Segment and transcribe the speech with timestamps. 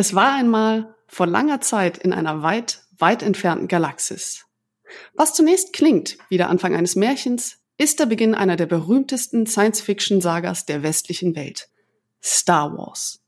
[0.00, 4.46] Es war einmal vor langer Zeit in einer weit, weit entfernten Galaxis.
[5.14, 10.66] Was zunächst klingt wie der Anfang eines Märchens, ist der Beginn einer der berühmtesten Science-Fiction-Sagas
[10.66, 11.68] der westlichen Welt.
[12.22, 13.24] Star Wars.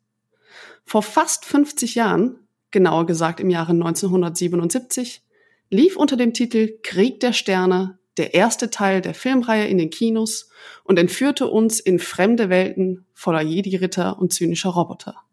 [0.85, 2.39] Vor fast 50 Jahren,
[2.71, 5.23] genauer gesagt im Jahre 1977,
[5.71, 10.49] lief unter dem Titel Krieg der Sterne der erste Teil der Filmreihe in den Kinos
[10.85, 15.25] und entführte uns in fremde Welten voller Jedi-Ritter und zynischer Roboter.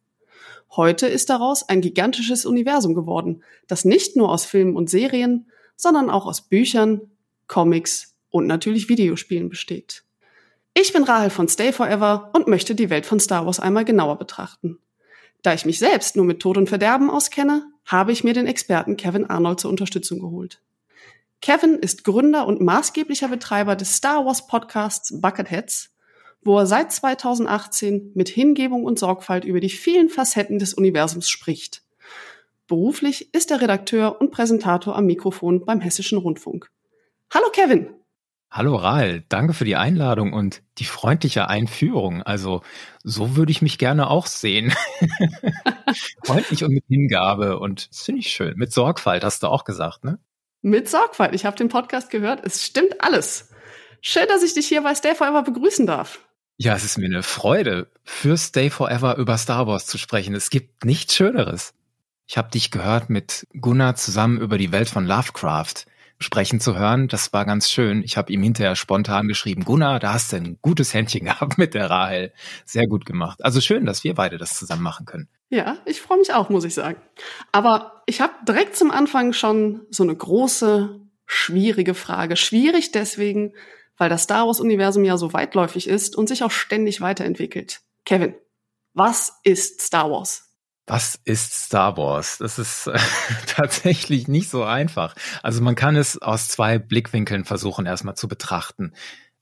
[0.76, 6.10] Heute ist daraus ein gigantisches Universum geworden, das nicht nur aus Filmen und Serien, sondern
[6.10, 7.02] auch aus Büchern,
[7.48, 10.04] Comics und natürlich Videospielen besteht.
[10.74, 14.18] Ich bin Rahel von Stay Forever und möchte die Welt von Star Wars einmal genauer
[14.18, 14.78] betrachten.
[15.42, 18.98] Da ich mich selbst nur mit Tod und Verderben auskenne, habe ich mir den Experten
[18.98, 20.62] Kevin Arnold zur Unterstützung geholt.
[21.42, 25.92] Kevin ist Gründer und maßgeblicher Betreiber des Star Wars Podcasts Bucketheads
[26.48, 31.84] wo er seit 2018 mit Hingebung und Sorgfalt über die vielen Facetten des Universums spricht.
[32.68, 36.72] Beruflich ist er Redakteur und Präsentator am Mikrofon beim Hessischen Rundfunk.
[37.34, 37.90] Hallo Kevin!
[38.50, 42.24] Hallo Rahl, danke für die Einladung und die freundliche Einführung.
[42.24, 42.62] Also
[43.04, 44.74] so würde ich mich gerne auch sehen.
[46.24, 48.54] Freundlich und mit Hingabe und das finde ich schön.
[48.56, 50.18] Mit Sorgfalt hast du auch gesagt, ne?
[50.62, 51.36] Mit Sorgfalt.
[51.36, 52.46] Ich habe den Podcast gehört.
[52.46, 53.50] Es stimmt alles.
[54.00, 56.27] Schön, dass ich dich hier bei Stay Forever begrüßen darf.
[56.60, 60.34] Ja, es ist mir eine Freude, für Stay Forever über Star Wars zu sprechen.
[60.34, 61.76] Es gibt nichts Schöneres.
[62.26, 65.86] Ich habe dich gehört, mit Gunnar zusammen über die Welt von Lovecraft
[66.18, 67.08] sprechen zu hören.
[67.10, 68.02] Das war ganz schön.
[68.02, 71.76] Ich habe ihm hinterher spontan geschrieben, Gunnar, da hast du ein gutes Händchen gehabt mit
[71.76, 72.34] der Rahel.
[72.66, 73.46] Sehr gut gemacht.
[73.46, 75.28] Also schön, dass wir beide das zusammen machen können.
[75.50, 77.00] Ja, ich freue mich auch, muss ich sagen.
[77.52, 82.36] Aber ich habe direkt zum Anfang schon so eine große, schwierige Frage.
[82.36, 83.54] Schwierig deswegen,
[83.98, 87.82] weil das Star Wars-Universum ja so weitläufig ist und sich auch ständig weiterentwickelt.
[88.06, 88.36] Kevin,
[88.94, 90.44] was ist Star Wars?
[90.86, 92.38] Was ist Star Wars?
[92.38, 92.90] Das ist
[93.48, 95.16] tatsächlich nicht so einfach.
[95.44, 98.94] Also man kann es aus zwei Blickwinkeln versuchen erstmal zu betrachten.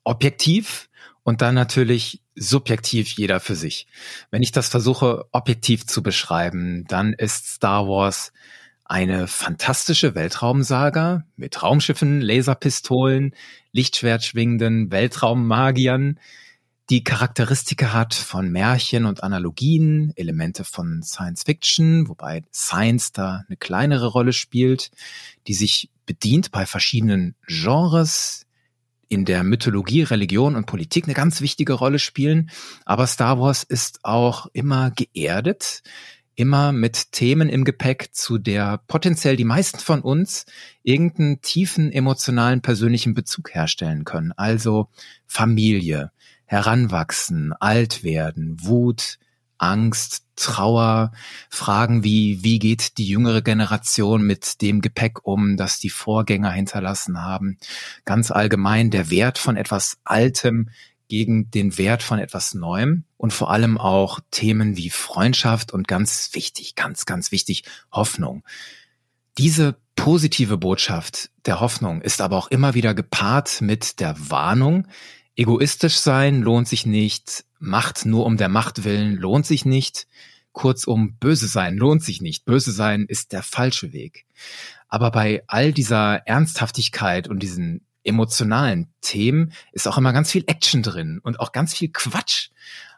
[0.04, 0.90] Objektiv
[1.24, 3.88] und dann natürlich subjektiv jeder für sich.
[4.32, 8.34] Wenn ich das versuche objektiv zu beschreiben, dann ist Star Wars
[8.86, 13.36] eine fantastische Weltraumsaga mit Raumschiffen, Laserpistolen,
[13.72, 16.20] Lichtschwertschwingenden Weltraummagiern,
[16.92, 23.58] die Charakteristika hat von Märchen und Analogien, Elemente von Science Fiction, wobei Science da eine
[23.58, 24.92] kleinere Rolle spielt,
[25.48, 28.46] die sich bedient bei verschiedenen Genres,
[29.08, 32.50] in der Mythologie, Religion und Politik eine ganz wichtige Rolle spielen.
[32.86, 35.84] Aber Star Wars ist auch immer geerdet,
[36.36, 40.46] immer mit Themen im Gepäck, zu der potenziell die meisten von uns
[40.84, 44.32] irgendeinen tiefen emotionalen persönlichen Bezug herstellen können.
[44.34, 44.90] Also
[45.26, 46.12] Familie,
[46.46, 49.18] Heranwachsen, alt werden, Wut,
[49.58, 51.12] Angst, Trauer,
[51.50, 57.22] Fragen wie, wie geht die jüngere Generation mit dem Gepäck um, das die Vorgänger hinterlassen
[57.22, 57.58] haben.
[58.04, 60.70] Ganz allgemein der Wert von etwas Altem
[61.08, 66.30] gegen den Wert von etwas Neuem und vor allem auch Themen wie Freundschaft und ganz
[66.34, 68.44] wichtig, ganz, ganz wichtig, Hoffnung.
[69.38, 74.88] Diese positive Botschaft der Hoffnung ist aber auch immer wieder gepaart mit der Warnung,
[75.36, 80.08] egoistisch sein lohnt sich nicht, Macht nur um der Macht willen lohnt sich nicht,
[80.52, 84.26] kurzum böse sein lohnt sich nicht, böse sein ist der falsche Weg.
[84.88, 90.84] Aber bei all dieser Ernsthaftigkeit und diesen emotionalen Themen ist auch immer ganz viel Action
[90.84, 92.50] drin und auch ganz viel Quatsch.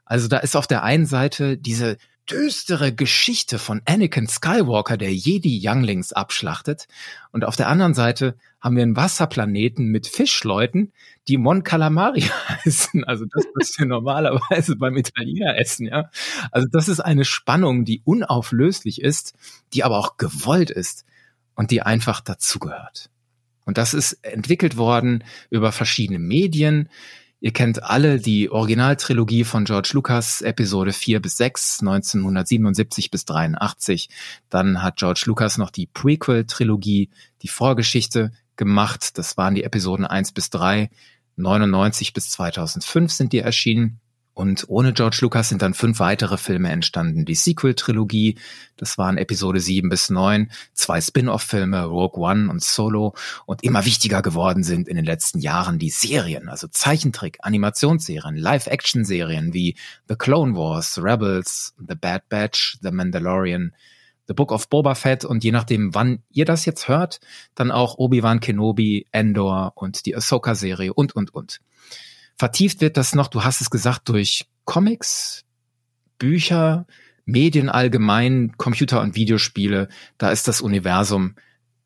[0.05, 1.97] Also da ist auf der einen Seite diese
[2.29, 6.87] düstere Geschichte von Anakin Skywalker, der Jedi Younglings abschlachtet.
[7.31, 10.91] Und auf der anderen Seite haben wir einen Wasserplaneten mit Fischleuten,
[11.27, 12.21] die Mon Calamari
[12.65, 13.03] heißen.
[13.05, 16.09] Also das, was wir normalerweise beim Italiener essen, ja.
[16.51, 19.33] Also das ist eine Spannung, die unauflöslich ist,
[19.73, 21.05] die aber auch gewollt ist
[21.55, 23.09] und die einfach dazugehört.
[23.67, 26.87] Und das ist entwickelt worden über verschiedene Medien.
[27.41, 34.09] Ihr kennt alle die Originaltrilogie von George Lucas, Episode 4 bis 6, 1977 bis 83.
[34.49, 37.09] Dann hat George Lucas noch die Prequel-Trilogie,
[37.41, 39.17] die Vorgeschichte gemacht.
[39.17, 40.89] Das waren die Episoden 1 bis 3.
[41.35, 43.99] 99 bis 2005 sind die erschienen.
[44.37, 47.25] Und ohne George Lucas sind dann fünf weitere Filme entstanden.
[47.25, 48.37] Die Sequel-Trilogie,
[48.75, 53.15] das waren Episode 7 bis 9, zwei Spin-off-Filme, Rogue One und Solo.
[53.47, 59.55] Und immer wichtiger geworden sind in den letzten Jahren die Serien, also Zeichentrick, Animationsserien, Live-Action-Serien
[59.55, 59.75] wie
[60.07, 63.73] The Clone Wars, Rebels, The Bad Batch, The Mandalorian,
[64.27, 67.21] The Book of Boba Fett und je nachdem, wann ihr das jetzt hört,
[67.55, 71.59] dann auch Obi-Wan Kenobi, Endor und die Ahsoka-Serie und, und, und.
[72.37, 75.43] Vertieft wird das noch, du hast es gesagt, durch Comics,
[76.19, 76.85] Bücher,
[77.25, 81.35] Medien allgemein, Computer- und Videospiele, da ist das Universum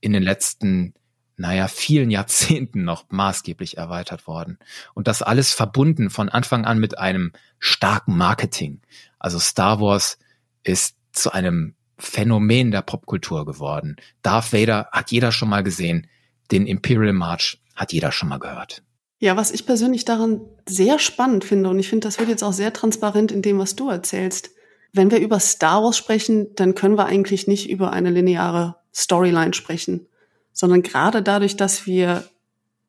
[0.01, 0.93] in den letzten,
[1.37, 4.59] naja, vielen Jahrzehnten noch maßgeblich erweitert worden.
[4.93, 8.81] Und das alles verbunden von Anfang an mit einem starken Marketing.
[9.19, 10.19] Also Star Wars
[10.63, 13.95] ist zu einem Phänomen der Popkultur geworden.
[14.21, 16.07] Darth Vader hat jeder schon mal gesehen.
[16.51, 18.83] Den Imperial March hat jeder schon mal gehört.
[19.21, 22.53] Ja, was ich persönlich daran sehr spannend finde, und ich finde, das wird jetzt auch
[22.53, 24.49] sehr transparent in dem, was du erzählst.
[24.93, 29.53] Wenn wir über Star Wars sprechen, dann können wir eigentlich nicht über eine lineare Storyline
[29.53, 30.07] sprechen,
[30.53, 32.23] sondern gerade dadurch, dass wir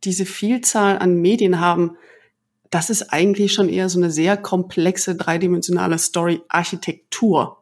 [0.05, 1.99] diese Vielzahl an Medien haben,
[2.71, 7.59] das ist eigentlich schon eher so eine sehr komplexe dreidimensionale Story-Architektur.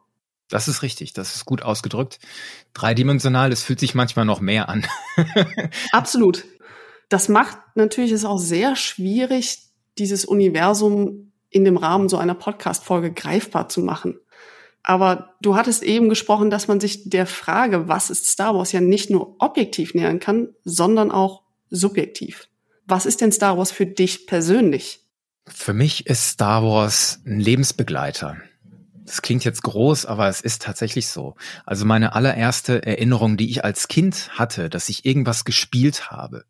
[0.47, 2.19] Das ist richtig, das ist gut ausgedrückt.
[2.73, 4.87] Dreidimensional, es fühlt sich manchmal noch mehr an.
[5.91, 6.45] Absolut.
[7.11, 9.59] Das macht natürlich es auch sehr schwierig,
[9.97, 14.17] dieses Universum in dem Rahmen so einer Podcast-Folge greifbar zu machen.
[14.81, 18.79] Aber du hattest eben gesprochen, dass man sich der Frage, was ist Star Wars, ja
[18.79, 22.47] nicht nur objektiv nähern kann, sondern auch subjektiv.
[22.85, 25.01] Was ist denn Star Wars für dich persönlich?
[25.45, 28.37] Für mich ist Star Wars ein Lebensbegleiter.
[29.03, 31.35] Das klingt jetzt groß, aber es ist tatsächlich so.
[31.65, 36.45] Also meine allererste Erinnerung, die ich als Kind hatte, dass ich irgendwas gespielt habe,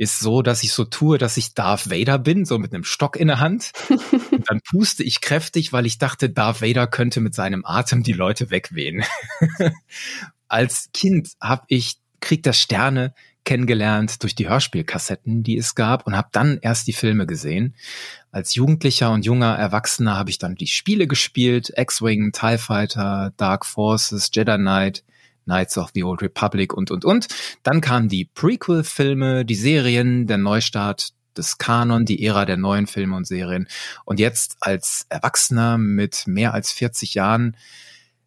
[0.00, 3.16] ist so, dass ich so tue, dass ich Darth Vader bin, so mit einem Stock
[3.16, 3.72] in der Hand.
[4.30, 8.14] Und dann puste ich kräftig, weil ich dachte, Darth Vader könnte mit seinem Atem die
[8.14, 9.04] Leute wegwehen.
[10.48, 13.12] als Kind habe ich Krieg der Sterne
[13.44, 17.74] kennengelernt durch die Hörspielkassetten, die es gab und habe dann erst die Filme gesehen.
[18.32, 23.66] Als Jugendlicher und junger Erwachsener habe ich dann die Spiele gespielt, X-Wing, TIE Fighter, Dark
[23.66, 25.04] Forces, Jedi Knight,
[25.44, 27.28] Knights of the Old Republic und, und, und.
[27.62, 33.16] Dann kamen die Prequel-Filme, die Serien, der Neustart des Kanon, die Ära der neuen Filme
[33.16, 33.68] und Serien.
[34.04, 37.56] Und jetzt als Erwachsener mit mehr als 40 Jahren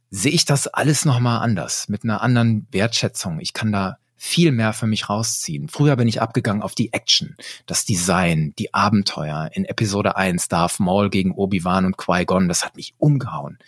[0.09, 3.39] sehe ich das alles nochmal anders, mit einer anderen Wertschätzung.
[3.39, 5.67] Ich kann da viel mehr für mich rausziehen.
[5.67, 9.49] Früher bin ich abgegangen auf die Action, das Design, die Abenteuer.
[9.53, 13.59] In Episode 1 Darth Maul gegen Obi-Wan und Qui-Gon, das hat mich umgehauen.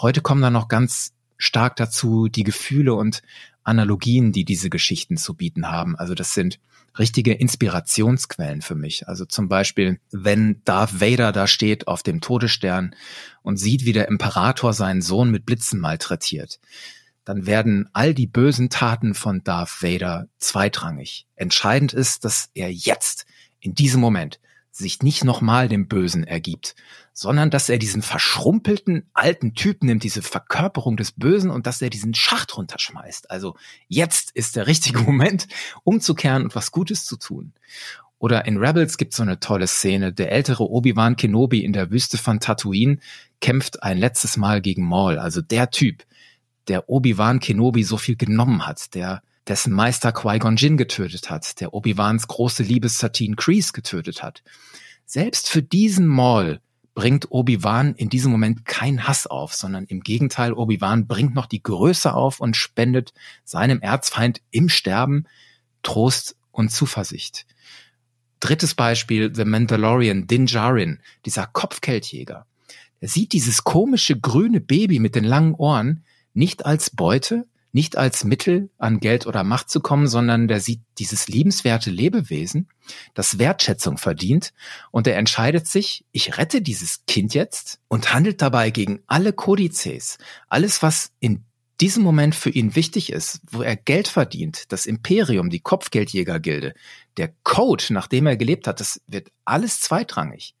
[0.00, 3.22] Heute kommen da noch ganz stark dazu die Gefühle und
[3.62, 5.96] Analogien, die diese Geschichten zu bieten haben.
[5.96, 6.60] Also das sind
[6.98, 9.08] richtige Inspirationsquellen für mich.
[9.08, 12.94] Also zum Beispiel, wenn Darth Vader da steht auf dem Todesstern
[13.42, 16.60] und sieht, wie der Imperator seinen Sohn mit Blitzen malträtiert,
[17.24, 21.26] dann werden all die bösen Taten von Darth Vader zweitrangig.
[21.34, 23.26] Entscheidend ist, dass er jetzt,
[23.58, 24.38] in diesem Moment,
[24.78, 26.74] sich nicht nochmal dem Bösen ergibt,
[27.12, 31.90] sondern dass er diesen verschrumpelten alten Typ nimmt, diese Verkörperung des Bösen und dass er
[31.90, 33.30] diesen Schacht runterschmeißt.
[33.30, 33.56] Also
[33.88, 35.48] jetzt ist der richtige Moment,
[35.84, 37.52] umzukehren und was Gutes zu tun.
[38.18, 40.12] Oder in Rebels gibt es so eine tolle Szene.
[40.12, 42.98] Der ältere Obi-Wan Kenobi in der Wüste von Tatooine
[43.40, 45.18] kämpft ein letztes Mal gegen Maul.
[45.18, 46.04] Also der Typ,
[46.68, 51.74] der Obi-Wan Kenobi so viel genommen hat, der dessen Meister Qui-Gon Jinn getötet hat, der
[51.74, 54.42] Obi-Wans große Liebe Satine Kreese getötet hat.
[55.04, 56.60] Selbst für diesen Maul
[56.94, 61.62] bringt Obi-Wan in diesem Moment kein Hass auf, sondern im Gegenteil, Obi-Wan bringt noch die
[61.62, 63.12] Größe auf und spendet
[63.44, 65.26] seinem Erzfeind im Sterben
[65.82, 67.46] Trost und Zuversicht.
[68.40, 72.46] Drittes Beispiel, The Mandalorian, Din Djarin, dieser Kopfgeldjäger.
[73.00, 76.02] Er sieht dieses komische grüne Baby mit den langen Ohren
[76.32, 80.80] nicht als Beute, nicht als Mittel an Geld oder Macht zu kommen, sondern der sieht
[80.96, 82.68] dieses liebenswerte Lebewesen,
[83.12, 84.54] das Wertschätzung verdient
[84.90, 90.16] und er entscheidet sich, ich rette dieses Kind jetzt und handelt dabei gegen alle Kodizes,
[90.48, 91.44] alles was in
[91.82, 96.72] diesem Moment für ihn wichtig ist, wo er Geld verdient, das Imperium, die Kopfgeldjägergilde,
[97.18, 100.54] der Code, nach dem er gelebt hat, das wird alles zweitrangig.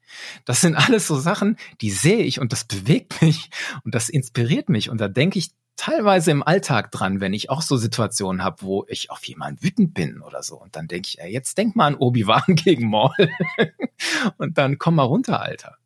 [0.44, 3.48] Das sind alles so Sachen, die sehe ich und das bewegt mich
[3.84, 7.62] und das inspiriert mich und da denke ich teilweise im Alltag dran, wenn ich auch
[7.62, 10.56] so Situationen habe, wo ich auf jemanden wütend bin oder so.
[10.56, 13.30] Und dann denke ich, ey, jetzt denk mal an Obi-Wan gegen Maul.
[14.38, 15.76] und dann komm mal runter, Alter.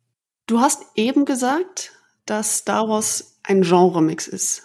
[0.47, 1.93] Du hast eben gesagt,
[2.25, 4.63] dass Star Wars ein Genre-Mix ist.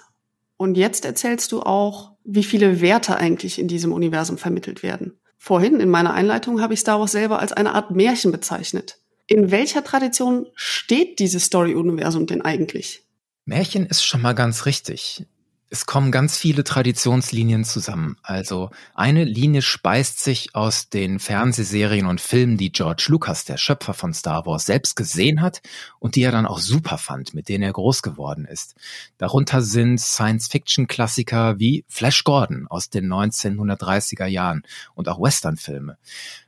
[0.57, 5.19] Und jetzt erzählst du auch, wie viele Werte eigentlich in diesem Universum vermittelt werden.
[5.39, 8.99] Vorhin in meiner Einleitung habe ich Star Wars selber als eine Art Märchen bezeichnet.
[9.27, 13.06] In welcher Tradition steht dieses Story-Universum denn eigentlich?
[13.47, 15.25] Märchen ist schon mal ganz richtig.
[15.69, 18.17] Es kommen ganz viele Traditionslinien zusammen.
[18.23, 23.95] Also eine Linie speist sich aus den Fernsehserien und Filmen, die George Lucas, der Schöpfer
[23.95, 25.63] von Star Wars, selbst gesehen hat
[26.01, 28.75] und die er dann auch super fand, mit denen er groß geworden ist.
[29.19, 34.63] Darunter sind Science-Fiction-Klassiker wie Flash Gordon aus den 1930er Jahren
[34.95, 35.99] und auch Western-Filme.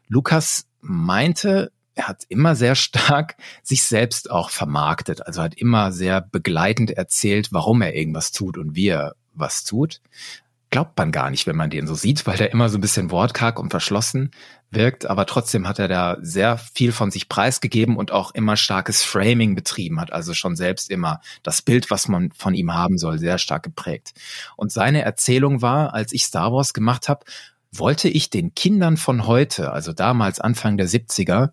[0.09, 5.27] Lucas meinte, er hat immer sehr stark sich selbst auch vermarktet.
[5.27, 10.01] Also hat immer sehr begleitend erzählt, warum er irgendwas tut und wie er was tut.
[10.71, 13.11] Glaubt man gar nicht, wenn man den so sieht, weil der immer so ein bisschen
[13.11, 14.31] wortkarg und verschlossen
[14.71, 15.07] wirkt.
[15.07, 19.57] Aber trotzdem hat er da sehr viel von sich preisgegeben und auch immer starkes Framing
[19.57, 23.39] betrieben, hat also schon selbst immer das Bild, was man von ihm haben soll, sehr
[23.39, 24.13] stark geprägt.
[24.57, 27.25] Und seine Erzählung war, als ich Star Wars gemacht habe,
[27.73, 31.51] wollte ich den Kindern von heute, also damals Anfang der 70er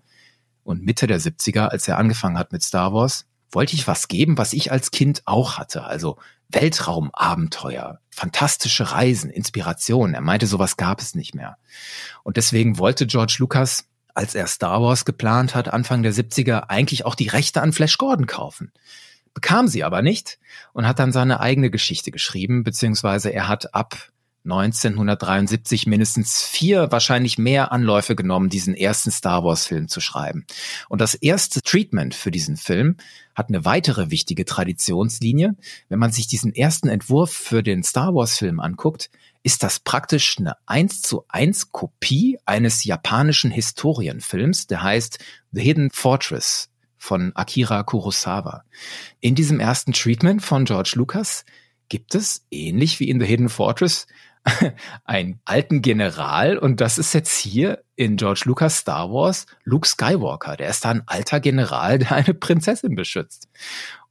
[0.66, 4.38] und Mitte der 70er, als er angefangen hat mit Star Wars, wollte ich was geben,
[4.38, 5.84] was ich als Kind auch hatte.
[5.84, 6.18] Also
[6.50, 10.14] Weltraumabenteuer, fantastische Reisen, Inspiration.
[10.14, 11.58] Er meinte, sowas gab es nicht mehr.
[12.24, 17.06] Und deswegen wollte George Lucas, als er Star Wars geplant hat, Anfang der 70er, eigentlich
[17.06, 18.72] auch die Rechte an Flash Gordon kaufen.
[19.34, 20.40] Bekam sie aber nicht
[20.74, 24.12] und hat dann seine eigene Geschichte geschrieben, beziehungsweise er hat ab
[24.46, 30.46] 1973 mindestens vier, wahrscheinlich mehr Anläufe genommen, diesen ersten Star Wars-Film zu schreiben.
[30.88, 32.98] Und das erste Treatment für diesen Film
[33.34, 35.56] hat eine weitere wichtige Traditionslinie.
[35.90, 39.10] Wenn man sich diesen ersten Entwurf für den Star Wars-Film anguckt,
[39.44, 45.20] ist das praktisch eine eins zu eins Kopie eines japanischen Historienfilms, der heißt
[45.52, 48.64] The Hidden Fortress von Akira Kurosawa.
[49.20, 51.46] In diesem ersten Treatment von George Lucas
[51.90, 54.08] gibt es, ähnlich wie in The Hidden Fortress,
[55.06, 60.56] einen alten General und das ist jetzt hier in George Lucas Star Wars Luke Skywalker.
[60.56, 63.50] Der ist da ein alter General, der eine Prinzessin beschützt.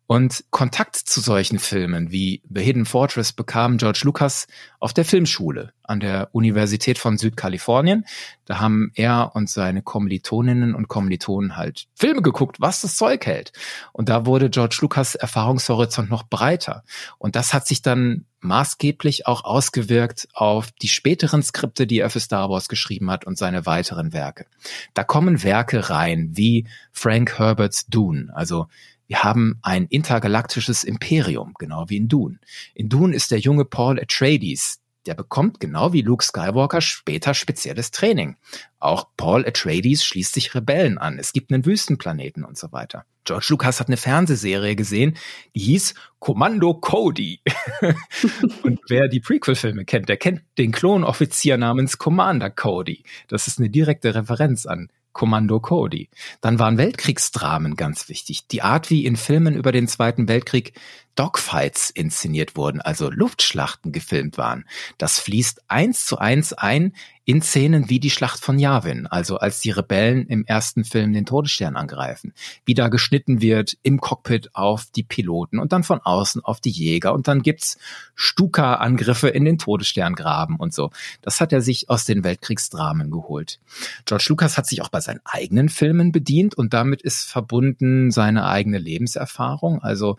[0.06, 4.46] Und Kontakt zu solchen Filmen wie The Hidden Fortress bekam George Lucas
[4.78, 8.04] auf der Filmschule an der Universität von Südkalifornien.
[8.44, 13.52] Da haben er und seine Kommilitoninnen und Kommilitonen halt Filme geguckt, was das Zeug hält.
[13.92, 16.84] Und da wurde George Lucas Erfahrungshorizont noch breiter.
[17.18, 22.20] Und das hat sich dann maßgeblich auch ausgewirkt auf die späteren Skripte, die er für
[22.20, 24.44] Star Wars geschrieben hat und seine weiteren Werke.
[24.92, 28.66] Da kommen Werke rein wie Frank Herberts Dune, also
[29.06, 32.38] wir haben ein intergalaktisches Imperium, genau wie in Dune.
[32.74, 37.90] In Dune ist der junge Paul Atreides, der bekommt genau wie Luke Skywalker später spezielles
[37.90, 38.36] Training.
[38.78, 41.18] Auch Paul Atreides schließt sich Rebellen an.
[41.18, 43.04] Es gibt einen Wüstenplaneten und so weiter.
[43.24, 45.16] George Lucas hat eine Fernsehserie gesehen,
[45.54, 47.40] die hieß Kommando Cody.
[48.62, 53.02] und wer die Prequel-Filme kennt, der kennt den Klonoffizier namens Commander Cody.
[53.28, 56.10] Das ist eine direkte Referenz an Kommando Cody.
[56.42, 58.46] Dann waren Weltkriegsdramen ganz wichtig.
[58.48, 60.74] Die Art, wie in Filmen über den Zweiten Weltkrieg
[61.14, 64.64] Dogfights inszeniert wurden, also Luftschlachten gefilmt waren.
[64.98, 66.92] Das fließt eins zu eins ein
[67.26, 71.24] in Szenen wie die Schlacht von Yavin, also als die Rebellen im ersten Film den
[71.24, 72.34] Todesstern angreifen,
[72.66, 76.70] wie da geschnitten wird im Cockpit auf die Piloten und dann von außen auf die
[76.70, 77.78] Jäger und dann gibt's
[78.14, 80.90] Stuka-Angriffe in den Todessterngraben und so.
[81.22, 83.58] Das hat er sich aus den Weltkriegsdramen geholt.
[84.04, 88.46] George Lucas hat sich auch bei seinen eigenen Filmen bedient und damit ist verbunden seine
[88.46, 90.16] eigene Lebenserfahrung, also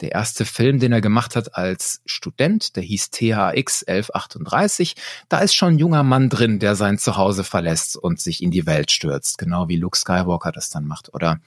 [0.00, 4.94] der erste Film, den er gemacht hat als Student, der hieß THX 1138.
[5.28, 8.66] Da ist schon ein junger Mann drin, der sein Zuhause verlässt und sich in die
[8.66, 11.12] Welt stürzt, genau wie Luke Skywalker das dann macht.
[11.14, 11.40] Oder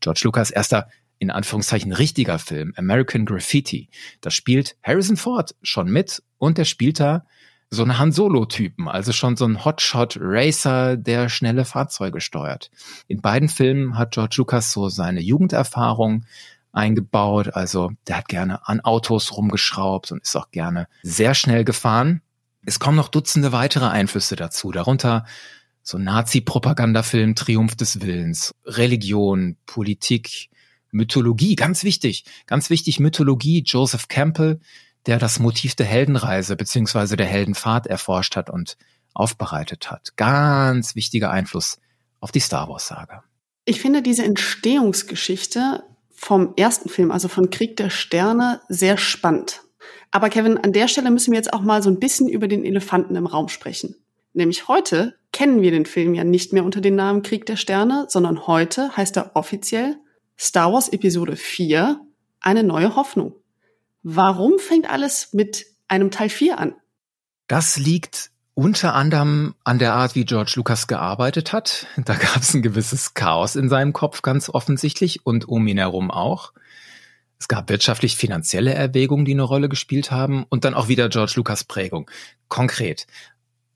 [0.00, 0.88] George Lucas erster
[1.18, 3.90] in Anführungszeichen richtiger Film, American Graffiti.
[4.22, 7.26] Da spielt Harrison Ford schon mit und der spielt da
[7.70, 12.70] so einen Han Solo-Typen, also schon so ein Hotshot-Racer, der schnelle Fahrzeuge steuert.
[13.06, 16.24] In beiden Filmen hat George Lucas so seine Jugenderfahrung
[16.72, 17.54] eingebaut.
[17.54, 22.22] Also der hat gerne an Autos rumgeschraubt und ist auch gerne sehr schnell gefahren.
[22.64, 25.24] Es kommen noch Dutzende weitere Einflüsse dazu, darunter
[25.82, 30.50] so Nazi-Propagandafilm Triumph des Willens, Religion, Politik,
[30.92, 34.60] Mythologie, ganz wichtig, ganz wichtig Mythologie, Joseph Campbell,
[35.06, 38.76] der das Motiv der Heldenreise beziehungsweise der Heldenfahrt erforscht hat und
[39.14, 40.16] aufbereitet hat.
[40.16, 41.78] Ganz wichtiger Einfluss
[42.20, 43.24] auf die Star Wars-Saga.
[43.64, 45.82] Ich finde diese Entstehungsgeschichte
[46.20, 49.62] vom ersten Film, also von Krieg der Sterne, sehr spannend.
[50.10, 52.62] Aber Kevin, an der Stelle müssen wir jetzt auch mal so ein bisschen über den
[52.62, 53.96] Elefanten im Raum sprechen.
[54.34, 58.04] Nämlich heute kennen wir den Film ja nicht mehr unter dem Namen Krieg der Sterne,
[58.08, 59.96] sondern heute heißt er offiziell
[60.38, 61.98] Star Wars Episode 4,
[62.40, 63.34] eine neue Hoffnung.
[64.02, 66.74] Warum fängt alles mit einem Teil 4 an?
[67.46, 68.29] Das liegt
[68.60, 71.86] unter anderem an der Art, wie George Lucas gearbeitet hat.
[71.96, 76.10] Da gab es ein gewisses Chaos in seinem Kopf ganz offensichtlich und um ihn herum
[76.10, 76.52] auch.
[77.38, 81.64] Es gab wirtschaftlich-finanzielle Erwägungen, die eine Rolle gespielt haben und dann auch wieder George Lucas
[81.64, 82.10] Prägung.
[82.48, 83.06] Konkret,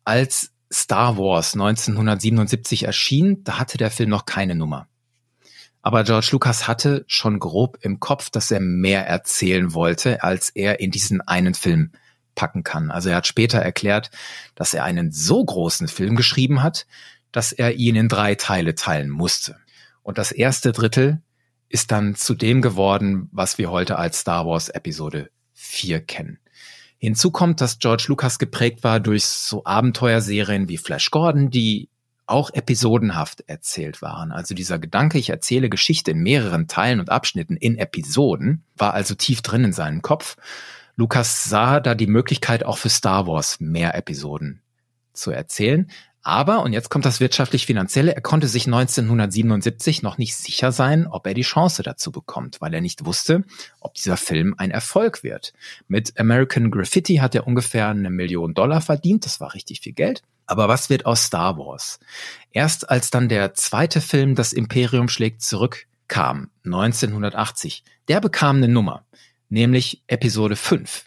[0.04, 4.86] als Star Wars 1977 erschien, da hatte der Film noch keine Nummer.
[5.80, 10.80] Aber George Lucas hatte schon grob im Kopf, dass er mehr erzählen wollte, als er
[10.80, 11.92] in diesen einen Film
[12.34, 12.90] packen kann.
[12.90, 14.10] Also er hat später erklärt,
[14.54, 16.86] dass er einen so großen Film geschrieben hat,
[17.32, 19.56] dass er ihn in drei Teile teilen musste.
[20.02, 21.20] Und das erste Drittel
[21.68, 26.38] ist dann zu dem geworden, was wir heute als Star Wars Episode 4 kennen.
[26.98, 31.88] Hinzu kommt, dass George Lucas geprägt war durch so Abenteuerserien wie Flash Gordon, die
[32.26, 34.32] auch episodenhaft erzählt waren.
[34.32, 39.14] Also dieser Gedanke, ich erzähle Geschichte in mehreren Teilen und Abschnitten in Episoden, war also
[39.14, 40.36] tief drin in seinem Kopf.
[40.96, 44.62] Lucas sah da die Möglichkeit auch für Star Wars mehr Episoden
[45.12, 45.90] zu erzählen.
[46.26, 51.26] Aber, und jetzt kommt das wirtschaftlich-finanzielle, er konnte sich 1977 noch nicht sicher sein, ob
[51.26, 53.44] er die Chance dazu bekommt, weil er nicht wusste,
[53.78, 55.52] ob dieser Film ein Erfolg wird.
[55.86, 60.22] Mit American Graffiti hat er ungefähr eine Million Dollar verdient, das war richtig viel Geld.
[60.46, 62.00] Aber was wird aus Star Wars?
[62.52, 68.68] Erst als dann der zweite Film Das Imperium schlägt zurück kam, 1980, der bekam eine
[68.68, 69.04] Nummer,
[69.48, 71.04] nämlich Episode 5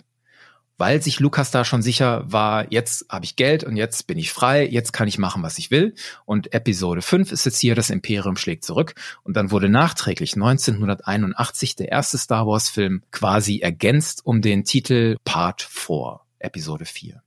[0.77, 4.31] weil sich Lukas da schon sicher war, jetzt habe ich Geld und jetzt bin ich
[4.31, 5.95] frei, jetzt kann ich machen, was ich will.
[6.25, 8.93] Und Episode 5 ist jetzt hier, das Imperium schlägt zurück.
[9.23, 15.63] Und dann wurde nachträglich 1981 der erste Star Wars-Film quasi ergänzt um den Titel Part
[15.63, 17.21] 4, Episode 4.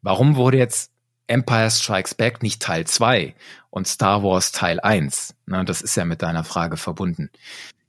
[0.00, 0.90] Warum wurde jetzt
[1.26, 3.34] Empire Strikes Back nicht Teil 2
[3.70, 5.34] und Star Wars Teil 1?
[5.44, 7.30] Na, das ist ja mit deiner Frage verbunden.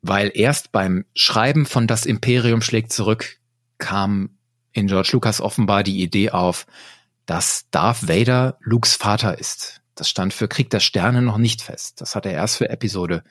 [0.02, 3.38] Weil erst beim Schreiben von Das Imperium schlägt zurück
[3.78, 4.30] kam
[4.72, 6.66] in George Lucas offenbar die Idee auf,
[7.26, 9.82] dass Darth Vader Lukes Vater ist.
[9.96, 12.00] Das stand für Krieg der Sterne noch nicht fest.
[12.02, 13.24] Das hat er erst für Episode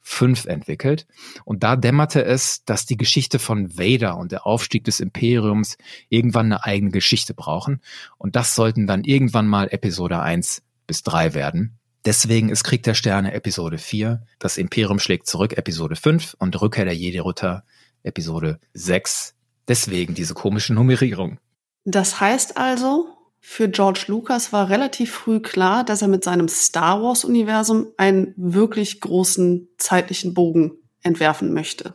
[0.00, 1.06] 5 entwickelt.
[1.44, 5.76] Und da dämmerte es, dass die Geschichte von Vader und der Aufstieg des Imperiums
[6.08, 7.80] irgendwann eine eigene Geschichte brauchen.
[8.16, 11.78] Und das sollten dann irgendwann mal Episode 1 bis 3 werden.
[12.04, 16.84] Deswegen ist Krieg der Sterne Episode 4, das Imperium schlägt zurück Episode 5 und Rückkehr
[16.84, 17.64] der Jedi-Ritter
[18.02, 19.34] Episode 6
[19.68, 21.38] Deswegen diese komische Nummerierung.
[21.84, 23.08] Das heißt also,
[23.40, 29.00] für George Lucas war relativ früh klar, dass er mit seinem Star Wars-Universum einen wirklich
[29.00, 31.94] großen zeitlichen Bogen entwerfen möchte.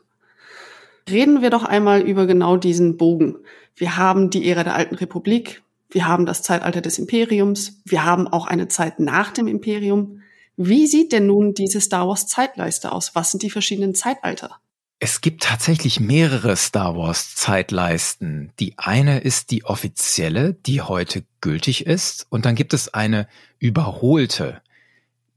[1.10, 3.38] Reden wir doch einmal über genau diesen Bogen.
[3.76, 8.28] Wir haben die Ära der Alten Republik, wir haben das Zeitalter des Imperiums, wir haben
[8.28, 10.22] auch eine Zeit nach dem Imperium.
[10.56, 13.16] Wie sieht denn nun diese Star Wars Zeitleiste aus?
[13.16, 14.60] Was sind die verschiedenen Zeitalter?
[15.02, 18.52] Es gibt tatsächlich mehrere Star Wars Zeitleisten.
[18.60, 22.28] Die eine ist die offizielle, die heute gültig ist.
[22.30, 23.28] Und dann gibt es eine
[23.60, 24.62] überholte,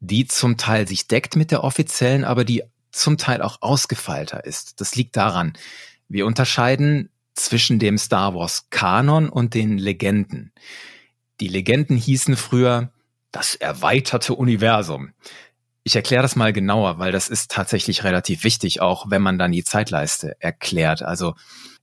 [0.00, 4.80] die zum Teil sich deckt mit der offiziellen, aber die zum Teil auch ausgefeilter ist.
[4.80, 5.52] Das liegt daran,
[6.08, 10.52] wir unterscheiden zwischen dem Star Wars Kanon und den Legenden.
[11.40, 12.92] Die Legenden hießen früher
[13.30, 15.12] das erweiterte Universum.
[15.84, 19.50] Ich erkläre das mal genauer, weil das ist tatsächlich relativ wichtig, auch wenn man dann
[19.50, 21.02] die Zeitleiste erklärt.
[21.02, 21.34] Also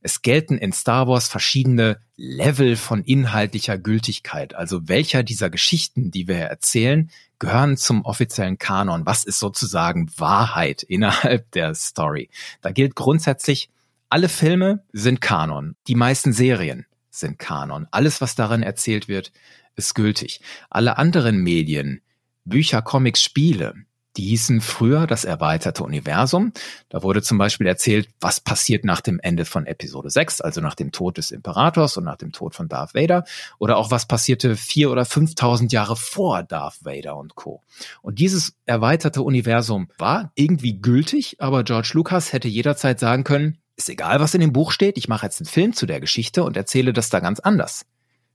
[0.02, 4.54] es gelten in Star Wars verschiedene Level von inhaltlicher Gültigkeit.
[4.54, 7.10] Also welcher dieser Geschichten, die wir erzählen,
[7.40, 9.06] gehören zum offiziellen Kanon?
[9.06, 12.30] Was ist sozusagen Wahrheit innerhalb der Story?
[12.62, 13.70] Da gilt grundsätzlich,
[14.10, 15.76] alle Filme sind Kanon.
[15.88, 17.88] Die meisten Serien sind Kanon.
[17.92, 19.32] Alles, was darin erzählt wird,
[19.76, 20.42] ist gültig.
[20.70, 22.02] Alle anderen Medien,
[22.44, 23.76] Bücher, Comics, Spiele,
[24.18, 26.52] die hießen früher das erweiterte Universum.
[26.90, 30.76] Da wurde zum Beispiel erzählt, was passiert nach dem Ende von Episode 6, also nach
[30.76, 33.24] dem Tod des Imperators und nach dem Tod von Darth Vader.
[33.60, 37.62] Oder auch was passierte vier oder 5000 Jahre vor Darth Vader und Co.
[38.02, 43.90] Und dieses erweiterte Universum war irgendwie gültig, aber George Lucas hätte jederzeit sagen können, ist
[43.90, 46.58] egal, was in dem Buch steht, ich mache jetzt einen Film zu der Geschichte und
[46.58, 47.86] erzähle das da ganz anders,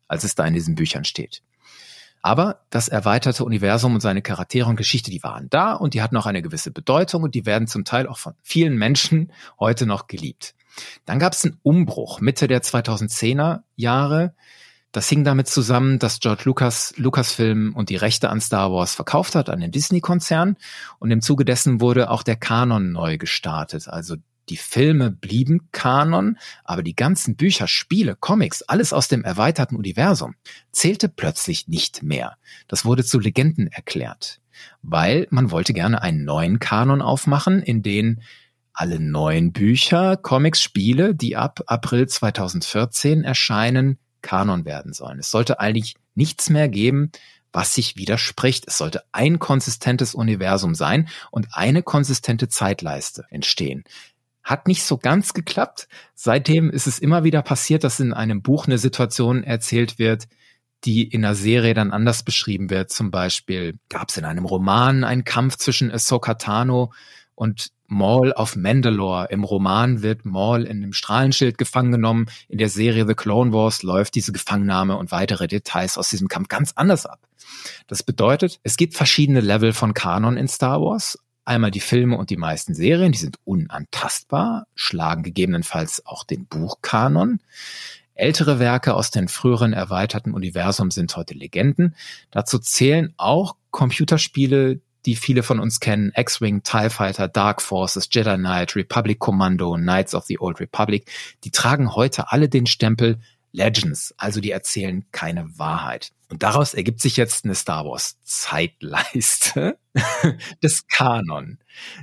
[0.08, 1.42] als es da in diesen Büchern steht.
[2.22, 6.16] Aber das erweiterte Universum und seine Charaktere und Geschichte, die waren da und die hatten
[6.16, 9.30] auch eine gewisse Bedeutung und die werden zum Teil auch von vielen Menschen
[9.60, 10.54] heute noch geliebt.
[11.04, 14.34] Dann gab es einen Umbruch Mitte der 2010er Jahre.
[14.92, 19.34] Das hing damit zusammen, dass George Lucas Lucasfilm und die Rechte an Star Wars verkauft
[19.34, 20.56] hat an den Disney-Konzern
[20.98, 23.88] und im Zuge dessen wurde auch der Kanon neu gestartet.
[23.88, 24.16] Also
[24.48, 30.34] die Filme blieben Kanon, aber die ganzen Bücher, Spiele, Comics, alles aus dem erweiterten Universum
[30.72, 32.36] zählte plötzlich nicht mehr.
[32.68, 34.40] Das wurde zu Legenden erklärt,
[34.82, 38.22] weil man wollte gerne einen neuen Kanon aufmachen, in den
[38.72, 45.20] alle neuen Bücher, Comics, Spiele, die ab April 2014 erscheinen, Kanon werden sollen.
[45.20, 47.12] Es sollte eigentlich nichts mehr geben,
[47.52, 48.64] was sich widerspricht.
[48.66, 53.84] Es sollte ein konsistentes Universum sein und eine konsistente Zeitleiste entstehen.
[54.44, 55.88] Hat nicht so ganz geklappt.
[56.14, 60.28] Seitdem ist es immer wieder passiert, dass in einem Buch eine Situation erzählt wird,
[60.84, 62.90] die in einer Serie dann anders beschrieben wird.
[62.90, 66.92] Zum Beispiel gab es in einem Roman einen Kampf zwischen Ahsoka Tano
[67.34, 69.28] und Maul auf Mandalore.
[69.30, 72.26] Im Roman wird Maul in einem Strahlenschild gefangen genommen.
[72.48, 76.48] In der Serie The Clone Wars läuft diese Gefangennahme und weitere Details aus diesem Kampf
[76.48, 77.20] ganz anders ab.
[77.86, 82.30] Das bedeutet, es gibt verschiedene Level von Kanon in Star Wars Einmal die Filme und
[82.30, 87.40] die meisten Serien, die sind unantastbar, schlagen gegebenenfalls auch den Buchkanon.
[88.14, 91.94] Ältere Werke aus den früheren erweiterten Universum sind heute Legenden.
[92.30, 98.36] Dazu zählen auch Computerspiele, die viele von uns kennen, X-Wing, TIE Fighter, Dark Forces, Jedi
[98.36, 101.10] Knight, Republic Commando, Knights of the Old Republic,
[101.42, 103.18] die tragen heute alle den Stempel
[103.52, 106.12] Legends, also die erzählen keine Wahrheit.
[106.34, 109.78] Und daraus ergibt sich jetzt eine Star Wars Zeitleiste
[110.64, 111.60] des Kanon.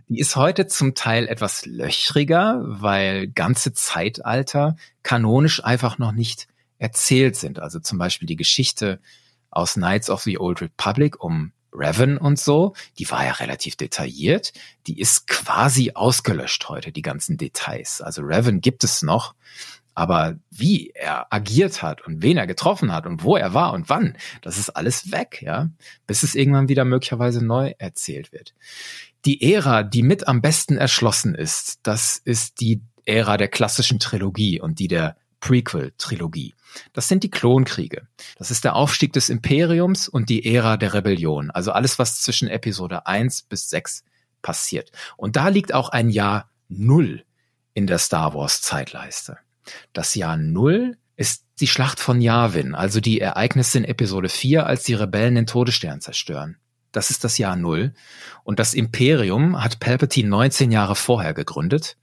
[0.07, 7.35] Die ist heute zum Teil etwas löchriger, weil ganze Zeitalter kanonisch einfach noch nicht erzählt
[7.35, 7.59] sind.
[7.59, 9.01] Also zum Beispiel die Geschichte
[9.49, 14.53] aus Knights of the Old Republic um Revan und so, die war ja relativ detailliert.
[14.87, 17.99] Die ist quasi ausgelöscht heute, die ganzen Details.
[17.99, 19.35] Also Revan gibt es noch,
[20.01, 23.87] aber wie er agiert hat und wen er getroffen hat und wo er war und
[23.87, 25.69] wann, das ist alles weg, ja,
[26.07, 28.55] bis es irgendwann wieder möglicherweise neu erzählt wird.
[29.25, 34.59] Die Ära, die mit am besten erschlossen ist, das ist die Ära der klassischen Trilogie
[34.59, 36.55] und die der Prequel-Trilogie.
[36.93, 38.07] Das sind die Klonkriege.
[38.39, 41.51] Das ist der Aufstieg des Imperiums und die Ära der Rebellion.
[41.51, 44.03] Also alles, was zwischen Episode 1 bis 6
[44.41, 44.91] passiert.
[45.15, 47.23] Und da liegt auch ein Jahr Null
[47.75, 49.37] in der Star Wars Zeitleiste.
[49.93, 54.83] Das Jahr Null ist die Schlacht von Yavin, also die Ereignisse in Episode 4, als
[54.83, 56.57] die Rebellen den Todesstern zerstören.
[56.91, 57.93] Das ist das Jahr Null.
[58.43, 61.97] Und das Imperium hat Palpatine 19 Jahre vorher gegründet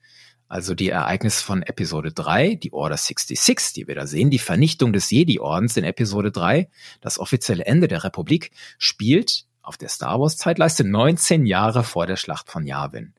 [0.49, 4.95] also die Ereignisse von Episode 3, die Order 66, die wir da sehen, die Vernichtung
[4.95, 6.69] des Jedi-Ordens in Episode 3,
[7.03, 12.51] das offizielle Ende der Republik, spielt auf der Star Wars-Zeitleiste 19 Jahre vor der Schlacht
[12.51, 13.13] von Yavin.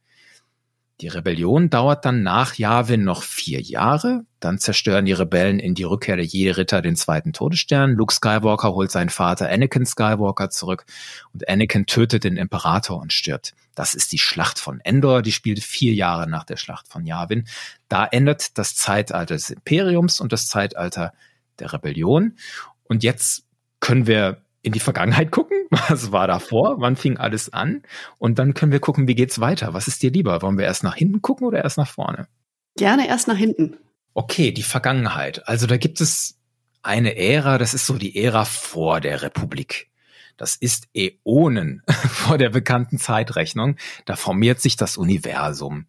[1.02, 4.26] Die Rebellion dauert dann nach Yavin noch vier Jahre.
[4.42, 7.92] Dann zerstören die Rebellen in die Rückkehr der Jedi-Ritter den zweiten Todesstern.
[7.92, 10.86] Luke Skywalker holt seinen Vater Anakin Skywalker zurück
[11.34, 13.54] und Anakin tötet den Imperator und stirbt.
[13.76, 17.48] Das ist die Schlacht von Endor, die spielt vier Jahre nach der Schlacht von Yavin.
[17.88, 21.14] Da endet das Zeitalter des Imperiums und das Zeitalter
[21.60, 22.36] der Rebellion.
[22.84, 23.46] Und jetzt
[23.80, 25.58] können wir in die Vergangenheit gucken.
[25.70, 26.76] Was war davor?
[26.80, 27.84] Wann fing alles an?
[28.18, 29.74] Und dann können wir gucken, wie geht's weiter?
[29.74, 30.42] Was ist dir lieber?
[30.42, 32.28] Wollen wir erst nach hinten gucken oder erst nach vorne?
[32.76, 33.78] Gerne erst nach hinten.
[34.14, 35.48] Okay, die Vergangenheit.
[35.48, 36.38] Also da gibt es
[36.82, 39.90] eine Ära, das ist so die Ära vor der Republik.
[40.38, 43.76] Das ist Äonen vor der bekannten Zeitrechnung.
[44.06, 45.86] Da formiert sich das Universum.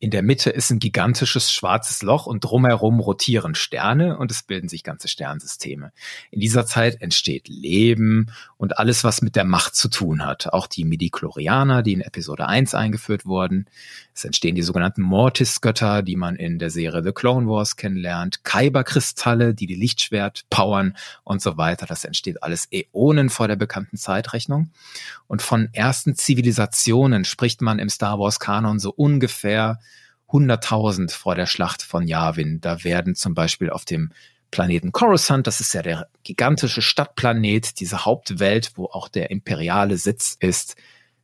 [0.00, 4.68] In der Mitte ist ein gigantisches schwarzes Loch und drumherum rotieren Sterne und es bilden
[4.68, 5.90] sich ganze Sternsysteme.
[6.30, 10.52] In dieser Zeit entsteht Leben und alles, was mit der Macht zu tun hat.
[10.52, 13.66] Auch die Midichlorianer, die in Episode 1 eingeführt wurden.
[14.14, 18.44] Es entstehen die sogenannten Mortis-Götter, die man in der Serie The Clone Wars kennenlernt.
[18.44, 21.86] Kyber-Kristalle, die die Lichtschwert powern und so weiter.
[21.86, 24.70] Das entsteht alles Äonen vor der bekannten Zeitrechnung.
[25.26, 29.80] Und von ersten Zivilisationen spricht man im Star Wars-Kanon so ungefähr
[30.30, 32.60] 100.000 vor der Schlacht von Yavin.
[32.60, 34.10] Da werden zum Beispiel auf dem
[34.50, 40.36] Planeten Coruscant, das ist ja der gigantische Stadtplanet, diese Hauptwelt, wo auch der imperiale Sitz
[40.40, 40.76] ist,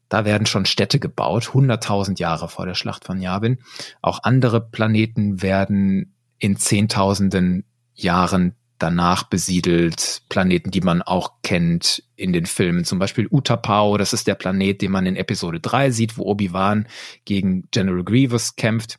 [0.08, 3.58] da werden schon Städte gebaut, 100.000 Jahre vor der Schlacht von Yavin.
[4.02, 7.64] Auch andere Planeten werden in Zehntausenden
[7.94, 14.12] Jahren danach besiedelt, Planeten, die man auch kennt in den Filmen, zum Beispiel Utapau, das
[14.12, 16.86] ist der Planet, den man in Episode 3 sieht, wo Obi-Wan
[17.24, 18.98] gegen General Grievous kämpft.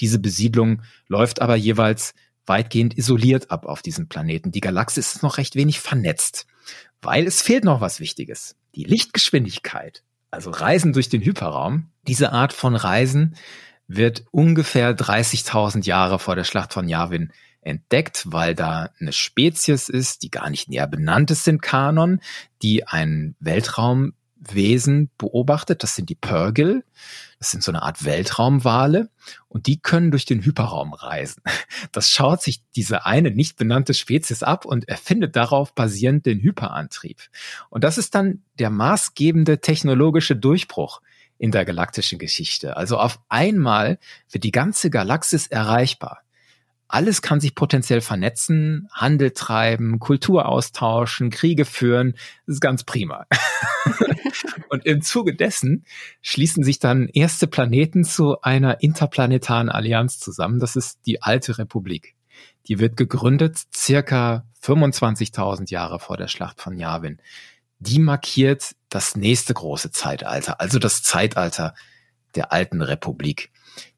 [0.00, 2.14] Diese Besiedlung läuft aber jeweils
[2.46, 4.50] weitgehend isoliert ab auf diesem Planeten.
[4.50, 6.46] Die Galaxis ist noch recht wenig vernetzt,
[7.00, 8.56] weil es fehlt noch was Wichtiges.
[8.74, 11.90] Die Lichtgeschwindigkeit, also Reisen durch den Hyperraum.
[12.06, 13.36] Diese Art von Reisen
[13.86, 17.32] wird ungefähr 30.000 Jahre vor der Schlacht von Yavin
[17.64, 22.20] entdeckt, weil da eine Spezies ist, die gar nicht näher benannt ist in Kanon,
[22.62, 25.82] die ein Weltraumwesen beobachtet.
[25.82, 26.84] Das sind die Purgil.
[27.38, 29.10] Das sind so eine Art Weltraumwale
[29.48, 31.42] und die können durch den Hyperraum reisen.
[31.92, 37.20] Das schaut sich diese eine nicht benannte Spezies ab und erfindet darauf basierend den Hyperantrieb.
[37.68, 41.02] Und das ist dann der maßgebende technologische Durchbruch
[41.38, 42.76] in der galaktischen Geschichte.
[42.76, 43.98] Also auf einmal
[44.30, 46.23] wird die ganze Galaxis erreichbar
[46.88, 52.12] alles kann sich potenziell vernetzen, Handel treiben, Kultur austauschen, Kriege führen.
[52.46, 53.26] Das ist ganz prima.
[54.68, 55.84] und im Zuge dessen
[56.20, 60.60] schließen sich dann erste Planeten zu einer interplanetaren Allianz zusammen.
[60.60, 62.14] Das ist die Alte Republik.
[62.68, 67.20] Die wird gegründet circa 25.000 Jahre vor der Schlacht von Yavin.
[67.78, 71.74] Die markiert das nächste große Zeitalter, also das Zeitalter
[72.34, 73.50] der Alten Republik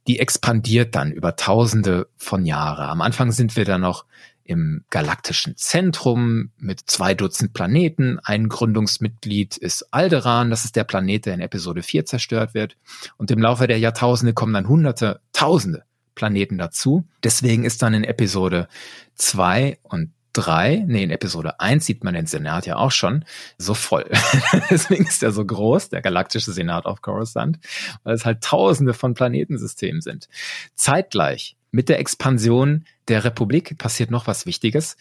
[0.07, 2.89] die expandiert dann über Tausende von Jahre.
[2.89, 4.05] Am Anfang sind wir da noch
[4.45, 8.19] im galaktischen Zentrum mit zwei Dutzend Planeten.
[8.23, 12.77] Ein Gründungsmitglied ist Alderan, das ist der Planet, der in Episode 4 zerstört wird.
[13.17, 15.85] Und im Laufe der Jahrtausende kommen dann hunderte, tausende
[16.15, 17.07] Planeten dazu.
[17.25, 18.69] Deswegen ist dann in Episode
[19.17, 23.25] 2 und 3, nee, in Episode 1 sieht man den Senat ja auch schon
[23.59, 24.09] so voll.
[24.71, 27.59] Deswegen ist er so groß, der galaktische Senat auf Coruscant,
[28.03, 30.29] weil es halt tausende von Planetensystemen sind.
[30.75, 34.97] Zeitgleich mit der Expansion der Republik passiert noch was Wichtiges.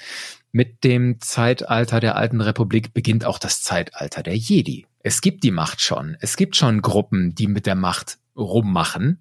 [0.51, 4.85] Mit dem Zeitalter der alten Republik beginnt auch das Zeitalter der Jedi.
[4.99, 6.17] Es gibt die Macht schon.
[6.19, 9.19] Es gibt schon Gruppen, die mit der Macht rummachen.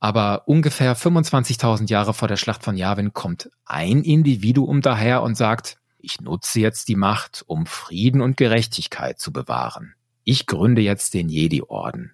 [0.00, 5.76] Aber ungefähr 25.000 Jahre vor der Schlacht von Yavin kommt ein Individuum daher und sagt,
[5.98, 9.94] ich nutze jetzt die Macht, um Frieden und Gerechtigkeit zu bewahren.
[10.24, 12.12] Ich gründe jetzt den Jedi-Orden.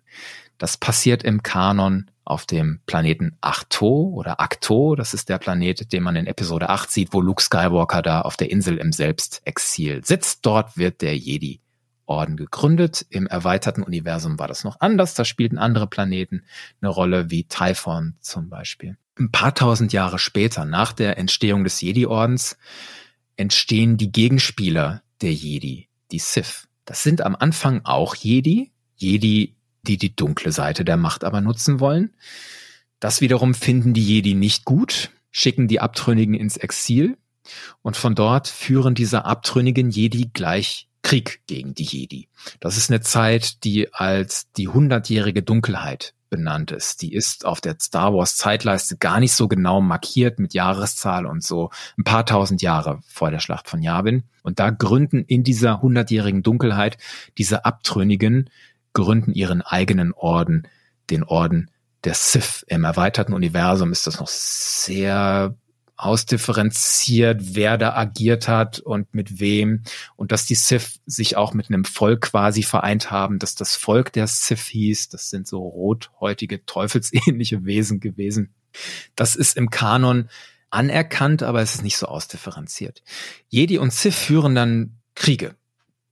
[0.59, 4.97] Das passiert im Kanon auf dem Planeten Achto oder Akto.
[4.97, 8.37] Das ist der Planet, den man in Episode 8 sieht, wo Luke Skywalker da auf
[8.37, 10.45] der Insel im Selbstexil sitzt.
[10.45, 11.61] Dort wird der Jedi
[12.07, 13.05] Orden gegründet.
[13.11, 15.15] Im erweiterten Universum war das noch anders.
[15.15, 16.45] Da spielten andere Planeten
[16.81, 18.97] eine Rolle, wie Typhon zum Beispiel.
[19.19, 22.59] Ein paar tausend Jahre später, nach der Entstehung des Jedi-Ordens,
[23.37, 26.69] entstehen die Gegenspieler der Jedi, die Sith.
[26.85, 31.81] Das sind am Anfang auch Jedi, Jedi die die dunkle Seite der Macht aber nutzen
[31.81, 32.15] wollen.
[33.01, 37.17] Das wiederum finden die Jedi nicht gut, schicken die Abtrünnigen ins Exil
[37.83, 42.29] und von dort führen diese abtrünnigen Jedi gleich Krieg gegen die Jedi.
[42.59, 47.01] Das ist eine Zeit, die als die hundertjährige Dunkelheit benannt ist.
[47.01, 51.45] Die ist auf der Star Wars Zeitleiste gar nicht so genau markiert mit Jahreszahl und
[51.45, 54.25] so ein paar tausend Jahre vor der Schlacht von Yavin.
[54.43, 56.99] Und da gründen in dieser hundertjährigen Dunkelheit
[57.39, 58.51] diese Abtrünnigen
[58.93, 60.67] gründen ihren eigenen Orden,
[61.11, 61.71] den Orden
[62.03, 62.65] der Sith.
[62.67, 65.55] Im erweiterten Universum ist das noch sehr
[65.97, 69.83] ausdifferenziert, wer da agiert hat und mit wem
[70.17, 74.13] und dass die Sith sich auch mit einem Volk quasi vereint haben, dass das Volk
[74.13, 78.55] der Sith hieß, das sind so rothäutige, teufelsähnliche Wesen gewesen.
[79.15, 80.29] Das ist im Kanon
[80.71, 83.03] anerkannt, aber es ist nicht so ausdifferenziert.
[83.49, 85.57] Jedi und Sith führen dann Kriege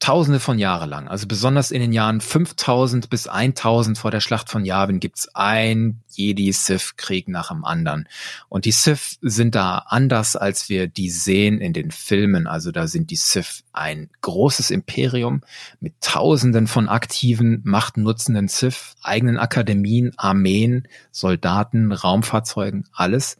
[0.00, 4.50] Tausende von Jahre lang, also besonders in den Jahren 5000 bis 1000 vor der Schlacht
[4.50, 8.06] von Yavin gibt's ein Jedi-Sith-Krieg nach dem anderen.
[8.48, 12.46] Und die Sith sind da anders, als wir die sehen in den Filmen.
[12.46, 15.40] Also da sind die Sith ein großes Imperium
[15.80, 23.38] mit Tausenden von aktiven, machtnutzenden Sith, eigenen Akademien, Armeen, Soldaten, Raumfahrzeugen, alles.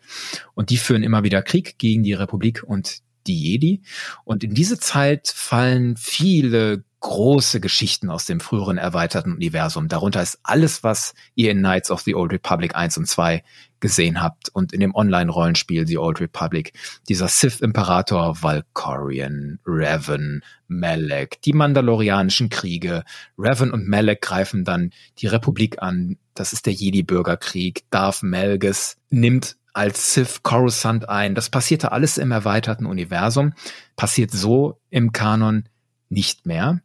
[0.54, 3.82] Und die führen immer wieder Krieg gegen die Republik und die Jedi.
[4.24, 9.88] Und in diese Zeit fallen viele große Geschichten aus dem früheren erweiterten Universum.
[9.88, 13.44] Darunter ist alles, was ihr in Knights of the Old Republic 1 und 2
[13.78, 16.72] gesehen habt und in dem Online-Rollenspiel The Old Republic.
[17.06, 23.04] Dieser Sith-Imperator Valkorion, Revan, Malek, die Mandalorianischen Kriege.
[23.36, 26.16] Revan und Malek greifen dann die Republik an.
[26.32, 27.84] Das ist der Jedi-Bürgerkrieg.
[27.90, 31.34] Darth Malgus nimmt als Sith Coruscant ein.
[31.34, 33.52] Das passierte alles im erweiterten Universum,
[33.96, 35.64] passiert so im Kanon
[36.08, 36.80] nicht mehr.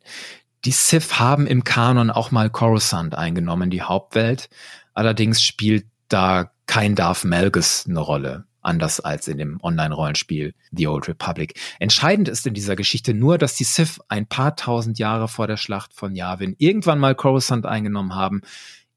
[0.66, 4.50] Die Sith haben im Kanon auch mal Coruscant eingenommen, die Hauptwelt.
[4.94, 11.08] Allerdings spielt da kein Darth Malgus eine Rolle, anders als in dem Online-Rollenspiel The Old
[11.08, 11.58] Republic.
[11.80, 15.58] Entscheidend ist in dieser Geschichte nur, dass die Sith ein paar tausend Jahre vor der
[15.58, 18.42] Schlacht von Yavin irgendwann mal Coruscant eingenommen haben,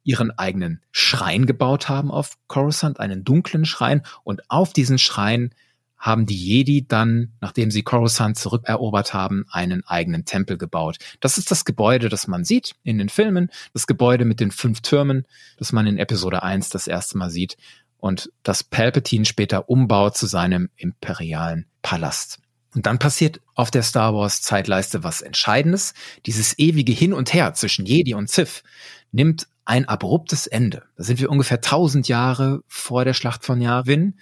[0.04, 4.02] ihren eigenen Schrein gebaut haben auf Coruscant, einen dunklen Schrein.
[4.24, 5.54] Und auf diesen Schrein
[6.02, 10.96] haben die Jedi dann, nachdem sie Coruscant zurückerobert haben, einen eigenen Tempel gebaut.
[11.20, 14.80] Das ist das Gebäude, das man sieht in den Filmen, das Gebäude mit den fünf
[14.80, 15.26] Türmen,
[15.58, 17.56] das man in Episode 1 das erste Mal sieht
[17.98, 22.40] und das Palpatine später umbaut zu seinem imperialen Palast.
[22.74, 25.94] Und dann passiert auf der Star Wars Zeitleiste was Entscheidendes.
[26.26, 28.64] Dieses ewige Hin und Her zwischen Jedi und Sith
[29.12, 30.84] nimmt ein abruptes Ende.
[30.96, 34.18] Da sind wir ungefähr 1000 Jahre vor der Schlacht von Yavin.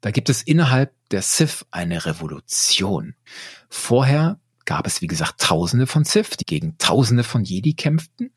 [0.00, 3.14] Da gibt es innerhalb der Sith eine Revolution.
[3.68, 8.32] Vorher gab es, wie gesagt, Tausende von Sith, die gegen Tausende von Jedi kämpften.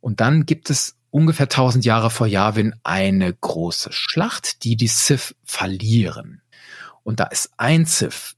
[0.00, 5.34] Und dann gibt es ungefähr 1000 Jahre vor Yavin eine große Schlacht, die die Sith
[5.44, 6.42] verlieren.
[7.02, 8.36] Und da ist ein Sith,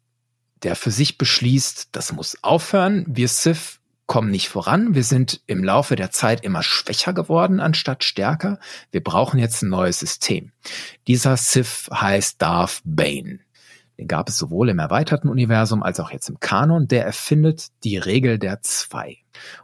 [0.63, 3.05] der für sich beschließt, das muss aufhören.
[3.09, 3.81] Wir Sith
[4.13, 4.95] kommen nicht voran.
[4.95, 8.59] Wir sind im Laufe der Zeit immer schwächer geworden anstatt stärker.
[8.91, 10.53] Wir brauchen jetzt ein neues System.
[11.09, 13.39] Dieser Sith heißt Darth Bane.
[13.97, 16.89] Den gab es sowohl im erweiterten Universum als auch jetzt im Kanon.
[16.89, 19.17] Der erfindet die Regel der zwei.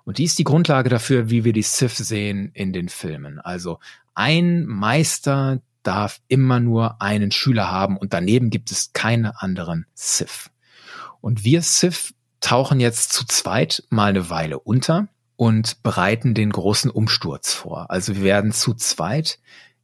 [0.04, 3.40] Und die ist die Grundlage dafür, wie wir die Sith sehen in den Filmen.
[3.40, 3.80] Also
[4.14, 10.48] ein Meister darf immer nur einen Schüler haben und daneben gibt es keine anderen Sith.
[11.20, 16.90] Und wir Sith tauchen jetzt zu zweit mal eine Weile unter und bereiten den großen
[16.90, 17.90] Umsturz vor.
[17.90, 19.38] Also wir werden zu zweit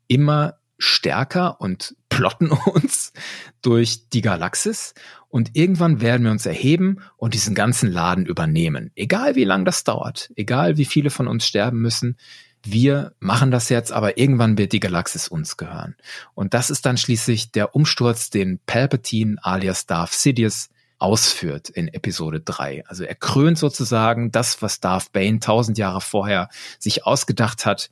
[0.08, 3.12] immer stärker und plotten uns
[3.62, 4.94] durch die Galaxis
[5.28, 8.90] und irgendwann werden wir uns erheben und diesen ganzen Laden übernehmen.
[8.94, 12.16] Egal wie lang das dauert, egal wie viele von uns sterben müssen,
[12.66, 15.96] wir machen das jetzt, aber irgendwann wird die Galaxis uns gehören.
[16.34, 22.40] Und das ist dann schließlich der Umsturz, den Palpatine alias Darth Sidious ausführt in Episode
[22.40, 22.86] 3.
[22.86, 27.90] Also er krönt sozusagen das, was Darth Bane tausend Jahre vorher sich ausgedacht hat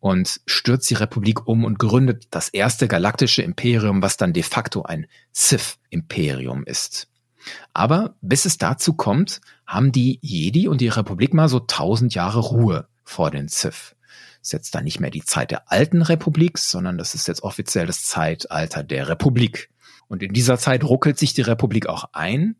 [0.00, 4.82] und stürzt die Republik um und gründet das erste galaktische Imperium, was dann de facto
[4.82, 7.08] ein Sith-Imperium ist.
[7.72, 12.40] Aber bis es dazu kommt, haben die Jedi und die Republik mal so tausend Jahre
[12.40, 13.94] Ruhe vor den Sith
[14.48, 17.86] ist jetzt dann nicht mehr die Zeit der alten Republik, sondern das ist jetzt offiziell
[17.86, 19.70] das Zeitalter der Republik.
[20.08, 22.56] Und in dieser Zeit ruckelt sich die Republik auch ein.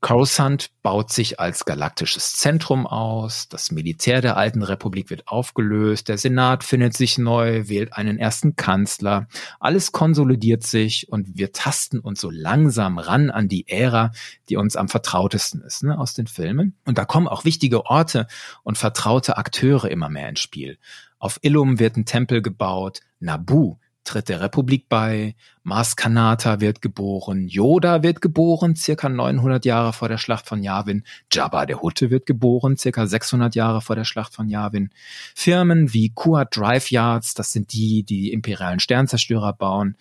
[0.00, 6.18] Coruscant baut sich als galaktisches Zentrum aus, das Militär der alten Republik wird aufgelöst, der
[6.18, 9.26] Senat findet sich neu, wählt einen ersten Kanzler,
[9.58, 14.12] alles konsolidiert sich und wir tasten uns so langsam ran an die Ära,
[14.50, 16.76] die uns am vertrautesten ist, ne, aus den Filmen.
[16.84, 18.26] Und da kommen auch wichtige Orte
[18.62, 20.78] und vertraute Akteure immer mehr ins Spiel.
[21.18, 27.48] Auf Illum wird ein Tempel gebaut, Nabu tritt der Republik bei, Mars Kanata wird geboren,
[27.48, 32.24] Yoda wird geboren, circa 900 Jahre vor der Schlacht von Yavin, Jabba der Hutte wird
[32.24, 34.90] geboren, circa 600 Jahre vor der Schlacht von Yavin.
[35.34, 39.96] Firmen wie Kuat Drive Yards, das sind die, die, imperialen Sternzerstörer bauen,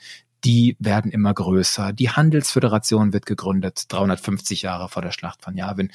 [0.46, 1.92] die werden immer größer.
[1.92, 5.92] Die Handelsföderation wird gegründet, 350 Jahre vor der Schlacht von Yavin.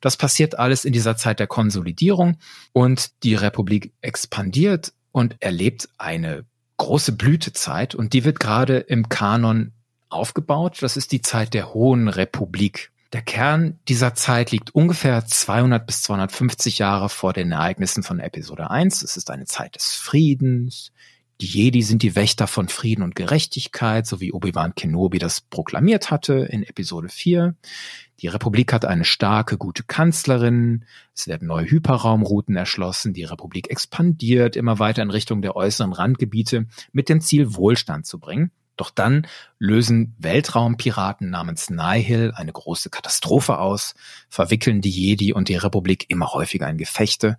[0.00, 2.38] Das passiert alles in dieser Zeit der Konsolidierung
[2.72, 6.44] und die Republik expandiert und erlebt eine
[6.78, 9.72] große Blütezeit und die wird gerade im Kanon
[10.08, 10.78] aufgebaut.
[10.80, 12.90] Das ist die Zeit der Hohen Republik.
[13.12, 18.70] Der Kern dieser Zeit liegt ungefähr 200 bis 250 Jahre vor den Ereignissen von Episode
[18.70, 19.02] 1.
[19.02, 20.92] Es ist eine Zeit des Friedens,
[21.40, 26.10] die Jedi sind die Wächter von Frieden und Gerechtigkeit, so wie Obi-Wan Kenobi das proklamiert
[26.10, 27.54] hatte in Episode 4.
[28.20, 30.84] Die Republik hat eine starke, gute Kanzlerin.
[31.14, 33.12] Es werden neue Hyperraumrouten erschlossen.
[33.12, 38.18] Die Republik expandiert immer weiter in Richtung der äußeren Randgebiete mit dem Ziel, Wohlstand zu
[38.18, 38.50] bringen.
[38.76, 39.26] Doch dann
[39.58, 43.94] lösen Weltraumpiraten namens Nihil eine große Katastrophe aus,
[44.28, 47.38] verwickeln die Jedi und die Republik immer häufiger in Gefechte.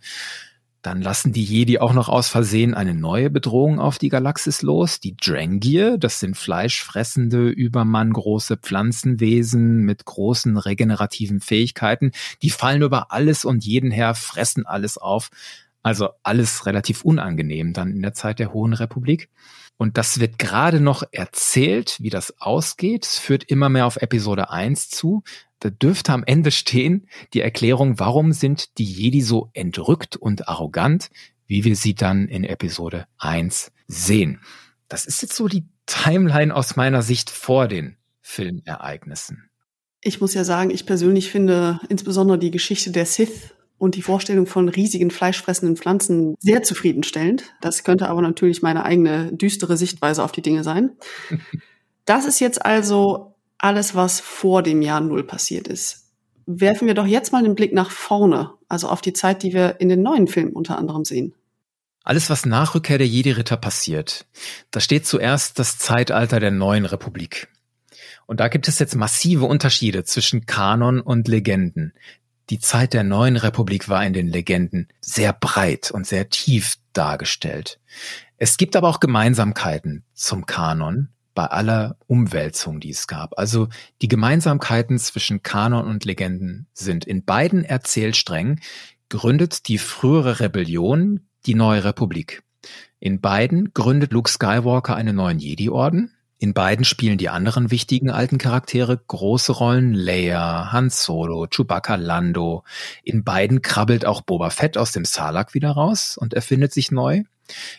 [0.82, 5.02] Dann lassen die Jedi auch noch aus Versehen eine neue Bedrohung auf die Galaxis los,
[5.02, 5.98] die Drangir.
[5.98, 12.12] Das sind fleischfressende, übermanngroße Pflanzenwesen mit großen regenerativen Fähigkeiten.
[12.42, 15.30] Die fallen über alles und jeden her, fressen alles auf.
[15.84, 19.30] Also alles relativ unangenehm dann in der Zeit der Hohen Republik.
[19.80, 23.06] Und das wird gerade noch erzählt, wie das ausgeht.
[23.06, 25.24] Es führt immer mehr auf Episode 1 zu.
[25.60, 31.10] Da dürfte am Ende stehen die Erklärung, warum sind die Jedi so entrückt und arrogant,
[31.48, 34.42] wie wir sie dann in Episode 1 sehen.
[34.90, 39.50] Das ist jetzt so die Timeline aus meiner Sicht vor den Filmereignissen.
[40.02, 44.46] Ich muss ja sagen, ich persönlich finde insbesondere die Geschichte der Sith und die Vorstellung
[44.46, 47.46] von riesigen fleischfressenden Pflanzen sehr zufriedenstellend.
[47.62, 50.92] Das könnte aber natürlich meine eigene düstere Sichtweise auf die Dinge sein.
[52.06, 56.08] Das ist jetzt also alles, was vor dem Jahr Null passiert ist.
[56.48, 59.80] Werfen wir doch jetzt mal den Blick nach vorne, also auf die Zeit, die wir
[59.80, 61.36] in den neuen Filmen unter anderem sehen.
[62.04, 64.26] Alles, was nach Rückkehr der Jedi-Ritter passiert,
[64.72, 67.48] da steht zuerst das Zeitalter der neuen Republik.
[68.26, 71.94] Und da gibt es jetzt massive Unterschiede zwischen Kanon und Legenden.
[72.50, 77.80] Die Zeit der neuen Republik war in den Legenden sehr breit und sehr tief dargestellt.
[78.38, 83.38] Es gibt aber auch Gemeinsamkeiten zum Kanon bei aller Umwälzung, die es gab.
[83.38, 83.70] Also
[84.02, 88.62] die Gemeinsamkeiten zwischen Kanon und Legenden sind in beiden Erzählsträngen
[89.10, 92.44] gründet die frühere Rebellion die neue Republik.
[93.00, 98.38] In beiden gründet Luke Skywalker einen neuen Jedi-Orden in beiden spielen die anderen wichtigen alten
[98.38, 99.94] Charaktere große Rollen.
[99.94, 102.64] Leia, Han Solo, Chewbacca, Lando.
[103.04, 107.24] In beiden krabbelt auch Boba Fett aus dem Salak wieder raus und erfindet sich neu.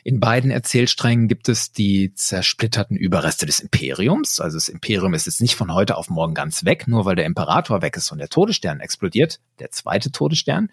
[0.05, 4.40] In beiden Erzählsträngen gibt es die zersplitterten Überreste des Imperiums.
[4.40, 7.25] Also das Imperium ist jetzt nicht von heute auf morgen ganz weg, nur weil der
[7.25, 10.71] Imperator weg ist und der Todesstern explodiert, der zweite Todesstern.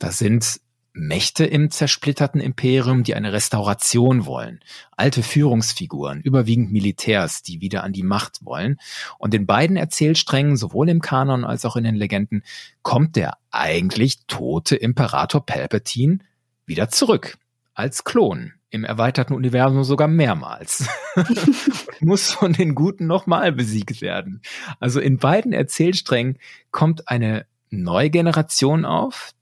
[0.00, 0.60] Da sind
[0.92, 4.60] Mächte im zersplitterten Imperium, die eine Restauration wollen.
[4.96, 8.78] Alte Führungsfiguren, überwiegend Militärs, die wieder an die Macht wollen.
[9.18, 12.42] Und in beiden Erzählsträngen, sowohl im Kanon als auch in den Legenden,
[12.82, 16.18] kommt der eigentlich tote Imperator Palpatine
[16.66, 17.38] wieder zurück
[17.74, 18.52] als Klon.
[18.70, 20.86] im erweiterten Universum sogar mehrmals.
[22.00, 24.42] Muss von den Guten nochmal besiegt werden.
[24.78, 26.38] Also in beiden Erzählsträngen
[26.70, 29.32] kommt eine neue Generation auf,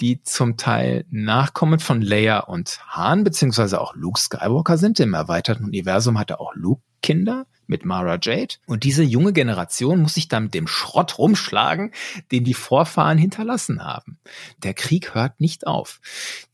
[0.00, 5.00] die zum Teil Nachkommen von Leia und Han, beziehungsweise auch Luke Skywalker sind.
[5.00, 8.56] Im erweiterten Universum hatte auch Luke Kinder mit Mara Jade.
[8.66, 11.92] Und diese junge Generation muss sich dann mit dem Schrott rumschlagen,
[12.32, 14.18] den die Vorfahren hinterlassen haben.
[14.62, 16.00] Der Krieg hört nicht auf.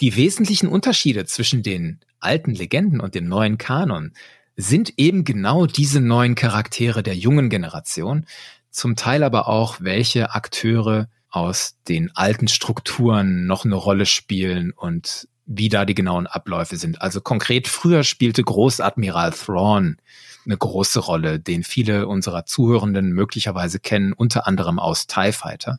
[0.00, 4.12] Die wesentlichen Unterschiede zwischen den alten Legenden und dem neuen Kanon
[4.56, 8.26] sind eben genau diese neuen Charaktere der jungen Generation,
[8.70, 15.28] zum Teil aber auch, welche Akteure aus den alten Strukturen noch eine Rolle spielen und
[15.46, 17.00] wie da die genauen Abläufe sind.
[17.00, 19.96] Also konkret, früher spielte Großadmiral Thrawn
[20.44, 25.78] eine große Rolle, den viele unserer Zuhörenden möglicherweise kennen, unter anderem aus TIE Fighter.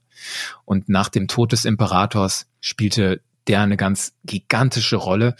[0.65, 5.35] Und nach dem Tod des Imperators spielte der eine ganz gigantische Rolle.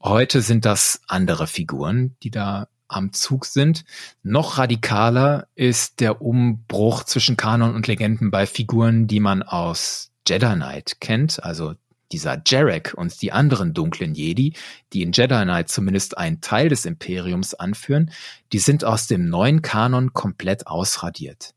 [0.00, 3.84] Heute sind das andere Figuren, die da am Zug sind.
[4.22, 10.54] Noch radikaler ist der Umbruch zwischen Kanon und Legenden bei Figuren, die man aus Jedi
[10.54, 11.74] Knight kennt, also
[12.12, 14.54] dieser Jarek und die anderen dunklen Jedi,
[14.92, 18.10] die in Jedi Knight zumindest einen Teil des Imperiums anführen,
[18.52, 21.54] die sind aus dem neuen Kanon komplett ausradiert.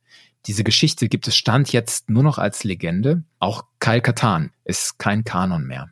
[0.48, 3.24] Diese Geschichte gibt es Stand jetzt nur noch als Legende.
[3.40, 5.92] Auch Kyle Katan ist kein Kanon mehr.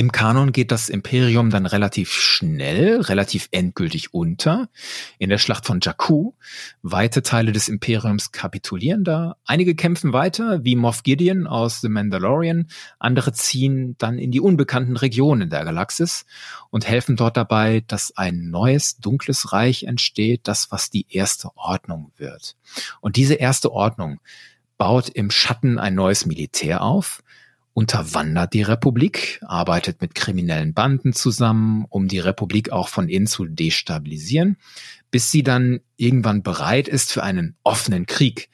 [0.00, 4.70] Im Kanon geht das Imperium dann relativ schnell, relativ endgültig unter.
[5.18, 6.32] In der Schlacht von Jakku.
[6.80, 9.36] Weite Teile des Imperiums kapitulieren da.
[9.44, 12.68] Einige kämpfen weiter, wie Moff Gideon aus The Mandalorian.
[12.98, 16.24] Andere ziehen dann in die unbekannten Regionen der Galaxis
[16.70, 22.10] und helfen dort dabei, dass ein neues dunkles Reich entsteht, das was die erste Ordnung
[22.16, 22.56] wird.
[23.02, 24.18] Und diese erste Ordnung
[24.78, 27.22] baut im Schatten ein neues Militär auf
[27.72, 33.46] unterwandert die Republik, arbeitet mit kriminellen Banden zusammen, um die Republik auch von innen zu
[33.46, 34.56] destabilisieren,
[35.10, 38.48] bis sie dann irgendwann bereit ist für einen offenen Krieg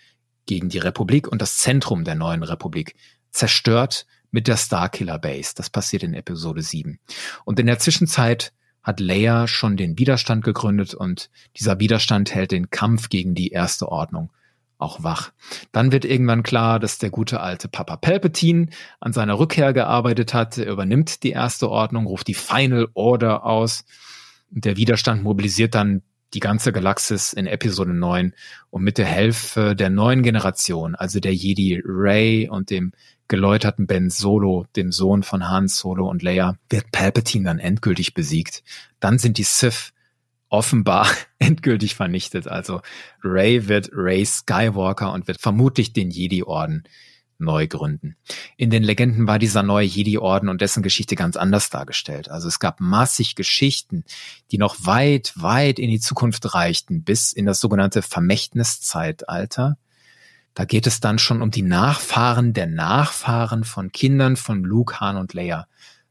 [0.47, 2.95] gegen die Republik und das Zentrum der neuen Republik
[3.31, 5.53] zerstört mit der Starkiller Base.
[5.57, 6.99] Das passiert in Episode 7.
[7.45, 8.53] Und in der Zwischenzeit
[8.83, 13.89] hat Leia schon den Widerstand gegründet und dieser Widerstand hält den Kampf gegen die Erste
[13.89, 14.31] Ordnung
[14.79, 15.33] auch wach.
[15.73, 18.69] Dann wird irgendwann klar, dass der gute alte Papa Palpatine
[19.01, 20.59] an seiner Rückkehr gearbeitet hat.
[20.59, 23.85] Er übernimmt die erste Ordnung, ruft die Final Order aus.
[24.51, 26.03] Der Widerstand mobilisiert dann
[26.35, 28.35] die ganze Galaxis in Episode 9
[28.71, 32.93] und mit der Hilfe der neuen Generation, also der Jedi Ray und dem
[33.29, 38.63] geläuterten Ben Solo, dem Sohn von Han Solo und Leia, wird Palpatine dann endgültig besiegt.
[39.01, 39.93] Dann sind die Sith
[40.49, 42.49] offenbar endgültig vernichtet.
[42.49, 42.81] Also
[43.23, 46.85] Ray wird Ray Skywalker und wird vermutlich den Jedi-Orden
[47.39, 48.17] neu gründen.
[48.57, 52.31] In den Legenden war dieser neue Jedi-Orden und dessen Geschichte ganz anders dargestellt.
[52.31, 54.05] Also es gab massig Geschichten,
[54.51, 59.77] die noch weit, weit in die Zukunft reichten, bis in das sogenannte Vermächtniszeitalter.
[60.55, 65.19] Da geht es dann schon um die Nachfahren der Nachfahren von Kindern von Luke, Han
[65.19, 65.69] und Leia.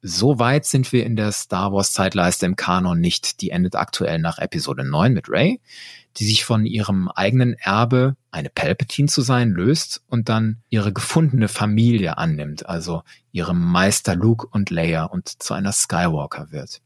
[0.08, 3.42] So weit sind wir in der Star Wars Zeitleiste im Kanon nicht.
[3.42, 5.60] Die endet aktuell nach Episode 9 mit Rey,
[6.18, 11.48] die sich von ihrem eigenen Erbe, eine Palpatine zu sein, löst und dann ihre gefundene
[11.48, 13.02] Familie annimmt, also
[13.32, 16.84] ihrem Meister Luke und Leia und zu einer Skywalker wird.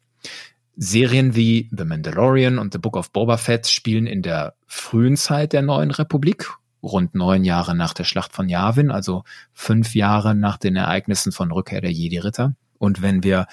[0.78, 5.52] Serien wie The Mandalorian und The Book of Boba Fett spielen in der frühen Zeit
[5.52, 10.56] der neuen Republik, rund neun Jahre nach der Schlacht von Yavin, also fünf Jahre nach
[10.56, 12.56] den Ereignissen von Rückkehr der Jedi-Ritter.
[12.80, 13.46] Und wenn wir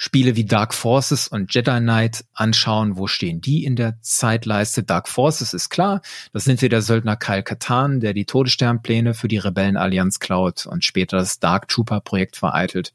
[0.00, 4.84] Spiele wie Dark Forces und Jedi Knight anschauen, wo stehen die in der Zeitleiste?
[4.84, 6.02] Dark Forces ist klar,
[6.32, 10.84] das sind wir der Söldner Kyle Katan, der die Todessternpläne für die Rebellenallianz klaut und
[10.84, 12.92] später das Dark Trooper Projekt vereitelt.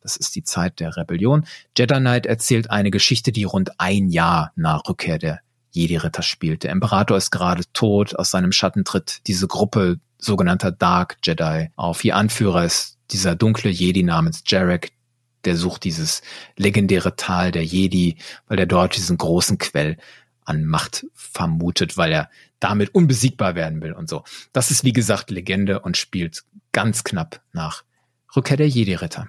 [0.00, 1.44] Das ist die Zeit der Rebellion.
[1.76, 5.40] Jedi Knight erzählt eine Geschichte, die rund ein Jahr nach Rückkehr der
[5.72, 6.62] Jedi-Ritter spielt.
[6.62, 12.02] Der Imperator ist gerade tot, aus seinem Schatten tritt diese Gruppe sogenannter Dark Jedi auf.
[12.02, 14.92] Ihr Anführer ist dieser dunkle Jedi namens Jarek,
[15.46, 16.22] der sucht dieses
[16.56, 18.16] legendäre Tal der Jedi,
[18.48, 19.96] weil er dort diesen großen Quell
[20.44, 22.30] an Macht vermutet, weil er
[22.60, 24.22] damit unbesiegbar werden will und so.
[24.52, 27.84] Das ist wie gesagt Legende und spielt ganz knapp nach
[28.34, 29.28] Rückkehr der Jedi-Ritter.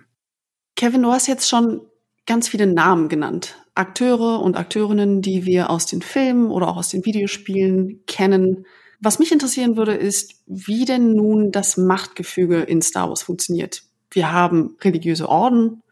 [0.75, 1.81] Kevin, du hast jetzt schon
[2.25, 3.55] ganz viele Namen genannt.
[3.73, 8.65] Akteure und Akteurinnen, die wir aus den Filmen oder auch aus den Videospielen kennen.
[8.99, 13.83] Was mich interessieren würde, ist, wie denn nun das Machtgefüge in Star Wars funktioniert.
[14.11, 15.83] Wir haben religiöse Orden,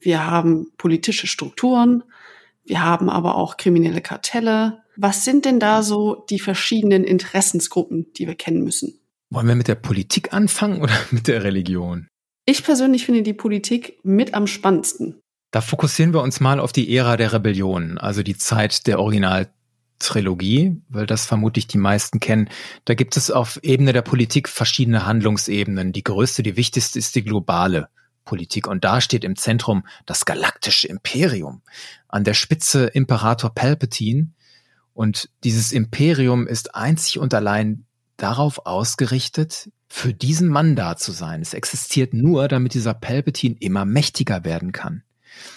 [0.00, 2.04] wir haben politische Strukturen,
[2.64, 4.82] wir haben aber auch kriminelle Kartelle.
[4.96, 9.00] Was sind denn da so die verschiedenen Interessensgruppen, die wir kennen müssen?
[9.30, 12.08] Wollen wir mit der Politik anfangen oder mit der Religion?
[12.44, 15.20] Ich persönlich finde die Politik mit am spannendsten.
[15.50, 20.76] Da fokussieren wir uns mal auf die Ära der Rebellion, also die Zeit der Originaltrilogie,
[20.90, 22.50] weil das vermutlich die meisten kennen.
[22.84, 25.92] Da gibt es auf Ebene der Politik verschiedene Handlungsebenen.
[25.92, 27.88] Die größte, die wichtigste ist die globale
[28.28, 28.66] Politik.
[28.66, 31.62] Und da steht im Zentrum das galaktische Imperium.
[32.08, 34.28] An der Spitze Imperator Palpatine.
[34.92, 37.86] Und dieses Imperium ist einzig und allein
[38.18, 41.40] darauf ausgerichtet, für diesen Mann da zu sein.
[41.40, 45.02] Es existiert nur, damit dieser Palpatine immer mächtiger werden kann.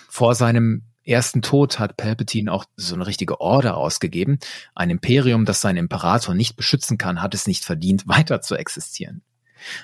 [0.07, 4.39] Vor seinem ersten Tod hat Palpatine auch so eine richtige Order ausgegeben.
[4.76, 9.24] Ein Imperium, das seinen Imperator nicht beschützen kann, hat es nicht verdient, weiter zu existieren.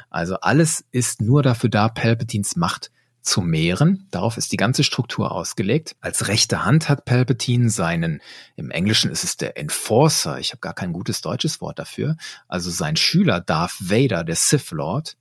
[0.09, 2.91] Also alles ist nur dafür da, Palpatines Macht
[3.27, 4.07] zu mehren.
[4.09, 5.97] Darauf ist die ganze Struktur ausgelegt.
[5.99, 8.21] Als rechte Hand hat Palpatine seinen,
[8.55, 12.15] im Englischen ist es der Enforcer, ich habe gar kein gutes deutsches Wort dafür,
[12.47, 15.17] also sein Schüler Darth Vader, der Sith Lord,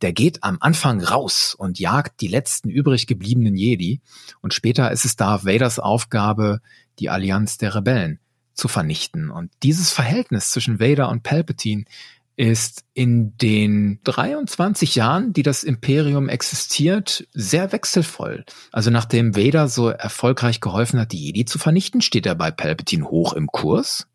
[0.00, 4.00] der geht am Anfang raus und jagt die letzten übrig gebliebenen Jedi
[4.40, 6.60] und später ist es Darth Vaders Aufgabe,
[6.98, 8.18] die Allianz der Rebellen
[8.54, 9.30] zu vernichten.
[9.30, 11.84] Und dieses Verhältnis zwischen Vader und Palpatine
[12.42, 18.44] ist in den 23 Jahren, die das Imperium existiert, sehr wechselvoll.
[18.72, 23.08] Also nachdem Vader so erfolgreich geholfen hat, die Jedi zu vernichten, steht er bei Palpatine
[23.08, 24.08] hoch im Kurs.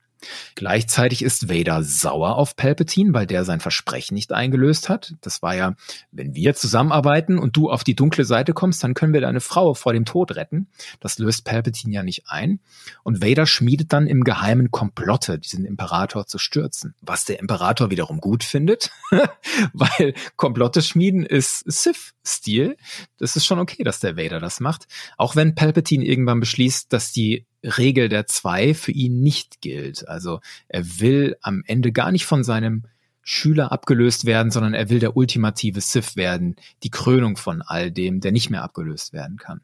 [0.55, 5.13] Gleichzeitig ist Vader sauer auf Palpatine, weil der sein Versprechen nicht eingelöst hat.
[5.21, 5.75] Das war ja,
[6.11, 9.73] wenn wir zusammenarbeiten und du auf die dunkle Seite kommst, dann können wir deine Frau
[9.73, 10.67] vor dem Tod retten.
[10.99, 12.59] Das löst Palpatine ja nicht ein.
[13.03, 16.95] Und Vader schmiedet dann im Geheimen Komplotte, diesen Imperator zu stürzen.
[17.01, 18.91] Was der Imperator wiederum gut findet,
[19.73, 22.77] weil Komplotte schmieden ist Sith-Stil.
[23.17, 24.87] Das ist schon okay, dass der Vader das macht.
[25.17, 30.07] Auch wenn Palpatine irgendwann beschließt, dass die Regel der zwei für ihn nicht gilt.
[30.07, 32.83] Also er will am Ende gar nicht von seinem
[33.21, 38.21] Schüler abgelöst werden, sondern er will der ultimative Sith werden, die Krönung von all dem,
[38.21, 39.61] der nicht mehr abgelöst werden kann.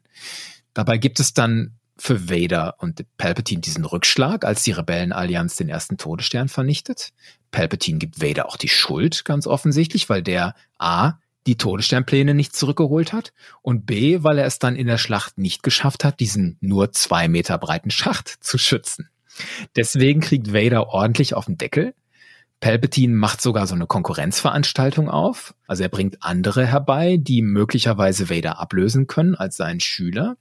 [0.74, 5.96] Dabei gibt es dann für Vader und Palpatine diesen Rückschlag, als die Rebellenallianz den ersten
[5.96, 7.12] Todesstern vernichtet.
[7.52, 11.14] Palpatine gibt Vader auch die Schuld, ganz offensichtlich, weil der A
[11.46, 13.32] die Todessternpläne nicht zurückgeholt hat
[13.62, 17.28] und B, weil er es dann in der Schlacht nicht geschafft hat, diesen nur zwei
[17.28, 19.08] Meter breiten Schacht zu schützen.
[19.76, 21.94] Deswegen kriegt Vader ordentlich auf den Deckel.
[22.60, 25.54] Palpatine macht sogar so eine Konkurrenzveranstaltung auf.
[25.66, 30.36] Also er bringt andere herbei, die möglicherweise Vader ablösen können als seinen Schüler.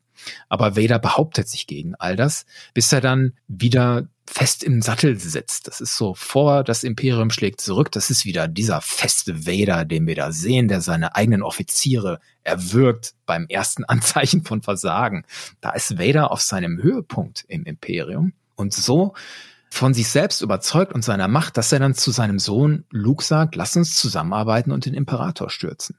[0.47, 5.67] Aber Vader behauptet sich gegen all das, bis er dann wieder fest im Sattel sitzt.
[5.67, 7.91] Das ist so vor, das Imperium schlägt zurück.
[7.91, 13.13] Das ist wieder dieser feste Vader, den wir da sehen, der seine eigenen Offiziere erwürgt
[13.25, 15.25] beim ersten Anzeichen von Versagen.
[15.61, 19.13] Da ist Vader auf seinem Höhepunkt im Imperium und so
[19.69, 23.55] von sich selbst überzeugt und seiner Macht, dass er dann zu seinem Sohn Luke sagt,
[23.55, 25.97] lass uns zusammenarbeiten und den Imperator stürzen.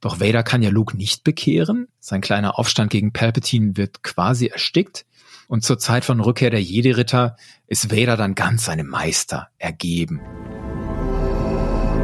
[0.00, 1.88] Doch Vader kann ja Luke nicht bekehren.
[1.98, 5.04] Sein kleiner Aufstand gegen Palpatine wird quasi erstickt.
[5.48, 7.36] Und zur Zeit von Rückkehr der Jedi-Ritter
[7.66, 10.20] ist Vader dann ganz seinem Meister ergeben.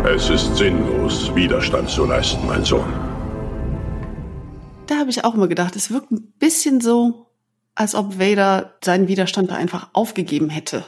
[0.05, 2.91] Es ist sinnlos, Widerstand zu leisten, mein Sohn.
[4.87, 7.27] Da habe ich auch immer gedacht, es wirkt ein bisschen so,
[7.75, 10.85] als ob Vader seinen Widerstand da einfach aufgegeben hätte.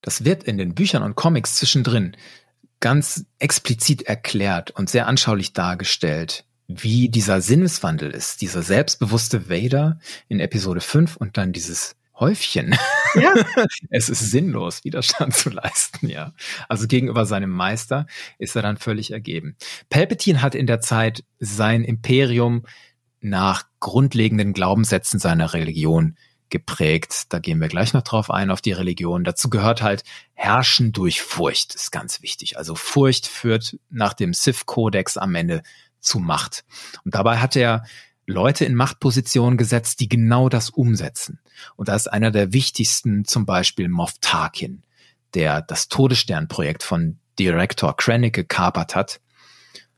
[0.00, 2.16] Das wird in den Büchern und Comics zwischendrin
[2.80, 9.98] ganz explizit erklärt und sehr anschaulich dargestellt wie dieser Sinneswandel ist, dieser selbstbewusste Vader
[10.28, 12.76] in Episode 5 und dann dieses Häufchen.
[13.14, 13.34] Ja.
[13.90, 16.32] es ist sinnlos, Widerstand zu leisten, ja.
[16.68, 18.06] Also gegenüber seinem Meister
[18.38, 19.56] ist er dann völlig ergeben.
[19.88, 22.66] Palpatine hat in der Zeit sein Imperium
[23.20, 26.16] nach grundlegenden Glaubenssätzen seiner Religion
[26.50, 27.26] geprägt.
[27.28, 29.24] Da gehen wir gleich noch drauf ein, auf die Religion.
[29.24, 30.04] Dazu gehört halt
[30.34, 32.56] Herrschen durch Furcht, ist ganz wichtig.
[32.56, 35.62] Also Furcht führt nach dem Sith-Kodex am Ende
[36.00, 36.64] zu Macht.
[37.04, 37.84] Und dabei hat er
[38.28, 41.40] Leute in Machtpositionen gesetzt, die genau das umsetzen.
[41.76, 44.82] Und da ist einer der wichtigsten zum Beispiel Moff Tarkin,
[45.32, 49.20] der das Todessternprojekt von Director Krennic gekapert hat,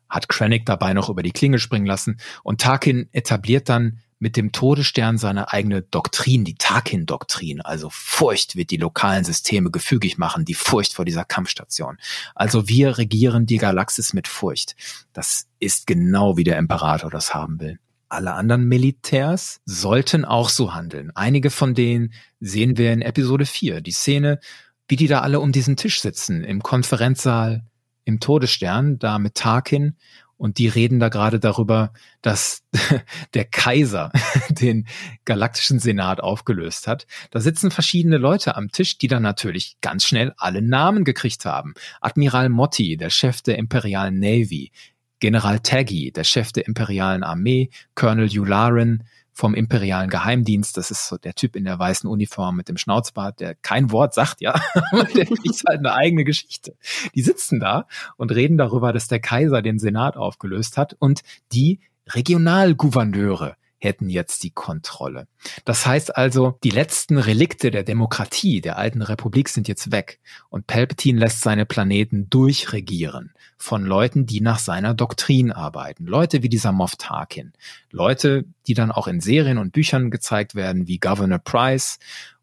[0.08, 4.52] hat Krennic dabei noch über die Klinge springen lassen und Tarkin etabliert dann mit dem
[4.52, 7.62] Todesstern seine eigene Doktrin, die Tarkin-Doktrin.
[7.62, 11.98] Also Furcht wird die lokalen Systeme gefügig machen, die Furcht vor dieser Kampfstation.
[12.34, 14.76] Also wir regieren die Galaxis mit Furcht.
[15.14, 17.78] Das ist genau wie der Imperator das haben will.
[18.10, 21.12] Alle anderen Militärs sollten auch so handeln.
[21.14, 23.80] Einige von denen sehen wir in Episode 4.
[23.80, 24.40] Die Szene,
[24.88, 27.64] wie die da alle um diesen Tisch sitzen, im Konferenzsaal,
[28.04, 29.96] im Todesstern, da mit Tarkin
[30.36, 32.64] und die reden da gerade darüber, dass
[33.34, 34.10] der Kaiser
[34.48, 34.88] den
[35.24, 37.06] galaktischen Senat aufgelöst hat.
[37.30, 41.74] Da sitzen verschiedene Leute am Tisch, die dann natürlich ganz schnell alle Namen gekriegt haben.
[42.00, 44.72] Admiral Motti, der Chef der imperialen Navy.
[45.20, 47.70] General Taggy, der Chef der imperialen Armee.
[47.94, 50.76] Colonel Yularen vom imperialen Geheimdienst.
[50.76, 54.12] Das ist so der Typ in der weißen Uniform mit dem Schnauzbart, der kein Wort
[54.12, 54.60] sagt, ja,
[55.14, 56.76] der kriegt halt eine eigene Geschichte.
[57.14, 61.80] Die sitzen da und reden darüber, dass der Kaiser den Senat aufgelöst hat und die
[62.08, 65.26] Regionalgouverneure hätten jetzt die Kontrolle.
[65.64, 70.20] Das heißt also, die letzten Relikte der Demokratie, der alten Republik sind jetzt weg
[70.50, 76.06] und Palpatine lässt seine Planeten durchregieren von Leuten, die nach seiner Doktrin arbeiten.
[76.06, 77.52] Leute wie dieser Moff Tarkin.
[77.90, 81.98] Leute, die dann auch in Serien und Büchern gezeigt werden, wie Governor Price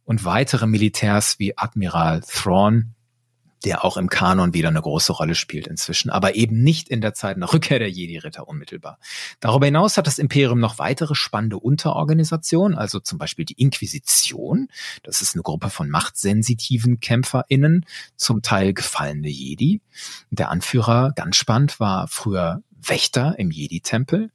[0.06, 2.96] und weitere Militärs wie Admiral Thrawn,
[3.66, 7.14] der auch im Kanon wieder eine große Rolle spielt inzwischen, aber eben nicht in der
[7.14, 9.00] Zeit nach Rückkehr der Jedi-Ritter unmittelbar.
[9.40, 14.68] Darüber hinaus hat das Imperium noch weitere spannende Unterorganisationen, also zum Beispiel die Inquisition.
[15.04, 17.86] Das ist eine Gruppe von machtsensitiven KämpferInnen,
[18.16, 19.82] zum Teil gefallene Jedi.
[20.30, 24.32] Der Anführer, ganz spannend, war früher Wächter im Jedi-Tempel.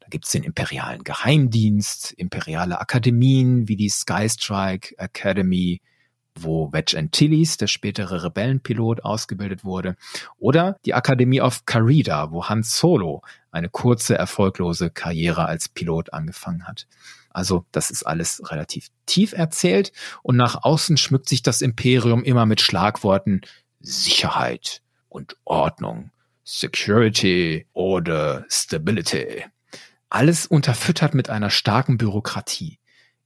[0.00, 5.80] Da gibt's den imperialen Geheimdienst, imperiale Akademien wie die Skystrike Academy,
[6.38, 9.96] wo Wedge Antilles, der spätere Rebellenpilot, ausgebildet wurde,
[10.38, 16.66] oder die Akademie of Carida, wo Hans Solo eine kurze, erfolglose Karriere als Pilot angefangen
[16.66, 16.86] hat.
[17.30, 22.46] Also das ist alles relativ tief erzählt und nach außen schmückt sich das Imperium immer
[22.46, 23.40] mit Schlagworten
[23.80, 26.10] Sicherheit und Ordnung,
[26.44, 29.44] Security, Order, Stability.
[30.08, 32.78] Alles unterfüttert mit einer starken Bürokratie.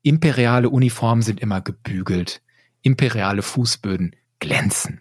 [0.03, 2.41] Imperiale Uniformen sind immer gebügelt,
[2.83, 5.01] imperiale Fußböden glänzen.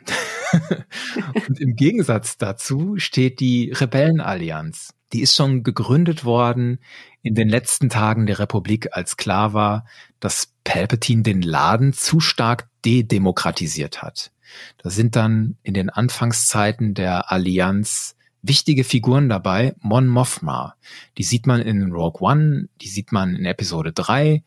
[1.48, 4.94] und im Gegensatz dazu steht die Rebellenallianz.
[5.14, 6.80] Die ist schon gegründet worden
[7.22, 9.86] in den letzten Tagen der Republik, als klar war,
[10.20, 14.32] dass Palpatine den Laden zu stark dedemokratisiert hat.
[14.78, 19.76] Da sind dann in den Anfangszeiten der Allianz wichtige Figuren dabei.
[19.80, 20.76] Mon Mothma,
[21.18, 24.44] die sieht man in Rogue One, die sieht man in Episode 3.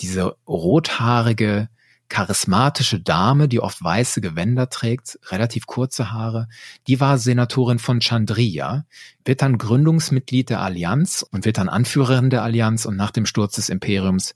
[0.00, 1.68] Diese rothaarige,
[2.08, 6.48] charismatische Dame, die oft weiße Gewänder trägt, relativ kurze Haare,
[6.86, 8.86] die war Senatorin von Chandria,
[9.24, 13.56] wird dann Gründungsmitglied der Allianz und wird dann Anführerin der Allianz und nach dem Sturz
[13.56, 14.34] des Imperiums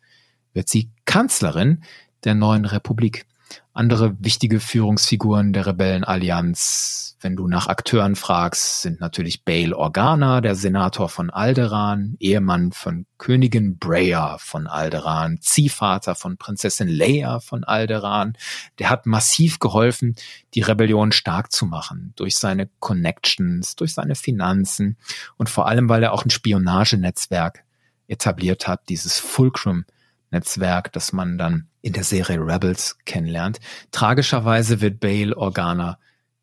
[0.53, 1.83] wird sie Kanzlerin
[2.25, 3.27] der neuen Republik.
[3.75, 10.55] Andere wichtige Führungsfiguren der Rebellenallianz, wenn du nach Akteuren fragst, sind natürlich Bail Organa, der
[10.55, 18.37] Senator von Alderan, Ehemann von Königin Breya von Alderan, Ziehvater von Prinzessin Leia von Alderan.
[18.79, 20.17] Der hat massiv geholfen,
[20.55, 24.97] die Rebellion stark zu machen, durch seine Connections, durch seine Finanzen
[25.37, 27.65] und vor allem, weil er auch ein Spionagenetzwerk
[28.09, 29.85] etabliert hat, dieses Fulcrum
[30.33, 33.61] Netzwerk, das man dann in der Serie Rebels kennenlernt.
[33.91, 35.99] Tragischerweise wird Bail Organa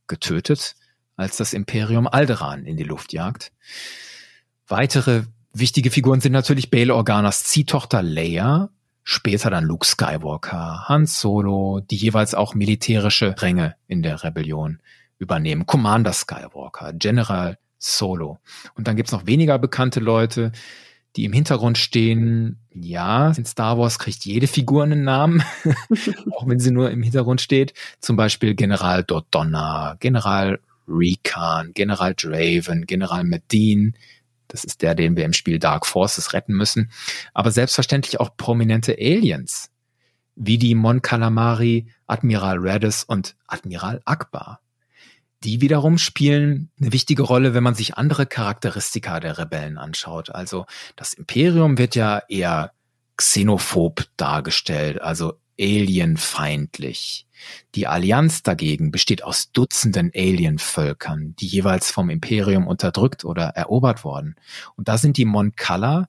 [0.08, 0.76] getötet,
[1.16, 3.52] als das Imperium Alderan in die Luft jagt.
[4.68, 5.24] Weitere
[5.54, 8.70] wichtige Figuren sind natürlich Bail Organas Ziehtochter Leia,
[9.04, 14.80] später dann Luke Skywalker, Han Solo, die jeweils auch militärische Ränge in der Rebellion
[15.18, 15.66] übernehmen.
[15.66, 18.40] Commander Skywalker, General Solo.
[18.76, 20.52] Und dann gibt's noch weniger bekannte Leute,
[21.16, 22.60] die im Hintergrund stehen.
[22.74, 25.44] Ja, in Star Wars kriegt jede Figur einen Namen,
[26.32, 27.74] auch wenn sie nur im Hintergrund steht.
[28.00, 33.94] Zum Beispiel General Dodonna, General Rekan, General Draven, General Medine.
[34.48, 36.92] Das ist der, den wir im Spiel Dark Forces retten müssen.
[37.34, 39.70] Aber selbstverständlich auch prominente Aliens,
[40.36, 44.62] wie die Mon Calamari, Admiral Radis und Admiral Akbar.
[45.44, 50.30] Die wiederum spielen eine wichtige Rolle, wenn man sich andere Charakteristika der Rebellen anschaut.
[50.30, 50.66] Also
[50.96, 52.74] das Imperium wird ja eher
[53.16, 57.26] xenophob dargestellt, also alienfeindlich.
[57.76, 64.36] Die Allianz dagegen besteht aus Dutzenden Alienvölkern, die jeweils vom Imperium unterdrückt oder erobert worden.
[64.76, 66.08] Und da sind die Mon Cala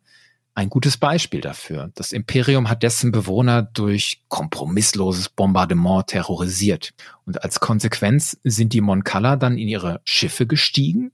[0.55, 1.91] ein gutes Beispiel dafür.
[1.95, 6.93] Das Imperium hat dessen Bewohner durch kompromissloses Bombardement terrorisiert.
[7.25, 11.13] Und als Konsequenz sind die Moncala dann in ihre Schiffe gestiegen.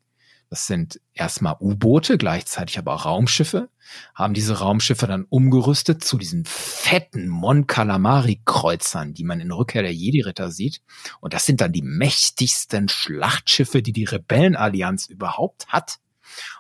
[0.49, 3.69] Das sind erstmal U-Boote, gleichzeitig aber auch Raumschiffe,
[4.15, 9.93] haben diese Raumschiffe dann umgerüstet zu diesen fetten Mon Calamari-Kreuzern, die man in Rückkehr der
[9.93, 10.83] Jedi-Ritter sieht.
[11.21, 15.99] Und das sind dann die mächtigsten Schlachtschiffe, die die Rebellenallianz überhaupt hat.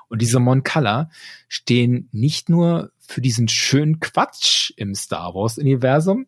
[0.08, 1.10] Und diese Moncala
[1.48, 6.26] stehen nicht nur für diesen schönen Quatsch im Star Wars-Universum.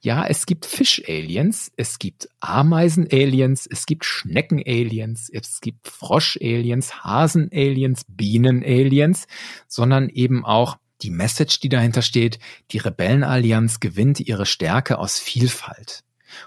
[0.00, 9.26] Ja, es gibt Fisch-Aliens, es gibt Ameisen-Aliens, es gibt Schnecken-Aliens, es gibt Frosch-Aliens, Hasen-Aliens, Bienen-Aliens,
[9.66, 12.38] sondern eben auch die Message, die dahinter steht,
[12.70, 16.04] die Rebellenallianz gewinnt ihre Stärke aus Vielfalt.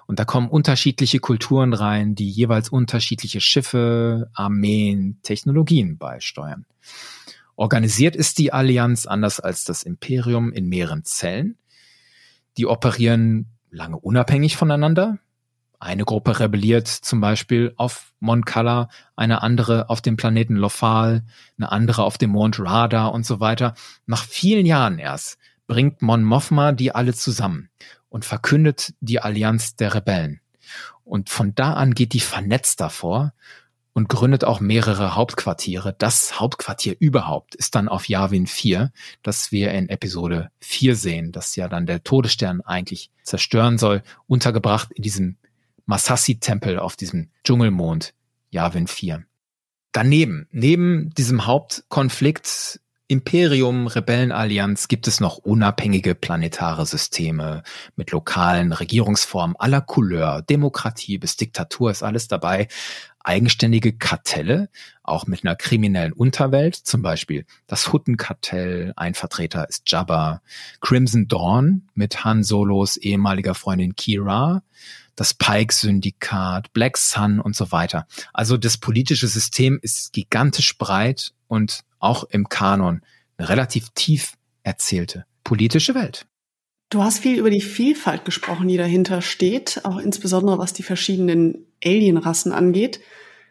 [0.07, 6.65] Und da kommen unterschiedliche Kulturen rein, die jeweils unterschiedliche Schiffe, Armeen, Technologien beisteuern.
[7.55, 11.57] Organisiert ist die Allianz anders als das Imperium in mehreren Zellen.
[12.57, 15.19] Die operieren lange unabhängig voneinander.
[15.79, 21.23] Eine Gruppe rebelliert zum Beispiel auf Mon Cala, eine andere auf dem Planeten Lothal,
[21.57, 23.73] eine andere auf dem Mond Rada und so weiter.
[24.05, 27.69] Nach vielen Jahren erst bringt Mon Mothma die alle zusammen
[28.11, 30.41] und verkündet die Allianz der Rebellen.
[31.03, 33.33] Und von da an geht die vernetzt davor
[33.93, 35.95] und gründet auch mehrere Hauptquartiere.
[35.97, 38.91] Das Hauptquartier überhaupt ist dann auf Yavin 4,
[39.23, 44.91] das wir in Episode 4 sehen, das ja dann der Todesstern eigentlich zerstören soll, untergebracht
[44.91, 45.37] in diesem
[45.85, 48.13] Masassi-Tempel auf diesem Dschungelmond
[48.49, 49.25] Yavin 4.
[49.93, 52.79] Daneben, neben diesem Hauptkonflikt
[53.11, 57.61] Imperium, Rebellenallianz gibt es noch unabhängige planetare Systeme
[57.97, 62.69] mit lokalen Regierungsformen aller Couleur, Demokratie bis Diktatur ist alles dabei,
[63.19, 64.69] eigenständige Kartelle,
[65.03, 70.41] auch mit einer kriminellen Unterwelt, zum Beispiel das Huttenkartell, ein Vertreter ist Jabba,
[70.79, 74.63] Crimson Dawn mit Han Solos ehemaliger Freundin Kira,
[75.15, 78.07] das Pike-Syndikat, Black Sun und so weiter.
[78.33, 83.01] Also das politische System ist gigantisch breit und auch im Kanon
[83.37, 84.33] eine relativ tief
[84.63, 86.25] erzählte politische Welt.
[86.89, 91.65] Du hast viel über die Vielfalt gesprochen, die dahinter steht, auch insbesondere was die verschiedenen
[91.83, 92.99] Alienrassen angeht.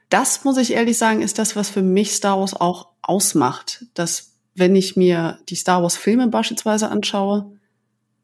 [0.09, 3.87] Das muss ich ehrlich sagen, ist das, was für mich Star Wars auch ausmacht.
[3.95, 7.53] Dass, wenn ich mir die Star Wars Filme beispielsweise anschaue,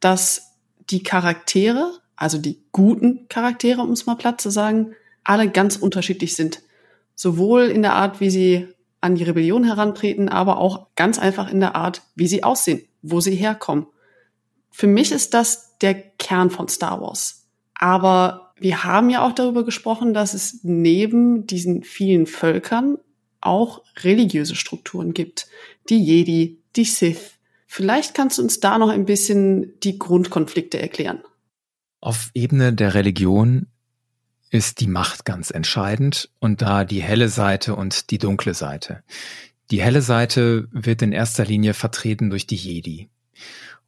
[0.00, 0.52] dass
[0.90, 6.34] die Charaktere also die guten Charaktere, um es mal platt zu sagen, alle ganz unterschiedlich
[6.34, 6.62] sind.
[7.14, 8.68] Sowohl in der Art, wie sie
[9.00, 13.20] an die Rebellion herantreten, aber auch ganz einfach in der Art, wie sie aussehen, wo
[13.20, 13.86] sie herkommen.
[14.70, 17.46] Für mich ist das der Kern von Star Wars.
[17.74, 22.98] Aber wir haben ja auch darüber gesprochen, dass es neben diesen vielen Völkern
[23.40, 25.46] auch religiöse Strukturen gibt.
[25.88, 27.32] Die Jedi, die Sith.
[27.66, 31.22] Vielleicht kannst du uns da noch ein bisschen die Grundkonflikte erklären.
[32.06, 33.66] Auf Ebene der Religion
[34.50, 39.02] ist die Macht ganz entscheidend und da die helle Seite und die dunkle Seite.
[39.72, 43.08] Die helle Seite wird in erster Linie vertreten durch die Jedi.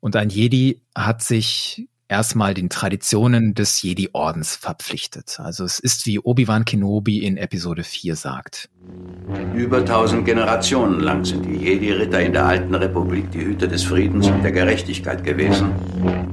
[0.00, 5.38] Und ein Jedi hat sich erstmal den Traditionen des Jedi-Ordens verpflichtet.
[5.38, 8.68] Also es ist wie Obi-Wan Kenobi in Episode 4 sagt.
[9.54, 14.26] Über tausend Generationen lang sind die Jedi-Ritter in der alten Republik die Hüter des Friedens
[14.26, 16.27] und der Gerechtigkeit gewesen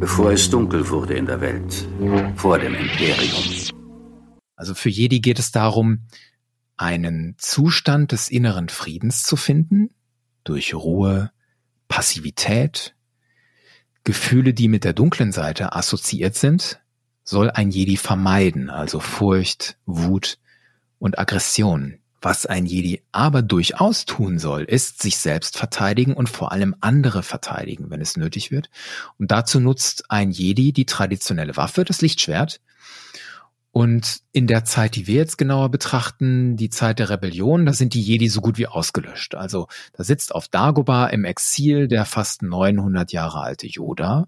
[0.00, 1.86] bevor es dunkel wurde in der Welt,
[2.36, 3.70] vor dem Imperium.
[4.56, 6.06] Also für Jedi geht es darum,
[6.78, 9.90] einen Zustand des inneren Friedens zu finden,
[10.42, 11.30] durch Ruhe,
[11.88, 12.94] Passivität,
[14.04, 16.80] Gefühle, die mit der dunklen Seite assoziiert sind,
[17.22, 20.38] soll ein Jedi vermeiden, also Furcht, Wut
[20.98, 21.99] und Aggression.
[22.22, 27.22] Was ein Jedi aber durchaus tun soll, ist sich selbst verteidigen und vor allem andere
[27.22, 28.68] verteidigen, wenn es nötig wird.
[29.18, 32.60] Und dazu nutzt ein Jedi die traditionelle Waffe, das Lichtschwert.
[33.72, 37.94] Und in der Zeit, die wir jetzt genauer betrachten, die Zeit der Rebellion, da sind
[37.94, 39.36] die Jedi so gut wie ausgelöscht.
[39.36, 44.26] Also da sitzt auf Dagobah im Exil der fast 900 Jahre alte Yoda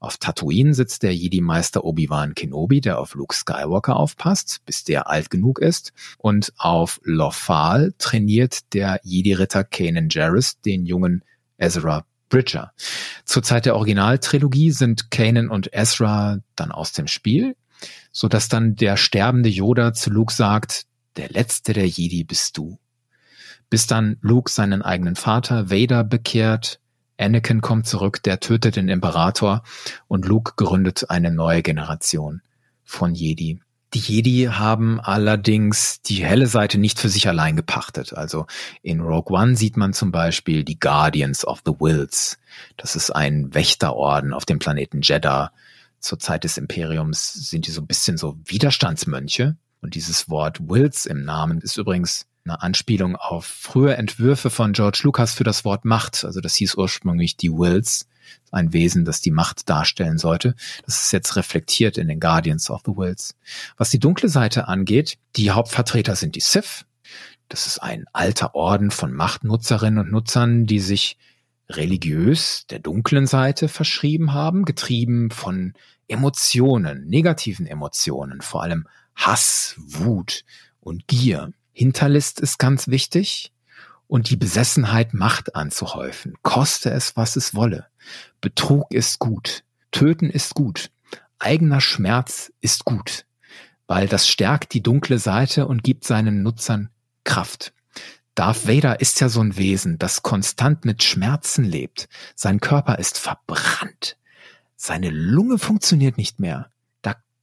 [0.00, 5.28] auf Tatooine sitzt der Jedi-Meister Obi-Wan Kenobi, der auf Luke Skywalker aufpasst, bis der alt
[5.28, 5.92] genug ist.
[6.18, 11.24] Und auf Lothal trainiert der Jedi-Ritter Kanan Jarrus den jungen
[11.56, 12.72] Ezra Bridger.
[13.24, 17.56] Zur Zeit der Originaltrilogie sind Kanan und Ezra dann aus dem Spiel,
[18.12, 20.86] so dass dann der sterbende Yoda zu Luke sagt,
[21.16, 22.78] der letzte der Jedi bist du.
[23.70, 26.80] Bis dann Luke seinen eigenen Vater Vader bekehrt,
[27.18, 29.62] Anakin kommt zurück, der tötet den Imperator
[30.06, 32.42] und Luke gründet eine neue Generation
[32.84, 33.60] von Jedi.
[33.94, 38.12] Die Jedi haben allerdings die helle Seite nicht für sich allein gepachtet.
[38.12, 38.46] Also
[38.82, 42.38] in Rogue One sieht man zum Beispiel die Guardians of the Wills.
[42.76, 45.52] Das ist ein Wächterorden auf dem Planeten Jeddah.
[46.00, 49.56] Zur Zeit des Imperiums sind die so ein bisschen so Widerstandsmönche.
[49.80, 55.00] Und dieses Wort Wills im Namen ist übrigens eine Anspielung auf frühe Entwürfe von George
[55.02, 56.24] Lucas für das Wort Macht.
[56.24, 58.08] Also das hieß ursprünglich die Wills,
[58.50, 60.54] ein Wesen, das die Macht darstellen sollte.
[60.84, 63.36] Das ist jetzt reflektiert in den Guardians of the Wills.
[63.76, 66.84] Was die dunkle Seite angeht, die Hauptvertreter sind die Sith.
[67.48, 71.16] Das ist ein alter Orden von Machtnutzerinnen und Nutzern, die sich
[71.70, 75.74] religiös der dunklen Seite verschrieben haben, getrieben von
[76.08, 80.44] Emotionen, negativen Emotionen, vor allem Hass, Wut
[80.80, 81.52] und Gier.
[81.78, 83.52] Hinterlist ist ganz wichtig
[84.08, 87.86] und die Besessenheit, Macht anzuhäufen, koste es, was es wolle.
[88.40, 89.62] Betrug ist gut,
[89.92, 90.90] Töten ist gut,
[91.38, 93.26] eigener Schmerz ist gut,
[93.86, 96.90] weil das stärkt die dunkle Seite und gibt seinen Nutzern
[97.22, 97.72] Kraft.
[98.34, 102.08] Darth Vader ist ja so ein Wesen, das konstant mit Schmerzen lebt.
[102.34, 104.16] Sein Körper ist verbrannt.
[104.74, 106.72] Seine Lunge funktioniert nicht mehr.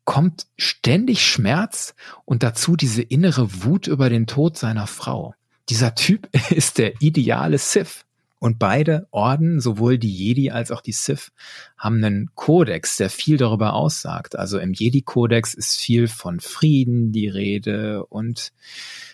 [0.06, 1.96] Kommt ständig Schmerz
[2.26, 5.34] und dazu diese innere Wut über den Tod seiner Frau.
[5.70, 8.05] Dieser Typ ist der ideale Sith.
[8.46, 11.32] Und beide Orden, sowohl die Jedi als auch die Sith,
[11.80, 14.36] haben einen Kodex, der viel darüber aussagt.
[14.36, 18.54] Also im Jedi-Kodex ist viel von Frieden die Rede und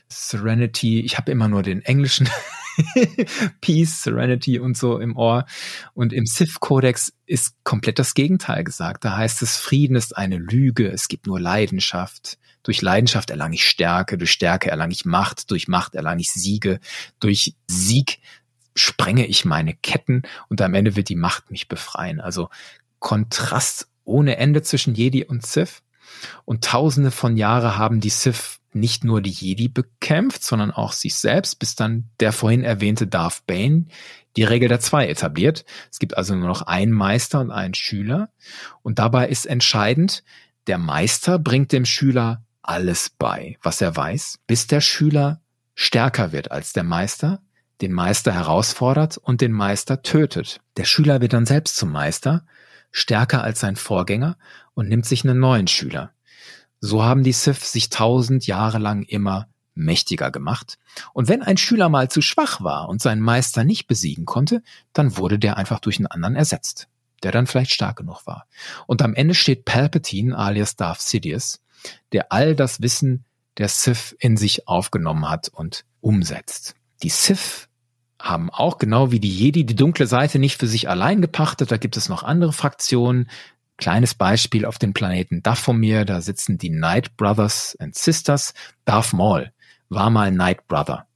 [0.09, 0.99] Serenity.
[0.99, 2.27] Ich habe immer nur den englischen
[3.61, 5.45] Peace, Serenity und so im Ohr.
[5.93, 9.05] Und im Sith-Kodex ist komplett das Gegenteil gesagt.
[9.05, 12.37] Da heißt es, Frieden ist eine Lüge, es gibt nur Leidenschaft.
[12.63, 16.79] Durch Leidenschaft erlange ich Stärke, durch Stärke erlange ich Macht, durch Macht erlange ich Siege,
[17.19, 18.19] durch Sieg
[18.75, 22.19] sprenge ich meine Ketten und am Ende wird die Macht mich befreien.
[22.19, 22.49] Also
[22.99, 25.81] Kontrast ohne Ende zwischen Jedi und Sith.
[26.45, 31.15] Und tausende von Jahre haben die Sith nicht nur die Jedi bekämpft, sondern auch sich
[31.15, 33.85] selbst, bis dann der vorhin erwähnte Darth Bane
[34.37, 35.65] die Regel der zwei etabliert.
[35.91, 38.29] Es gibt also nur noch einen Meister und einen Schüler.
[38.81, 40.23] Und dabei ist entscheidend,
[40.67, 45.41] der Meister bringt dem Schüler alles bei, was er weiß, bis der Schüler
[45.73, 47.41] stärker wird als der Meister,
[47.81, 50.61] den Meister herausfordert und den Meister tötet.
[50.77, 52.45] Der Schüler wird dann selbst zum Meister,
[52.91, 54.37] stärker als sein Vorgänger
[54.73, 56.11] und nimmt sich einen neuen Schüler.
[56.79, 60.77] So haben die Sith sich tausend Jahre lang immer mächtiger gemacht.
[61.13, 64.61] Und wenn ein Schüler mal zu schwach war und seinen Meister nicht besiegen konnte,
[64.93, 66.87] dann wurde der einfach durch einen anderen ersetzt,
[67.23, 68.47] der dann vielleicht stark genug war.
[68.87, 71.61] Und am Ende steht Palpatine alias Darth Sidious,
[72.11, 73.25] der all das Wissen
[73.57, 76.75] der Sith in sich aufgenommen hat und umsetzt.
[77.03, 77.69] Die Sith
[78.21, 81.71] haben auch genau wie die Jedi die dunkle Seite nicht für sich allein gepachtet.
[81.71, 83.29] Da gibt es noch andere Fraktionen.
[83.77, 88.53] Kleines Beispiel auf dem Planeten Dathomir, da sitzen die Night Brothers and Sisters.
[88.85, 89.51] Darth Maul
[89.89, 91.07] war mal Night Brother.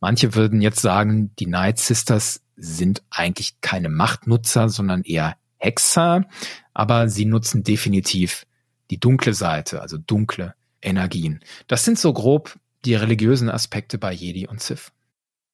[0.00, 6.24] Manche würden jetzt sagen, die Night Sisters sind eigentlich keine Machtnutzer, sondern eher Hexer,
[6.72, 8.46] aber sie nutzen definitiv
[8.90, 11.40] die dunkle Seite, also dunkle Energien.
[11.66, 14.92] Das sind so grob die religiösen Aspekte bei Jedi und Sith.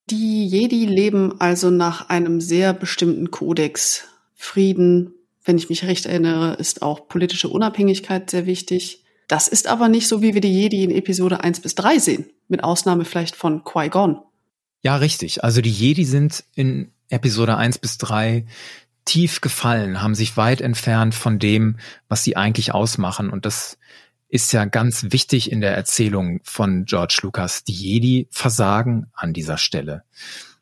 [0.09, 4.05] Die Jedi leben also nach einem sehr bestimmten Kodex.
[4.35, 5.13] Frieden,
[5.45, 9.05] wenn ich mich recht erinnere, ist auch politische Unabhängigkeit sehr wichtig.
[9.29, 12.27] Das ist aber nicht so, wie wir die Jedi in Episode 1 bis 3 sehen,
[12.49, 14.19] mit Ausnahme vielleicht von Qui-Gon.
[14.83, 15.45] Ja, richtig.
[15.45, 18.47] Also die Jedi sind in Episode 1 bis 3
[19.05, 21.77] tief gefallen, haben sich weit entfernt von dem,
[22.09, 23.31] was sie eigentlich ausmachen.
[23.31, 23.79] Und das
[24.31, 27.65] ist ja ganz wichtig in der Erzählung von George Lucas.
[27.65, 30.05] Die Jedi versagen an dieser Stelle,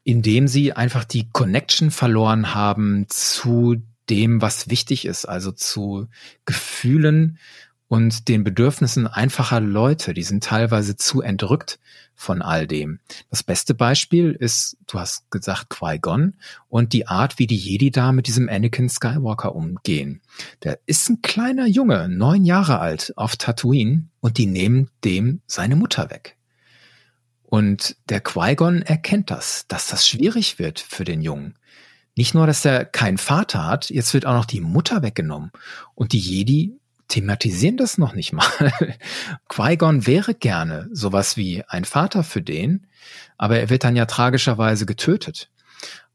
[0.04, 3.76] indem sie einfach die Connection verloren haben zu
[4.08, 6.08] dem, was wichtig ist, also zu
[6.46, 7.38] Gefühlen
[7.88, 10.14] und den Bedürfnissen einfacher Leute.
[10.14, 11.78] Die sind teilweise zu entrückt
[12.14, 13.00] von all dem.
[13.30, 16.34] Das beste Beispiel ist, du hast gesagt, Qui-Gon
[16.68, 20.20] und die Art, wie die Jedi da mit diesem Anakin Skywalker umgehen.
[20.62, 25.76] Der ist ein kleiner Junge, neun Jahre alt, auf Tatooine und die nehmen dem seine
[25.76, 26.36] Mutter weg.
[27.42, 31.54] Und der Qui-Gon erkennt das, dass das schwierig wird für den Jungen.
[32.14, 35.52] Nicht nur, dass er keinen Vater hat, jetzt wird auch noch die Mutter weggenommen.
[35.94, 36.77] Und die Jedi
[37.08, 38.44] thematisieren das noch nicht mal.
[39.48, 42.86] Qui-Gon wäre gerne sowas wie ein Vater für den,
[43.36, 45.50] aber er wird dann ja tragischerweise getötet.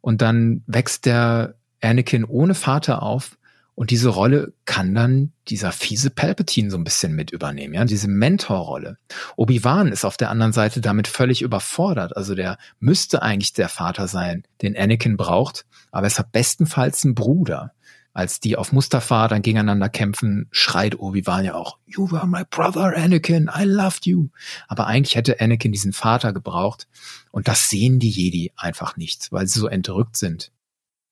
[0.01, 3.37] Und dann wächst der Anakin ohne Vater auf
[3.75, 8.07] und diese Rolle kann dann dieser fiese Palpatine so ein bisschen mit übernehmen, ja, diese
[8.07, 8.97] Mentorrolle.
[9.35, 12.15] Obi-Wan ist auf der anderen Seite damit völlig überfordert.
[12.15, 17.15] Also der müsste eigentlich der Vater sein, den Anakin braucht, aber es hat bestenfalls einen
[17.15, 17.73] Bruder.
[18.14, 22.93] Als die auf Mustafa dann gegeneinander kämpfen, schreit Obi-Wan ja auch, You were my brother,
[22.95, 24.28] Anakin, I loved you.
[24.68, 26.88] Aber eigentlich hätte Anakin diesen Vater gebraucht.
[27.32, 30.51] Und das sehen die Jedi einfach nicht, weil sie so entrückt sind.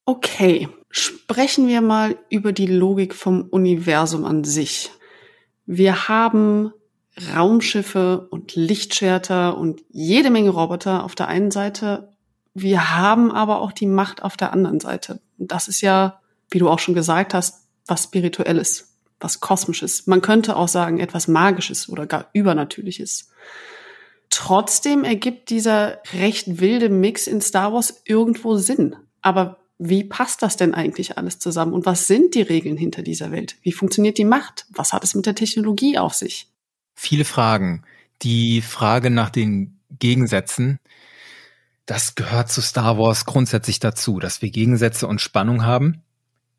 [0.05, 4.91] Okay, sprechen wir mal über die Logik vom Universum an sich.
[5.65, 6.71] Wir haben
[7.35, 12.09] Raumschiffe und Lichtschwerter und jede Menge Roboter auf der einen Seite.
[12.53, 15.19] Wir haben aber auch die Macht auf der anderen Seite.
[15.37, 16.20] Und das ist ja,
[16.51, 20.07] wie du auch schon gesagt hast, was Spirituelles, was Kosmisches.
[20.07, 23.29] Man könnte auch sagen, etwas Magisches oder gar Übernatürliches.
[24.29, 28.95] Trotzdem ergibt dieser recht wilde Mix in Star Wars irgendwo Sinn.
[29.21, 31.73] Aber wie passt das denn eigentlich alles zusammen?
[31.73, 33.57] Und was sind die Regeln hinter dieser Welt?
[33.61, 34.67] Wie funktioniert die Macht?
[34.69, 36.47] Was hat es mit der Technologie auf sich?
[36.93, 37.83] Viele Fragen.
[38.21, 40.79] Die Frage nach den Gegensätzen,
[41.85, 46.03] das gehört zu Star Wars grundsätzlich dazu, dass wir Gegensätze und Spannung haben,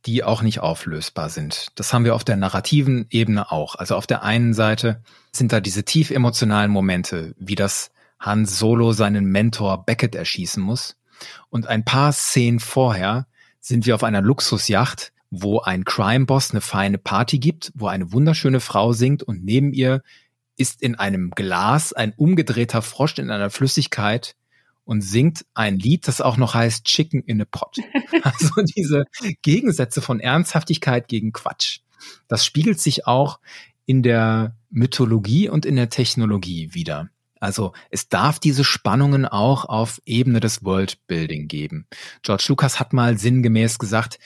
[0.06, 1.68] die auch nicht auflösbar sind.
[1.76, 3.76] Das haben wir auf der narrativen Ebene auch.
[3.76, 8.92] Also auf der einen Seite sind da diese tief emotionalen Momente, wie das Han Solo
[8.92, 10.96] seinen Mentor Beckett erschießen muss.
[11.50, 13.26] Und ein paar Szenen vorher
[13.60, 18.60] sind wir auf einer Luxusjacht, wo ein Crime-Boss eine feine Party gibt, wo eine wunderschöne
[18.60, 20.02] Frau singt und neben ihr
[20.56, 24.36] ist in einem Glas ein umgedrehter Frosch in einer Flüssigkeit
[24.84, 27.76] und singt ein Lied, das auch noch heißt Chicken in a Pot.
[28.24, 29.04] Also diese
[29.42, 31.80] Gegensätze von Ernsthaftigkeit gegen Quatsch.
[32.28, 33.40] Das spiegelt sich auch
[33.84, 37.08] in der Mythologie und in der Technologie wieder.
[37.40, 41.86] Also es darf diese Spannungen auch auf Ebene des Worldbuilding geben.
[42.22, 44.20] George Lucas hat mal sinngemäß gesagt,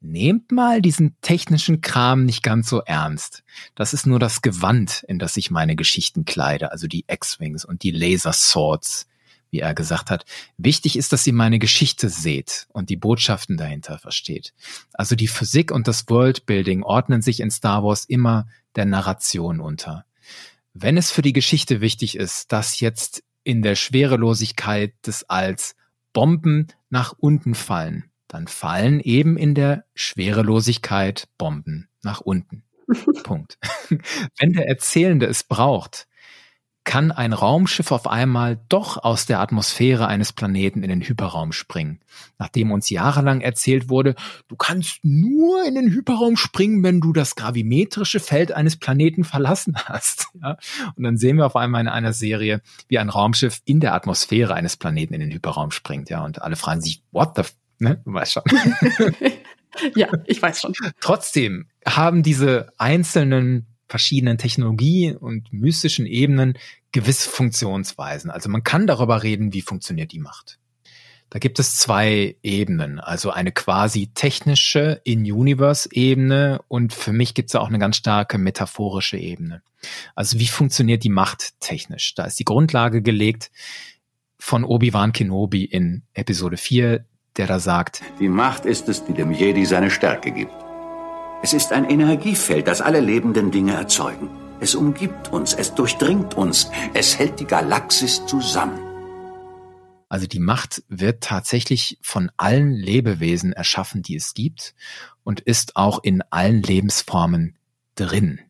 [0.00, 3.44] nehmt mal diesen technischen Kram nicht ganz so ernst.
[3.74, 7.84] Das ist nur das Gewand, in das ich meine Geschichten kleide, also die X-Wings und
[7.84, 9.06] die Laser Swords,
[9.56, 10.26] wie er gesagt hat.
[10.58, 14.52] Wichtig ist, dass ihr meine Geschichte seht und die Botschaften dahinter versteht.
[14.92, 20.04] Also die Physik und das Worldbuilding ordnen sich in Star Wars immer der Narration unter.
[20.74, 25.74] Wenn es für die Geschichte wichtig ist, dass jetzt in der Schwerelosigkeit des Alls
[26.12, 32.62] Bomben nach unten fallen, dann fallen eben in der Schwerelosigkeit Bomben nach unten.
[33.22, 33.56] Punkt.
[34.38, 36.08] Wenn der Erzählende es braucht,
[36.86, 41.98] kann ein Raumschiff auf einmal doch aus der Atmosphäre eines Planeten in den Hyperraum springen.
[42.38, 44.14] Nachdem uns jahrelang erzählt wurde,
[44.46, 49.76] du kannst nur in den Hyperraum springen, wenn du das gravimetrische Feld eines Planeten verlassen
[49.76, 50.28] hast.
[50.42, 50.58] Ja?
[50.96, 54.54] Und dann sehen wir auf einmal in einer Serie, wie ein Raumschiff in der Atmosphäre
[54.54, 56.10] eines Planeten in den Hyperraum springt.
[56.10, 57.42] Ja, und alle fragen sich, what the,
[57.78, 58.02] ne?
[58.04, 58.42] Du weißt schon.
[59.96, 60.74] ja, ich weiß schon.
[61.00, 66.58] Trotzdem haben diese einzelnen verschiedenen Technologie und mystischen Ebenen
[66.92, 68.30] gewisse Funktionsweisen.
[68.30, 70.58] Also man kann darüber reden, wie funktioniert die Macht.
[71.28, 77.56] Da gibt es zwei Ebenen, also eine quasi technische In-Universe-Ebene und für mich gibt es
[77.56, 79.62] auch eine ganz starke metaphorische Ebene.
[80.14, 82.14] Also wie funktioniert die Macht technisch?
[82.14, 83.50] Da ist die Grundlage gelegt
[84.38, 87.04] von Obi-Wan Kenobi in Episode 4,
[87.36, 90.65] der da sagt, Die Macht ist es, die dem Jedi seine Stärke gibt.
[91.42, 94.30] Es ist ein Energiefeld, das alle lebenden Dinge erzeugen.
[94.58, 98.78] Es umgibt uns, es durchdringt uns, es hält die Galaxis zusammen.
[100.08, 104.74] Also die Macht wird tatsächlich von allen Lebewesen erschaffen, die es gibt
[105.24, 107.58] und ist auch in allen Lebensformen
[107.96, 108.40] drin.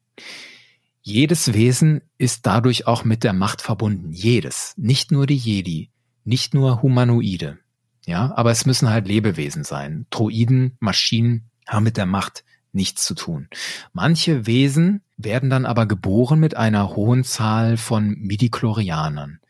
[1.03, 4.13] Jedes Wesen ist dadurch auch mit der Macht verbunden.
[4.13, 4.75] Jedes.
[4.77, 5.91] Nicht nur die Jedi,
[6.25, 7.59] nicht nur Humanoide.
[8.07, 10.07] Ja, aber es müssen halt Lebewesen sein.
[10.11, 12.45] Droiden, Maschinen haben mit der Macht
[12.77, 13.49] nichts zu tun.
[13.93, 19.41] Manche Wesen werden dann aber geboren mit einer hohen Zahl von Midichlorianern.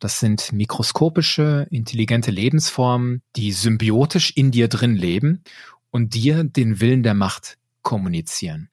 [0.00, 5.44] Das sind mikroskopische, intelligente Lebensformen, die symbiotisch in dir drin leben
[5.90, 8.70] und dir den Willen der Macht kommunizieren.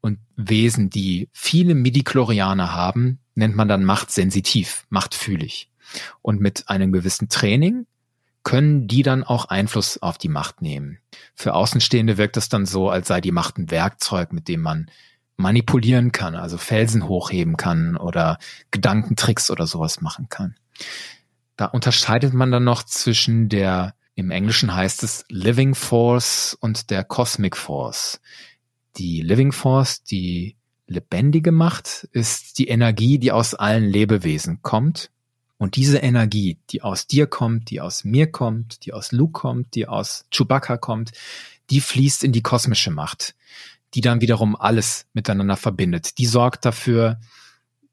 [0.00, 5.70] Und Wesen, die viele Midichlorianer haben, nennt man dann machtsensitiv, machtfühlig.
[6.22, 7.86] Und mit einem gewissen Training
[8.42, 10.98] können die dann auch Einfluss auf die Macht nehmen.
[11.40, 14.90] Für Außenstehende wirkt es dann so, als sei die Macht ein Werkzeug, mit dem man
[15.36, 18.40] manipulieren kann, also Felsen hochheben kann oder
[18.72, 20.56] Gedankentricks oder sowas machen kann.
[21.54, 27.04] Da unterscheidet man dann noch zwischen der, im Englischen heißt es Living Force und der
[27.04, 28.20] Cosmic Force.
[28.96, 30.56] Die Living Force, die
[30.88, 35.12] lebendige Macht, ist die Energie, die aus allen Lebewesen kommt
[35.58, 39.74] und diese Energie, die aus dir kommt, die aus mir kommt, die aus Luke kommt,
[39.74, 41.12] die aus Chewbacca kommt,
[41.70, 43.34] die fließt in die kosmische Macht,
[43.94, 46.18] die dann wiederum alles miteinander verbindet.
[46.18, 47.18] Die sorgt dafür,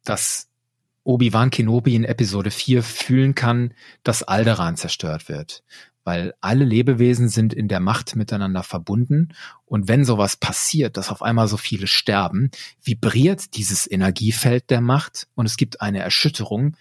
[0.04, 0.48] dass
[1.04, 5.64] Obi-Wan Kenobi in Episode 4 fühlen kann, dass Alderaan zerstört wird.
[6.04, 9.30] Weil alle Lebewesen sind in der Macht miteinander verbunden.
[9.66, 12.52] Und wenn sowas passiert, dass auf einmal so viele sterben,
[12.84, 16.76] vibriert dieses Energiefeld der Macht und es gibt eine Erschütterung,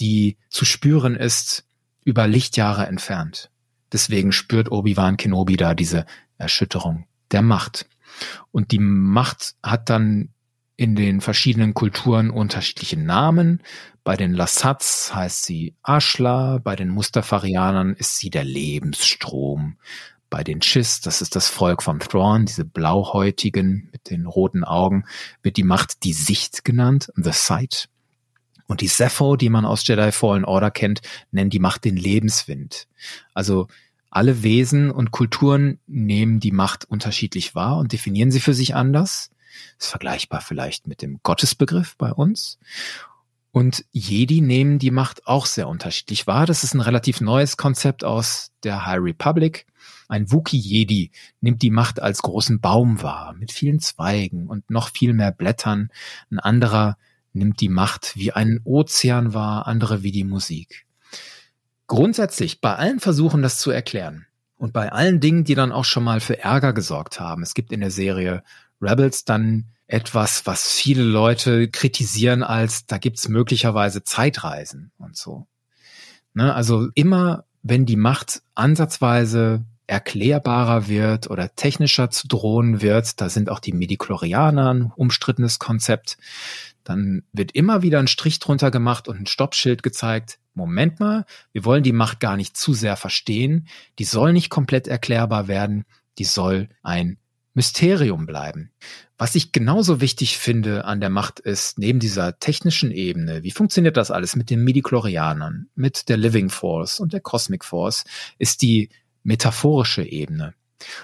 [0.00, 1.64] die zu spüren ist
[2.04, 3.50] über Lichtjahre entfernt.
[3.92, 7.88] Deswegen spürt Obi-Wan Kenobi da diese Erschütterung der Macht.
[8.52, 10.30] Und die Macht hat dann
[10.76, 13.62] in den verschiedenen Kulturen unterschiedliche Namen.
[14.04, 19.76] Bei den Lassats heißt sie Ashla, bei den Mustafarianern ist sie der Lebensstrom.
[20.30, 25.04] Bei den Chiss, das ist das Volk vom Thrawn, diese blauhäutigen mit den roten Augen,
[25.42, 27.88] wird die Macht die Sicht genannt, the sight.
[28.68, 31.00] Und die Sepho, die man aus Jedi Fallen Order kennt,
[31.32, 32.86] nennen die Macht den Lebenswind.
[33.34, 33.66] Also
[34.10, 39.30] alle Wesen und Kulturen nehmen die Macht unterschiedlich wahr und definieren sie für sich anders.
[39.78, 42.58] Ist vergleichbar vielleicht mit dem Gottesbegriff bei uns.
[43.50, 46.46] Und Jedi nehmen die Macht auch sehr unterschiedlich wahr.
[46.46, 49.66] Das ist ein relativ neues Konzept aus der High Republic.
[50.08, 51.10] Ein Wookiee-Jedi
[51.40, 55.90] nimmt die Macht als großen Baum wahr, mit vielen Zweigen und noch viel mehr Blättern.
[56.30, 56.98] Ein anderer
[57.32, 60.86] nimmt die Macht wie einen Ozean wahr, andere wie die Musik.
[61.86, 64.26] Grundsätzlich, bei allen Versuchen, das zu erklären
[64.56, 67.72] und bei allen Dingen, die dann auch schon mal für Ärger gesorgt haben, es gibt
[67.72, 68.42] in der Serie
[68.80, 75.46] Rebels dann etwas, was viele Leute kritisieren als, da gibt's möglicherweise Zeitreisen und so.
[76.34, 83.30] Ne, also immer, wenn die Macht ansatzweise erklärbarer wird oder technischer zu drohen wird, da
[83.30, 86.18] sind auch die Mediklorianer ein umstrittenes Konzept,
[86.88, 90.38] dann wird immer wieder ein Strich drunter gemacht und ein Stoppschild gezeigt.
[90.54, 93.68] Moment mal, wir wollen die Macht gar nicht zu sehr verstehen,
[93.98, 95.84] die soll nicht komplett erklärbar werden,
[96.16, 97.18] die soll ein
[97.52, 98.70] Mysterium bleiben.
[99.18, 103.98] Was ich genauso wichtig finde an der Macht ist, neben dieser technischen Ebene, wie funktioniert
[103.98, 108.04] das alles mit den Midichlorianern, mit der Living Force und der Cosmic Force,
[108.38, 108.88] ist die
[109.24, 110.54] metaphorische Ebene.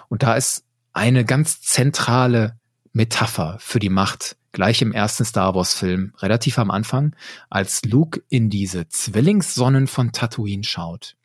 [0.09, 0.65] Und da ist
[0.95, 2.59] eine ganz zentrale
[2.95, 7.15] Metapher für die Macht gleich im ersten Star Wars Film, relativ am Anfang,
[7.51, 11.17] als Luke in diese Zwillingssonnen von Tatooine schaut.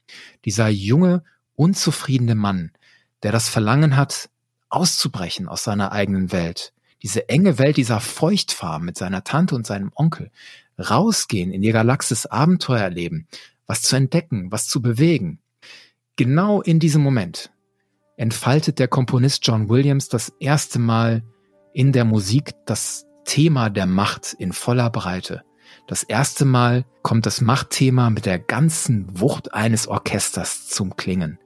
[0.46, 1.24] Dieser junge,
[1.56, 2.72] unzufriedene Mann,
[3.22, 4.30] der das Verlangen hat,
[4.70, 6.74] auszubrechen aus seiner eigenen Welt.
[7.04, 10.32] Diese enge Welt dieser Feuchtfarm mit seiner Tante und seinem Onkel.
[10.80, 13.28] Rausgehen, in die Galaxis Abenteuer erleben,
[13.68, 15.40] was zu entdecken, was zu bewegen.
[16.16, 17.52] Genau in diesem Moment
[18.18, 21.24] entfaltet der Komponist John Williams das erste Mal
[21.80, 25.46] in der Musik das Thema der Macht in voller Breite.
[25.88, 31.40] Das erste Mal kommt das Machtthema mit der ganzen Wucht eines Orchesters zum Klingen.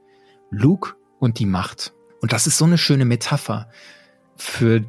[0.50, 1.94] Luke und die Macht.
[2.20, 3.70] Und das ist so eine schöne Metapher
[4.36, 4.84] für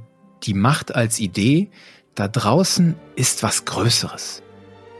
[0.44, 1.70] die Macht als Idee.
[2.14, 4.42] Da draußen ist was Größeres.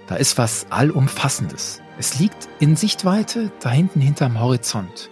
[0.09, 1.81] Da ist was Allumfassendes.
[1.99, 5.09] Es liegt in Sichtweite da hinten hinterm Horizont.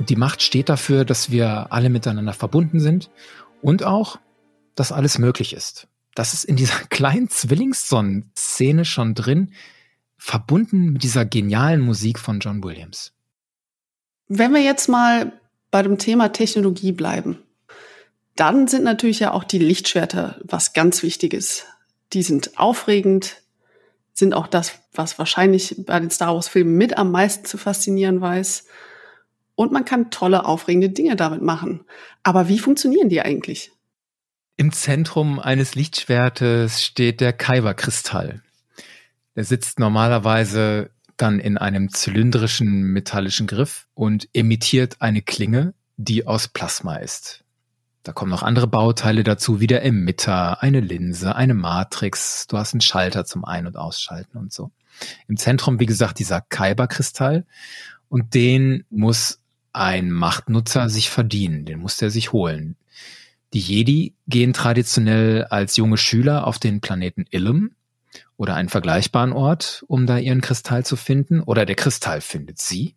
[0.00, 3.08] Und die Macht steht dafür, dass wir alle miteinander verbunden sind
[3.62, 4.18] und auch,
[4.74, 5.86] dass alles möglich ist.
[6.14, 9.52] Das ist in dieser kleinen Zwillingssonnenszene schon drin,
[10.16, 13.12] verbunden mit dieser genialen Musik von John Williams.
[14.28, 15.32] Wenn wir jetzt mal
[15.70, 17.38] bei dem Thema Technologie bleiben,
[18.36, 21.64] dann sind natürlich ja auch die Lichtschwerter was ganz Wichtiges.
[22.12, 23.42] Die sind aufregend,
[24.12, 28.66] sind auch das, was wahrscheinlich bei den Star Wars-Filmen mit am meisten zu faszinieren weiß.
[29.54, 31.84] Und man kann tolle, aufregende Dinge damit machen.
[32.22, 33.72] Aber wie funktionieren die eigentlich?
[34.56, 38.42] Im Zentrum eines Lichtschwertes steht der Kyber-Kristall.
[39.34, 46.48] Der sitzt normalerweise dann in einem zylindrischen metallischen Griff und emittiert eine Klinge, die aus
[46.48, 47.44] Plasma ist.
[48.02, 52.46] Da kommen noch andere Bauteile dazu, wie der Emitter, eine Linse, eine Matrix.
[52.48, 54.70] Du hast einen Schalter zum Ein- und Ausschalten und so.
[55.28, 57.46] Im Zentrum, wie gesagt, dieser Kyber-Kristall.
[58.08, 59.38] Und den muss
[59.72, 61.64] ein Machtnutzer sich verdienen.
[61.64, 62.76] Den muss der sich holen.
[63.52, 67.72] Die Jedi gehen traditionell als junge Schüler auf den Planeten Ilum
[68.36, 71.40] oder einen vergleichbaren Ort, um da ihren Kristall zu finden.
[71.40, 72.96] Oder der Kristall findet sie.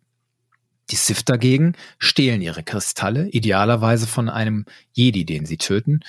[0.90, 6.00] Die Sith dagegen stehlen ihre Kristalle, idealerweise von einem Jedi, den sie töten,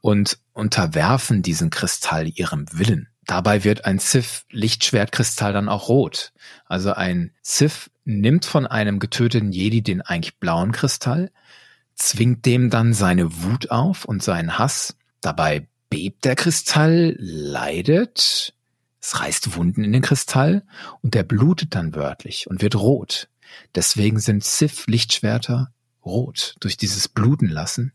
[0.00, 3.08] und unterwerfen diesen Kristall ihrem Willen.
[3.26, 6.32] Dabei wird ein Sith-Lichtschwertkristall dann auch rot.
[6.66, 11.30] Also ein Sith nimmt von einem getöteten Jedi den eigentlich blauen Kristall,
[11.94, 14.96] zwingt dem dann seine Wut auf und seinen Hass.
[15.20, 18.54] Dabei bebt der Kristall, leidet,
[19.00, 20.64] es reißt Wunden in den Kristall
[21.02, 23.28] und der blutet dann wörtlich und wird rot.
[23.74, 25.72] Deswegen sind Sith-Lichtschwerter
[26.04, 27.92] rot durch dieses Bluten lassen.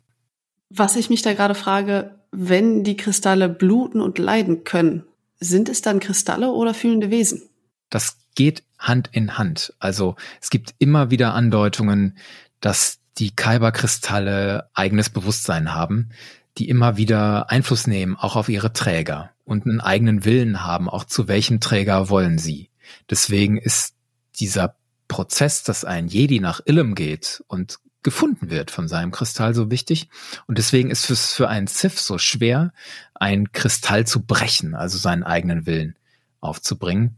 [0.70, 5.04] Was ich mich da gerade frage, wenn die Kristalle bluten und leiden können,
[5.40, 7.42] sind es dann Kristalle oder fühlende Wesen?
[7.90, 9.74] Das geht Hand in Hand.
[9.80, 12.18] Also es gibt immer wieder Andeutungen,
[12.62, 16.10] dass die Kyber-Kristalle eigenes Bewusstsein haben,
[16.58, 21.04] die immer wieder Einfluss nehmen, auch auf ihre Träger und einen eigenen Willen haben, auch
[21.04, 22.70] zu welchem Träger wollen sie.
[23.10, 23.94] Deswegen ist
[24.40, 24.76] dieser
[25.08, 30.10] Prozess, dass ein Jedi nach Ilum geht und gefunden wird von seinem Kristall so wichtig.
[30.48, 32.72] Und deswegen ist es für einen Sith so schwer,
[33.14, 35.98] ein Kristall zu brechen, also seinen eigenen Willen
[36.40, 37.18] aufzubringen.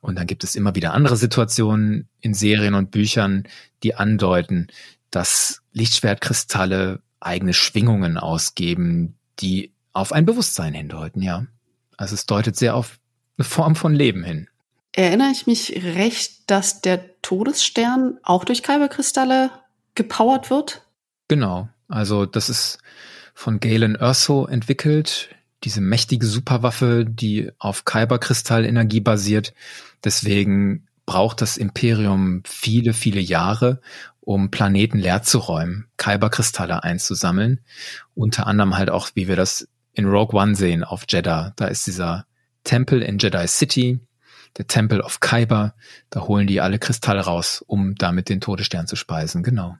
[0.00, 3.44] Und dann gibt es immer wieder andere Situationen in Serien und Büchern,
[3.82, 4.66] die andeuten,
[5.12, 11.46] dass Lichtschwertkristalle eigene Schwingungen ausgeben, die auf ein Bewusstsein hindeuten, ja.
[11.96, 12.98] Also es deutet sehr auf
[13.38, 14.48] eine Form von Leben hin.
[14.92, 19.50] Erinnere ich mich recht, dass der Todesstern auch durch Kyberkristalle
[19.94, 20.82] gepowert wird?
[21.28, 21.68] Genau.
[21.88, 22.78] Also das ist
[23.34, 25.30] von Galen Erso entwickelt,
[25.64, 29.54] diese mächtige Superwaffe, die auf Kyberkristallenergie basiert.
[30.04, 33.80] Deswegen braucht das Imperium viele, viele Jahre,
[34.24, 37.60] um Planeten leer zu räumen, Kyberkristalle einzusammeln.
[38.14, 41.52] Unter anderem halt auch, wie wir das in Rogue One sehen auf Jeddah.
[41.56, 42.26] Da ist dieser
[42.64, 44.00] Tempel in Jedi City,
[44.56, 45.74] der Tempel of Kyber.
[46.08, 49.42] Da holen die alle Kristalle raus, um damit den Todesstern zu speisen.
[49.42, 49.76] Genau.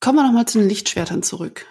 [0.00, 1.66] Kommen wir nochmal zu den Lichtschwertern zurück.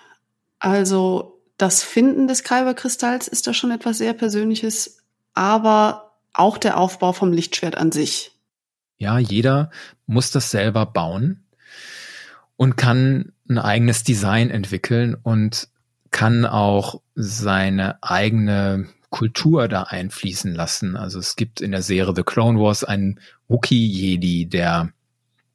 [0.57, 5.03] Also das Finden des Kyber-Kristalls ist da schon etwas sehr Persönliches,
[5.35, 8.31] aber auch der Aufbau vom Lichtschwert an sich.
[8.97, 9.69] Ja, jeder
[10.07, 11.45] muss das selber bauen
[12.59, 15.69] und kann ein eigenes Design entwickeln und
[16.11, 20.97] kann auch seine eigene Kultur da einfließen lassen.
[20.97, 24.91] Also es gibt in der Serie The Clone Wars einen Wookiee-Jedi, der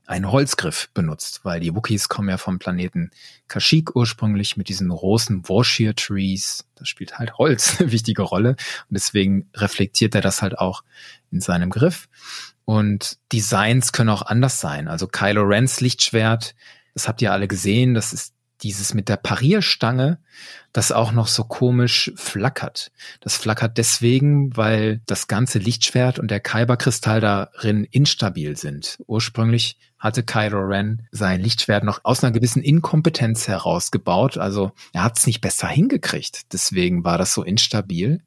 [0.07, 3.11] einen Holzgriff benutzt, weil die Wookiees kommen ja vom Planeten
[3.49, 6.65] Kashyyyk ursprünglich mit diesen großen Warshire Trees.
[6.75, 10.85] Das spielt halt Holz eine wichtige Rolle und deswegen reflektiert er das halt auch
[11.31, 12.09] in seinem Griff.
[12.65, 14.89] Und Designs können auch anders sein.
[14.89, 16.55] Also Kylo Rens Lichtschwert,
[16.95, 20.19] das habt ihr alle gesehen, das ist dieses mit der Parierstange,
[20.73, 22.93] das auch noch so komisch flackert.
[23.21, 28.99] Das flackert deswegen, weil das ganze Lichtschwert und der Kyberkristall darin instabil sind.
[29.07, 34.39] Ursprünglich hatte Kylo Ren sein Lichtschwert noch aus einer gewissen Inkompetenz herausgebaut.
[34.39, 36.53] Also er hat es nicht besser hingekriegt.
[36.53, 38.23] Deswegen war das so instabil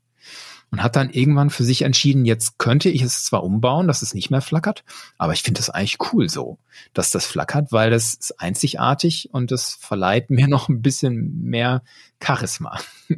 [0.71, 4.13] und hat dann irgendwann für sich entschieden, jetzt könnte ich es zwar umbauen, dass es
[4.13, 4.83] nicht mehr flackert,
[5.17, 6.57] aber ich finde es eigentlich cool so,
[6.93, 11.83] dass das flackert, weil das ist einzigartig und das verleiht mir noch ein bisschen mehr
[12.21, 12.79] Charisma.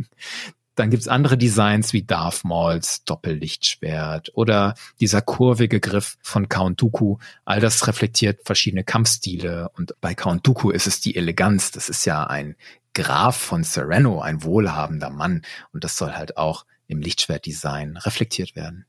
[0.76, 7.18] Dann gibt's andere Designs wie Darth Mauls Doppellichtschwert oder dieser kurvige Griff von Count Dooku.
[7.44, 11.72] All das reflektiert verschiedene Kampfstile und bei Count Dooku ist es die Eleganz.
[11.72, 12.56] Das ist ja ein
[12.94, 15.42] Graf von Sereno, ein wohlhabender Mann
[15.74, 18.86] und das soll halt auch im Lichtschwertdesign reflektiert werden.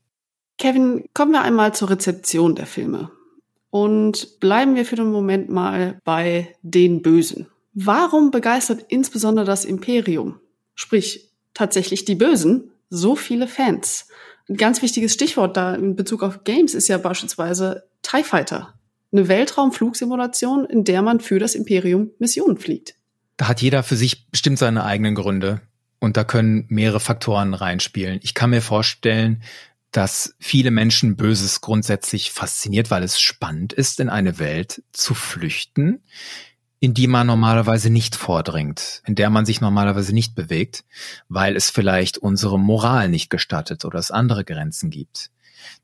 [0.57, 3.11] Kevin, kommen wir einmal zur Rezeption der Filme.
[3.69, 7.47] Und bleiben wir für den Moment mal bei den Bösen.
[7.73, 10.39] Warum begeistert insbesondere das Imperium,
[10.75, 14.07] sprich tatsächlich die Bösen, so viele Fans?
[14.49, 18.73] Ein ganz wichtiges Stichwort da in Bezug auf Games ist ja beispielsweise TIE Fighter.
[19.13, 22.95] Eine Weltraumflugsimulation, in der man für das Imperium Missionen fliegt.
[23.37, 25.61] Da hat jeder für sich bestimmt seine eigenen Gründe.
[26.01, 28.19] Und da können mehrere Faktoren reinspielen.
[28.23, 29.43] Ich kann mir vorstellen,
[29.91, 36.01] dass viele Menschen Böses grundsätzlich fasziniert, weil es spannend ist, in eine Welt zu flüchten,
[36.79, 40.85] in die man normalerweise nicht vordringt, in der man sich normalerweise nicht bewegt,
[41.29, 45.29] weil es vielleicht unsere Moral nicht gestattet oder es andere Grenzen gibt.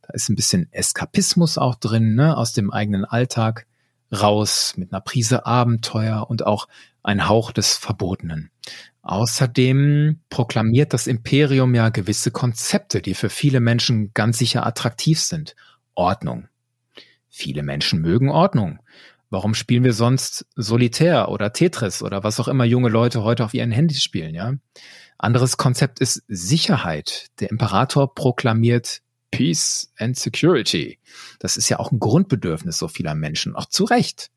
[0.02, 3.68] Da ist ein bisschen Eskapismus auch drin, ne, aus dem eigenen Alltag
[4.11, 6.68] raus, mit einer Prise Abenteuer und auch
[7.03, 8.49] ein Hauch des Verbotenen.
[9.07, 15.55] Außerdem proklamiert das Imperium ja gewisse Konzepte, die für viele Menschen ganz sicher attraktiv sind.
[15.95, 16.49] Ordnung.
[17.29, 18.79] Viele Menschen mögen Ordnung.
[19.29, 23.53] Warum spielen wir sonst Solitär oder Tetris oder was auch immer junge Leute heute auf
[23.53, 24.55] ihren Handys spielen, ja?
[25.17, 27.27] Anderes Konzept ist Sicherheit.
[27.39, 29.01] Der Imperator proklamiert
[29.31, 30.99] Peace and Security.
[31.39, 34.31] Das ist ja auch ein Grundbedürfnis so vieler Menschen, auch zu Recht.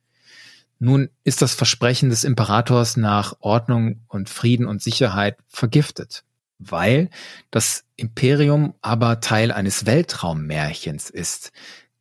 [0.82, 6.24] Nun ist das Versprechen des Imperators nach Ordnung und Frieden und Sicherheit vergiftet,
[6.59, 7.11] weil
[7.51, 11.52] das Imperium aber Teil eines Weltraummärchens ist.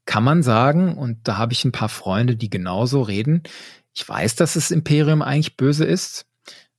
[0.05, 3.43] Kann man sagen, und da habe ich ein paar Freunde, die genauso reden,
[3.93, 6.25] ich weiß, dass das Imperium eigentlich böse ist,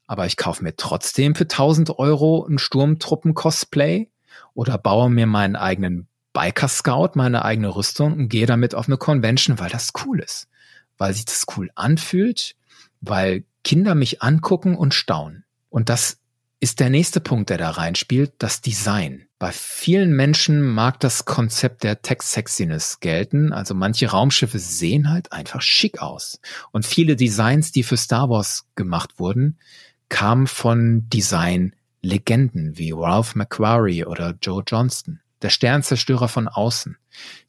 [0.06, 4.08] aber ich kaufe mir trotzdem für 1000 Euro ein Sturmtruppen-Cosplay
[4.54, 8.96] oder baue mir meinen eigenen Biker Scout, meine eigene Rüstung und gehe damit auf eine
[8.96, 10.49] Convention, weil das cool ist
[11.00, 12.54] weil sich das cool anfühlt,
[13.00, 15.44] weil Kinder mich angucken und staunen.
[15.70, 16.18] Und das
[16.60, 19.26] ist der nächste Punkt, der da reinspielt, das Design.
[19.38, 23.54] Bei vielen Menschen mag das Konzept der Tech-Sexiness gelten.
[23.54, 26.38] Also manche Raumschiffe sehen halt einfach schick aus.
[26.70, 29.56] Und viele Designs, die für Star Wars gemacht wurden,
[30.10, 36.96] kamen von Design-Legenden wie Ralph McQuarrie oder Joe Johnston der Sternzerstörer von außen,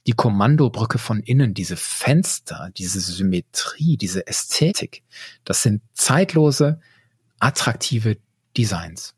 [0.07, 5.03] die Kommandobrücke von innen, diese Fenster, diese Symmetrie, diese Ästhetik,
[5.43, 6.80] das sind zeitlose,
[7.39, 8.18] attraktive
[8.57, 9.13] Designs.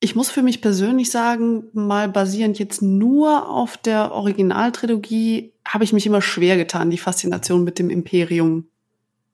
[0.00, 5.92] Ich muss für mich persönlich sagen, mal basierend jetzt nur auf der Originaltrilogie, habe ich
[5.92, 8.68] mich immer schwer getan, die Faszination mit dem Imperium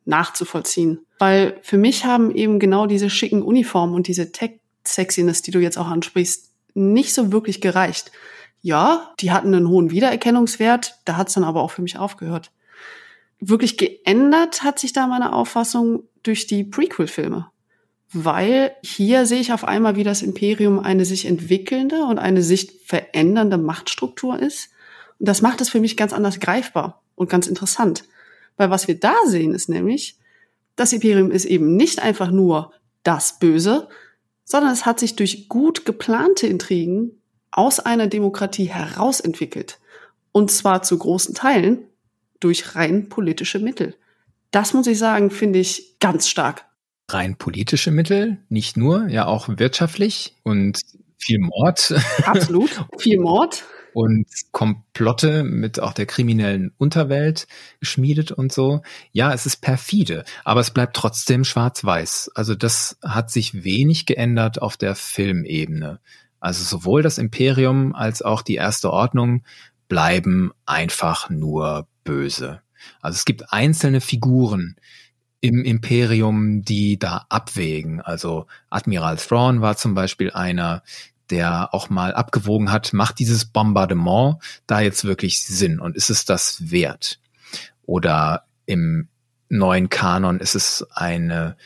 [0.07, 1.01] nachzuvollziehen.
[1.19, 5.77] Weil für mich haben eben genau diese schicken Uniformen und diese Tech-Sexiness, die du jetzt
[5.77, 8.11] auch ansprichst, nicht so wirklich gereicht
[8.65, 12.51] ja, die hatten einen hohen Wiedererkennungswert, da hat es dann aber auch für mich aufgehört.
[13.39, 17.51] Wirklich geändert hat sich da meine Auffassung durch die Prequel-Filme.
[18.15, 22.81] Weil hier sehe ich auf einmal, wie das Imperium eine sich entwickelnde und eine sich
[22.87, 24.71] verändernde Machtstruktur ist.
[25.19, 28.05] Und das macht es für mich ganz anders greifbar und ganz interessant.
[28.57, 30.17] Weil was wir da sehen, ist nämlich,
[30.75, 32.73] das Imperium ist eben nicht einfach nur
[33.03, 33.89] das Böse,
[34.43, 37.21] sondern es hat sich durch gut geplante Intrigen
[37.55, 39.79] aus einer Demokratie herausentwickelt.
[40.33, 41.85] Und zwar zu großen Teilen
[42.41, 43.95] durch rein politische Mittel.
[44.51, 46.67] Das muss ich sagen, finde ich ganz stark.
[47.09, 50.81] Rein politische Mittel, nicht nur, ja auch wirtschaftlich und
[51.17, 51.95] viel Mord.
[52.25, 53.65] Absolut, viel Mord.
[53.93, 57.47] und Komplotte mit auch der kriminellen Unterwelt
[57.79, 58.83] geschmiedet und so.
[59.13, 62.33] Ja, es ist perfide, aber es bleibt trotzdem schwarz-weiß.
[62.35, 66.01] Also das hat sich wenig geändert auf der Filmebene.
[66.45, 69.45] Also sowohl das Imperium als auch die Erste Ordnung
[69.89, 72.61] bleiben einfach nur böse.
[73.01, 74.77] Also es gibt einzelne Figuren
[75.41, 78.03] im Imperium, die da abwägen.
[78.03, 80.83] Also Admiral Thrawn war zum Beispiel einer,
[81.31, 86.27] der auch mal abgewogen hat, macht dieses Bombardement da jetzt wirklich Sinn und ist es
[86.27, 87.21] das wert?
[87.87, 89.09] Oder im
[89.49, 91.57] neuen Kanon ist es eine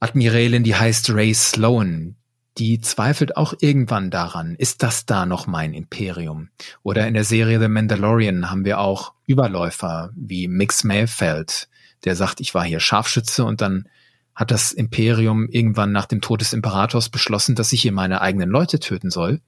[0.00, 2.16] Admiralin, die heißt Ray Sloan,
[2.58, 6.50] die zweifelt auch irgendwann daran, ist das da noch mein Imperium?
[6.82, 11.68] Oder in der Serie The Mandalorian haben wir auch Überläufer wie Mix Mayfeld,
[12.04, 13.88] der sagt, ich war hier Scharfschütze und dann
[14.34, 18.50] hat das Imperium irgendwann nach dem Tod des Imperators beschlossen, dass ich hier meine eigenen
[18.50, 19.40] Leute töten soll.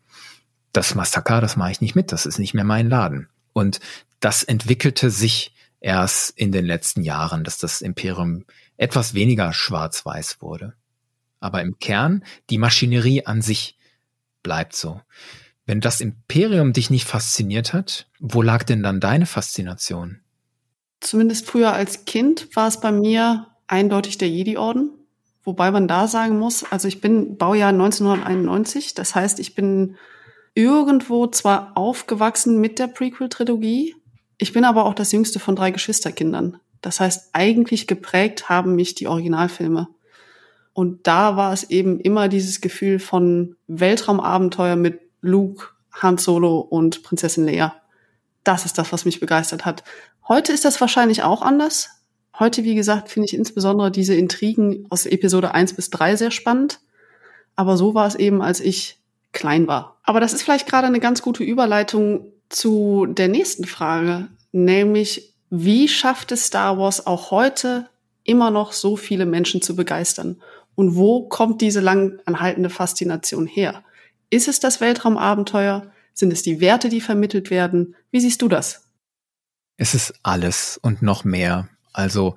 [0.72, 3.28] Das Massaker, das mache ich nicht mit, das ist nicht mehr mein Laden.
[3.52, 3.80] Und
[4.20, 8.44] das entwickelte sich erst in den letzten Jahren, dass das Imperium
[8.76, 10.74] etwas weniger schwarz-weiß wurde.
[11.40, 13.78] Aber im Kern, die Maschinerie an sich
[14.42, 15.00] bleibt so.
[15.66, 20.20] Wenn das Imperium dich nicht fasziniert hat, wo lag denn dann deine Faszination?
[21.00, 24.90] Zumindest früher als Kind war es bei mir eindeutig der Jedi-Orden.
[25.44, 29.96] Wobei man da sagen muss, also ich bin Baujahr 1991, das heißt, ich bin
[30.54, 33.94] irgendwo zwar aufgewachsen mit der Prequel-Trilogie,
[34.38, 36.58] ich bin aber auch das jüngste von drei Geschwisterkindern.
[36.82, 39.88] Das heißt, eigentlich geprägt haben mich die Originalfilme.
[40.76, 45.68] Und da war es eben immer dieses Gefühl von Weltraumabenteuer mit Luke,
[46.02, 47.74] Han Solo und Prinzessin Leia.
[48.44, 49.84] Das ist das, was mich begeistert hat.
[50.28, 51.88] Heute ist das wahrscheinlich auch anders.
[52.38, 56.80] Heute, wie gesagt, finde ich insbesondere diese Intrigen aus Episode 1 bis 3 sehr spannend.
[57.54, 58.98] Aber so war es eben, als ich
[59.32, 59.96] klein war.
[60.02, 65.88] Aber das ist vielleicht gerade eine ganz gute Überleitung zu der nächsten Frage, nämlich wie
[65.88, 67.88] schafft es Star Wars auch heute
[68.24, 70.42] immer noch so viele Menschen zu begeistern?
[70.76, 73.82] Und wo kommt diese lang anhaltende Faszination her?
[74.30, 75.90] Ist es das Weltraumabenteuer?
[76.14, 77.96] Sind es die Werte, die vermittelt werden?
[78.12, 78.84] Wie siehst du das?
[79.76, 81.68] Es ist alles und noch mehr.
[81.92, 82.36] Also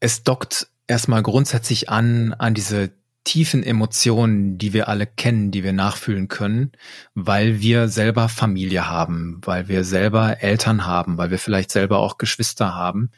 [0.00, 2.90] es dockt erstmal grundsätzlich an, an diese
[3.24, 6.72] tiefen Emotionen, die wir alle kennen, die wir nachfühlen können,
[7.14, 12.16] weil wir selber Familie haben, weil wir selber Eltern haben, weil wir vielleicht selber auch
[12.16, 13.10] Geschwister haben,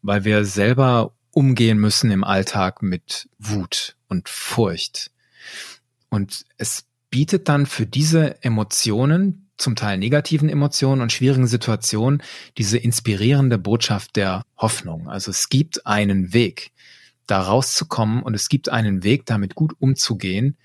[0.00, 5.10] weil wir selber umgehen müssen im Alltag mit Wut und Furcht.
[6.08, 12.22] Und es bietet dann für diese Emotionen, zum Teil negativen Emotionen und schwierigen Situationen,
[12.56, 15.08] diese inspirierende Botschaft der Hoffnung.
[15.08, 16.70] Also es gibt einen Weg,
[17.26, 20.56] da rauszukommen und es gibt einen Weg, damit gut umzugehen,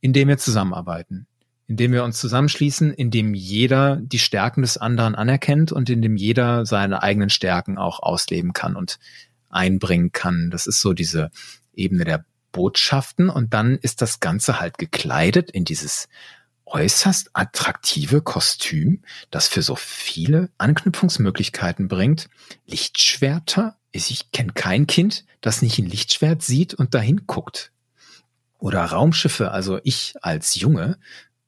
[0.00, 1.26] indem wir zusammenarbeiten,
[1.68, 7.02] indem wir uns zusammenschließen, indem jeder die Stärken des anderen anerkennt und indem jeder seine
[7.02, 8.98] eigenen Stärken auch ausleben kann und
[9.52, 10.50] einbringen kann.
[10.50, 11.30] Das ist so diese
[11.74, 16.08] Ebene der Botschaften und dann ist das Ganze halt gekleidet in dieses
[16.66, 22.28] äußerst attraktive Kostüm, das für so viele Anknüpfungsmöglichkeiten bringt.
[22.66, 23.76] Lichtschwerter.
[23.90, 27.72] Ich kenne kein Kind, das nicht ein Lichtschwert sieht und dahin guckt.
[28.58, 29.50] Oder Raumschiffe.
[29.50, 30.98] Also ich als Junge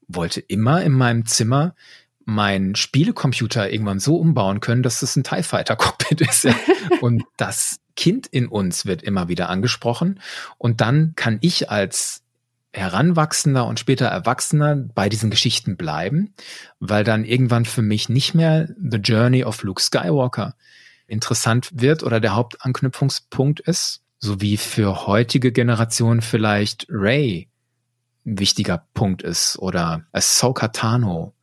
[0.09, 1.75] wollte immer in meinem Zimmer
[2.27, 6.49] meinen Spielecomputer irgendwann so umbauen können, dass es ein TIE Fighter Cockpit ist.
[7.01, 10.21] und das Kind in uns wird immer wieder angesprochen.
[10.59, 12.23] Und dann kann ich als
[12.73, 16.35] Heranwachsender und später Erwachsener bei diesen Geschichten bleiben,
[16.81, 20.55] weil dann irgendwann für mich nicht mehr The Journey of Luke Skywalker
[21.07, 27.49] interessant wird oder der Hauptanknüpfungspunkt ist, so wie für heutige Generationen vielleicht Ray
[28.27, 31.35] ein wichtiger Punkt ist oder Ahsoka Tano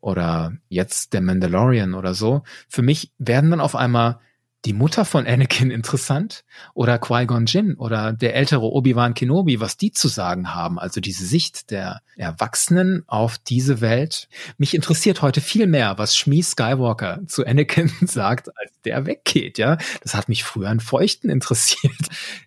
[0.00, 2.42] oder jetzt der Mandalorian oder so.
[2.68, 4.20] Für mich werden dann auf einmal
[4.64, 6.44] die Mutter von Anakin interessant
[6.74, 11.24] oder Qui-Gon Jinn oder der ältere Obi-Wan Kenobi, was die zu sagen haben, also diese
[11.24, 14.28] Sicht der Erwachsenen auf diese Welt.
[14.56, 19.78] Mich interessiert heute viel mehr, was Shmi Skywalker zu Anakin sagt, als der weggeht, ja.
[20.02, 21.94] Das hat mich früher an Feuchten interessiert.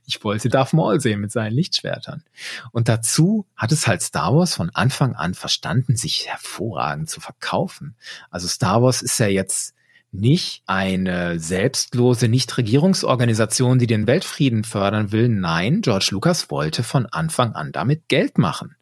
[0.05, 2.23] Ich wollte Darth Maul sehen mit seinen Lichtschwertern.
[2.71, 7.95] Und dazu hat es halt Star Wars von Anfang an verstanden, sich hervorragend zu verkaufen.
[8.29, 9.73] Also Star Wars ist ja jetzt
[10.11, 15.29] nicht eine selbstlose Nichtregierungsorganisation, die den Weltfrieden fördern will.
[15.29, 18.75] Nein, George Lucas wollte von Anfang an damit Geld machen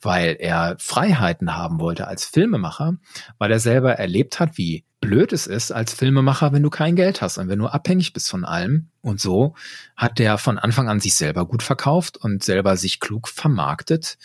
[0.00, 2.96] weil er Freiheiten haben wollte als Filmemacher,
[3.38, 7.22] weil er selber erlebt hat, wie blöd es ist als Filmemacher, wenn du kein Geld
[7.22, 8.90] hast und wenn du abhängig bist von allem.
[9.00, 9.54] Und so
[9.96, 14.18] hat der von Anfang an sich selber gut verkauft und selber sich klug vermarktet.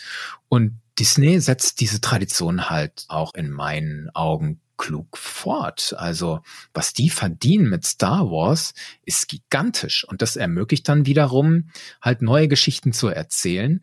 [0.48, 5.94] Und Disney setzt diese Tradition halt auch in meinen Augen klug fort.
[5.96, 6.40] Also
[6.72, 11.70] was die verdienen mit Star Wars ist gigantisch und das ermöglicht dann wiederum
[12.02, 13.82] halt neue Geschichten zu erzählen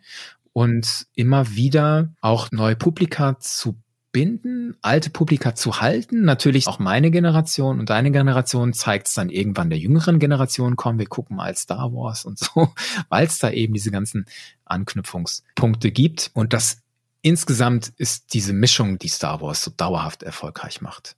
[0.53, 3.77] und immer wieder auch neue Publika zu
[4.11, 6.23] binden, alte Publika zu halten.
[6.23, 10.99] Natürlich auch meine Generation und deine Generation zeigt es dann irgendwann der jüngeren Generation, komm,
[10.99, 12.73] wir gucken mal Star Wars und so,
[13.09, 14.25] weil es da eben diese ganzen
[14.65, 16.31] Anknüpfungspunkte gibt.
[16.33, 16.81] Und das
[17.21, 21.15] insgesamt ist diese Mischung, die Star Wars so dauerhaft erfolgreich macht.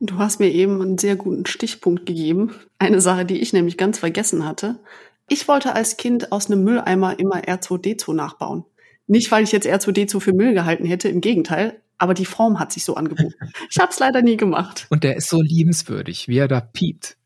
[0.00, 2.54] Du hast mir eben einen sehr guten Stichpunkt gegeben.
[2.78, 4.80] Eine Sache, die ich nämlich ganz vergessen hatte.
[5.28, 8.64] Ich wollte als Kind aus einem Mülleimer immer R2D2 nachbauen.
[9.06, 12.72] Nicht, weil ich jetzt R2D2 für Müll gehalten hätte, im Gegenteil, aber die Form hat
[12.72, 13.34] sich so angeboten.
[13.70, 14.86] Ich habe es leider nie gemacht.
[14.90, 17.16] Und der ist so liebenswürdig, wie er da piept.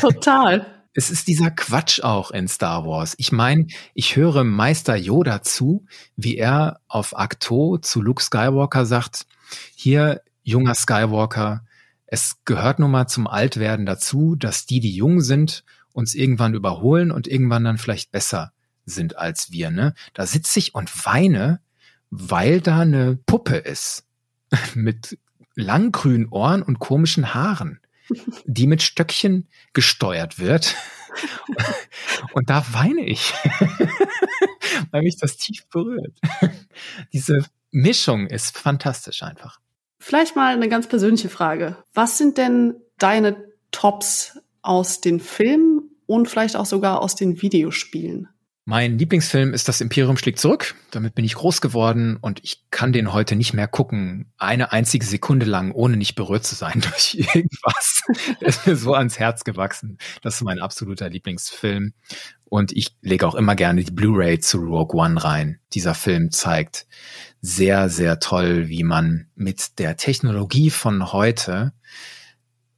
[0.00, 0.75] Total.
[0.96, 3.16] Es ist dieser Quatsch auch in Star Wars.
[3.18, 5.84] Ich meine, ich höre Meister Yoda zu,
[6.16, 9.26] wie er auf Akto zu Luke Skywalker sagt,
[9.74, 11.66] hier, junger Skywalker,
[12.06, 17.10] es gehört nun mal zum Altwerden dazu, dass die, die jung sind, uns irgendwann überholen
[17.10, 18.52] und irgendwann dann vielleicht besser
[18.86, 19.92] sind als wir, ne?
[20.14, 21.60] Da sitze ich und weine,
[22.08, 24.06] weil da eine Puppe ist
[24.74, 25.18] mit
[25.56, 27.80] langgrünen Ohren und komischen Haaren,
[28.44, 30.74] die mit Stöckchen gesteuert wird.
[32.32, 33.32] und da weine ich,
[34.90, 36.18] weil mich das tief berührt.
[37.12, 39.60] Diese Mischung ist fantastisch einfach.
[39.98, 41.76] Vielleicht mal eine ganz persönliche Frage.
[41.94, 43.36] Was sind denn deine
[43.70, 48.28] Tops aus den Filmen und vielleicht auch sogar aus den Videospielen?
[48.68, 50.74] Mein Lieblingsfilm ist Das Imperium schlägt zurück.
[50.90, 55.06] Damit bin ich groß geworden und ich kann den heute nicht mehr gucken, eine einzige
[55.06, 58.02] Sekunde lang, ohne nicht berührt zu sein durch irgendwas.
[58.40, 59.98] Der ist mir so ans Herz gewachsen.
[60.20, 61.92] Das ist mein absoluter Lieblingsfilm.
[62.44, 65.60] Und ich lege auch immer gerne die Blu-ray zu Rogue One rein.
[65.72, 66.88] Dieser Film zeigt
[67.40, 71.72] sehr, sehr toll, wie man mit der Technologie von heute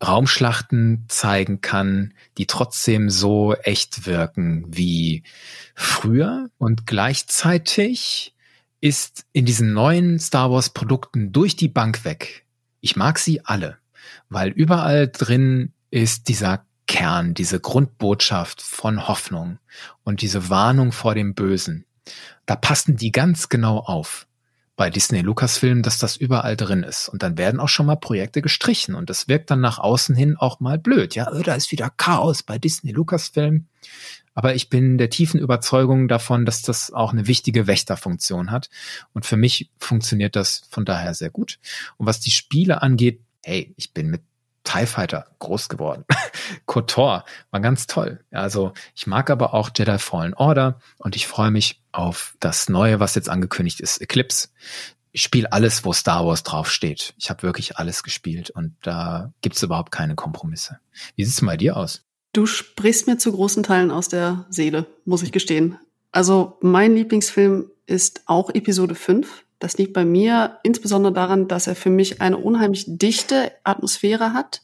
[0.06, 5.24] Raumschlachten zeigen kann, die trotzdem so echt wirken wie
[5.74, 8.34] früher und gleichzeitig
[8.80, 12.44] ist in diesen neuen Star Wars Produkten durch die Bank weg.
[12.80, 13.78] Ich mag sie alle,
[14.28, 19.58] weil überall drin ist dieser Kern, diese Grundbotschaft von Hoffnung
[20.04, 21.84] und diese Warnung vor dem Bösen.
[22.46, 24.27] Da passen die ganz genau auf
[24.78, 27.09] bei Disney Lucasfilm, dass das überall drin ist.
[27.09, 30.36] Und dann werden auch schon mal Projekte gestrichen und das wirkt dann nach außen hin
[30.36, 31.16] auch mal blöd.
[31.16, 33.66] Ja, da ist wieder Chaos bei Disney Lucasfilm.
[34.34, 38.70] Aber ich bin der tiefen Überzeugung davon, dass das auch eine wichtige Wächterfunktion hat.
[39.12, 41.59] Und für mich funktioniert das von daher sehr gut.
[41.96, 44.22] Und was die Spiele angeht, hey, ich bin mit
[44.69, 46.05] TIE Fighter groß geworden.
[46.66, 48.20] KOTOR war ganz toll.
[48.31, 53.01] Also ich mag aber auch Jedi Fallen Order und ich freue mich auf das Neue,
[53.01, 54.49] was jetzt angekündigt ist, Eclipse.
[55.11, 57.15] Ich spiele alles, wo Star Wars draufsteht.
[57.16, 60.78] Ich habe wirklich alles gespielt und da gibt's überhaupt keine Kompromisse.
[61.16, 62.05] Wie sieht's bei dir aus?
[62.35, 65.78] Du sprichst mir zu großen Teilen aus der Seele, muss ich gestehen.
[66.12, 69.45] Also mein Lieblingsfilm ist auch Episode 5.
[69.59, 74.62] Das liegt bei mir insbesondere daran, dass er für mich eine unheimlich dichte Atmosphäre hat,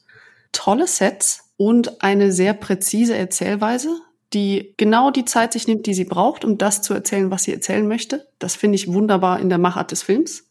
[0.52, 3.96] tolle Sets und eine sehr präzise Erzählweise,
[4.32, 7.52] die genau die Zeit sich nimmt, die sie braucht, um das zu erzählen, was sie
[7.52, 8.26] erzählen möchte.
[8.38, 10.48] Das finde ich wunderbar in der Machart des Films.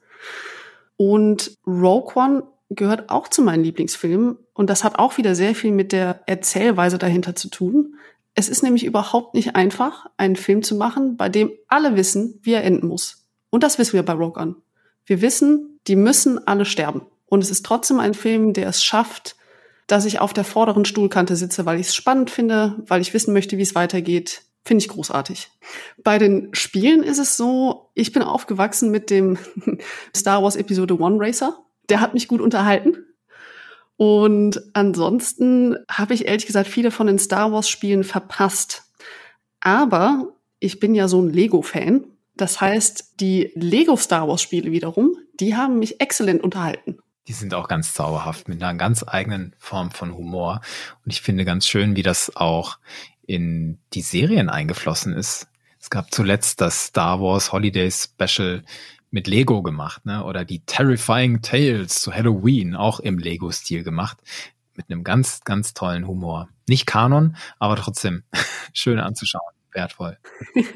[0.98, 5.72] Und Rogue One gehört auch zu meinen Lieblingsfilmen und das hat auch wieder sehr viel
[5.72, 7.96] mit der Erzählweise dahinter zu tun.
[8.36, 12.54] Es ist nämlich überhaupt nicht einfach, einen Film zu machen, bei dem alle wissen, wie
[12.54, 13.23] er enden muss.
[13.54, 14.56] Und das wissen wir bei Rogue One.
[15.06, 17.04] Wir wissen, die müssen alle sterben.
[17.28, 19.36] Und es ist trotzdem ein Film, der es schafft,
[19.86, 23.32] dass ich auf der vorderen Stuhlkante sitze, weil ich es spannend finde, weil ich wissen
[23.32, 24.42] möchte, wie es weitergeht.
[24.66, 25.52] Finde ich großartig.
[26.04, 29.38] Bei den Spielen ist es so, ich bin aufgewachsen mit dem
[30.18, 31.56] Star Wars Episode One Racer.
[31.90, 33.06] Der hat mich gut unterhalten.
[33.98, 38.82] Und ansonsten habe ich ehrlich gesagt viele von den Star Wars Spielen verpasst.
[39.60, 45.16] Aber ich bin ja so ein Lego-Fan das heißt, die Lego Star Wars Spiele wiederum,
[45.40, 46.98] die haben mich exzellent unterhalten.
[47.28, 50.62] Die sind auch ganz zauberhaft mit einer ganz eigenen Form von Humor.
[51.06, 52.80] Und ich finde ganz schön, wie das auch
[53.26, 55.48] in die Serien eingeflossen ist.
[55.80, 58.64] Es gab zuletzt das Star Wars Holiday Special
[59.12, 60.24] mit Lego gemacht, ne?
[60.24, 64.18] Oder die Terrifying Tales zu Halloween auch im Lego-Stil gemacht.
[64.76, 66.50] mit einem ganz, ganz tollen Humor.
[66.68, 68.24] Nicht Kanon, aber trotzdem
[68.74, 70.18] schön anzuschauen, wertvoll.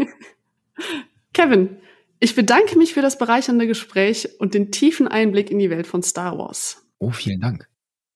[1.37, 1.77] Kevin,
[2.19, 6.01] ich bedanke mich für das bereichernde Gespräch und den tiefen Einblick in die Welt von
[6.01, 6.81] Star Wars.
[6.97, 7.69] Oh, vielen Dank.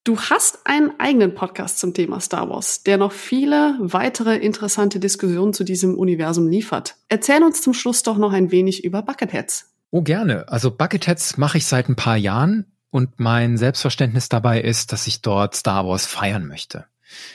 [0.03, 5.53] Du hast einen eigenen Podcast zum Thema Star Wars, der noch viele weitere interessante Diskussionen
[5.53, 6.95] zu diesem Universum liefert.
[7.09, 9.71] Erzähl uns zum Schluss doch noch ein wenig über Bucketheads.
[9.91, 10.49] Oh, gerne.
[10.49, 15.21] Also Bucketheads mache ich seit ein paar Jahren und mein Selbstverständnis dabei ist, dass ich
[15.21, 16.85] dort Star Wars feiern möchte.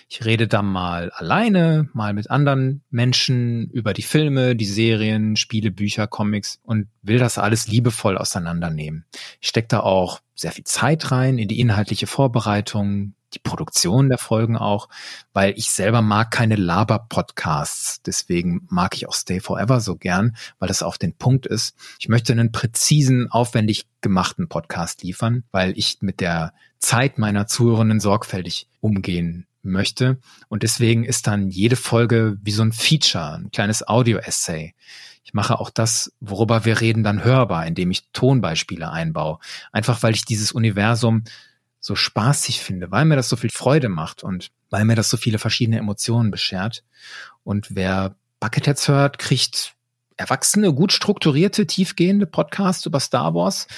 [0.08, 5.70] Ich rede dann mal alleine, mal mit anderen Menschen über die Filme, die Serien, Spiele,
[5.70, 9.04] Bücher, Comics und will das alles liebevoll auseinandernehmen.
[9.40, 14.18] Ich stecke da auch sehr viel Zeit rein in die inhaltliche Vorbereitung, die Produktion der
[14.18, 14.88] Folgen auch,
[15.32, 18.02] weil ich selber mag keine Laber-Podcasts.
[18.02, 21.76] Deswegen mag ich auch Stay Forever so gern, weil das auf den Punkt ist.
[21.98, 28.00] Ich möchte einen präzisen, aufwendig gemachten Podcast liefern, weil ich mit der Zeit meiner Zuhörenden
[28.00, 30.18] sorgfältig umgehen möchte.
[30.48, 34.74] Und deswegen ist dann jede Folge wie so ein Feature, ein kleines Audio-Essay.
[35.24, 39.38] Ich mache auch das, worüber wir reden, dann hörbar, indem ich Tonbeispiele einbaue.
[39.72, 41.24] Einfach weil ich dieses Universum
[41.80, 45.16] so spaßig finde, weil mir das so viel Freude macht und weil mir das so
[45.16, 46.84] viele verschiedene Emotionen beschert.
[47.44, 49.74] Und wer Bucketheads hört, kriegt
[50.16, 53.68] erwachsene, gut strukturierte, tiefgehende Podcasts über Star Wars,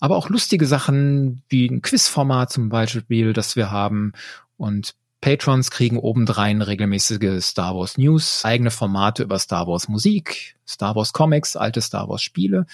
[0.00, 4.12] aber auch lustige Sachen wie ein Quizformat zum Beispiel, das wir haben
[4.56, 4.94] und
[5.24, 11.14] Patrons kriegen obendrein regelmäßige Star Wars News, eigene Formate über Star Wars Musik, Star Wars
[11.14, 12.66] Comics, alte Star Wars Spiele.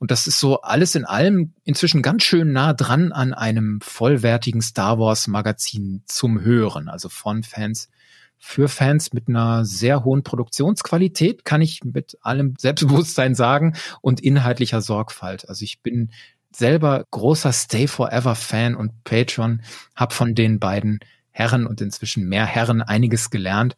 [0.00, 4.62] Und das ist so alles in allem inzwischen ganz schön nah dran an einem vollwertigen
[4.62, 7.88] Star Wars Magazin zum Hören, also von Fans
[8.36, 14.80] für Fans mit einer sehr hohen Produktionsqualität, kann ich mit allem Selbstbewusstsein sagen und inhaltlicher
[14.80, 15.48] Sorgfalt.
[15.48, 16.10] Also ich bin
[16.50, 19.62] selber großer Stay Forever Fan und Patron,
[19.94, 20.98] habe von den beiden
[21.32, 23.76] Herren und inzwischen mehr Herren einiges gelernt,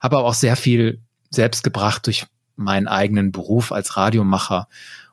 [0.00, 1.00] habe aber auch sehr viel
[1.30, 2.26] selbst gebracht durch
[2.56, 4.68] meinen eigenen Beruf als Radiomacher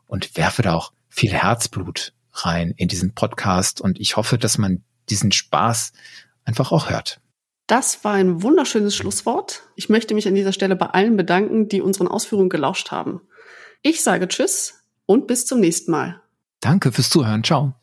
[0.08, 4.84] und werfe da auch viel Herzblut rein in diesen Podcast und ich hoffe, dass man
[5.10, 5.92] diesen Spaß
[6.46, 7.20] einfach auch hört.
[7.68, 9.64] Das war ein wunderschönes Schlusswort.
[9.76, 13.22] Ich möchte mich an dieser Stelle bei allen bedanken, die unseren Ausführungen gelauscht haben.
[13.82, 16.22] Ich sage Tschüss und bis zum nächsten Mal.
[16.62, 17.44] Danke fürs Zuhören.
[17.44, 17.76] Ciao.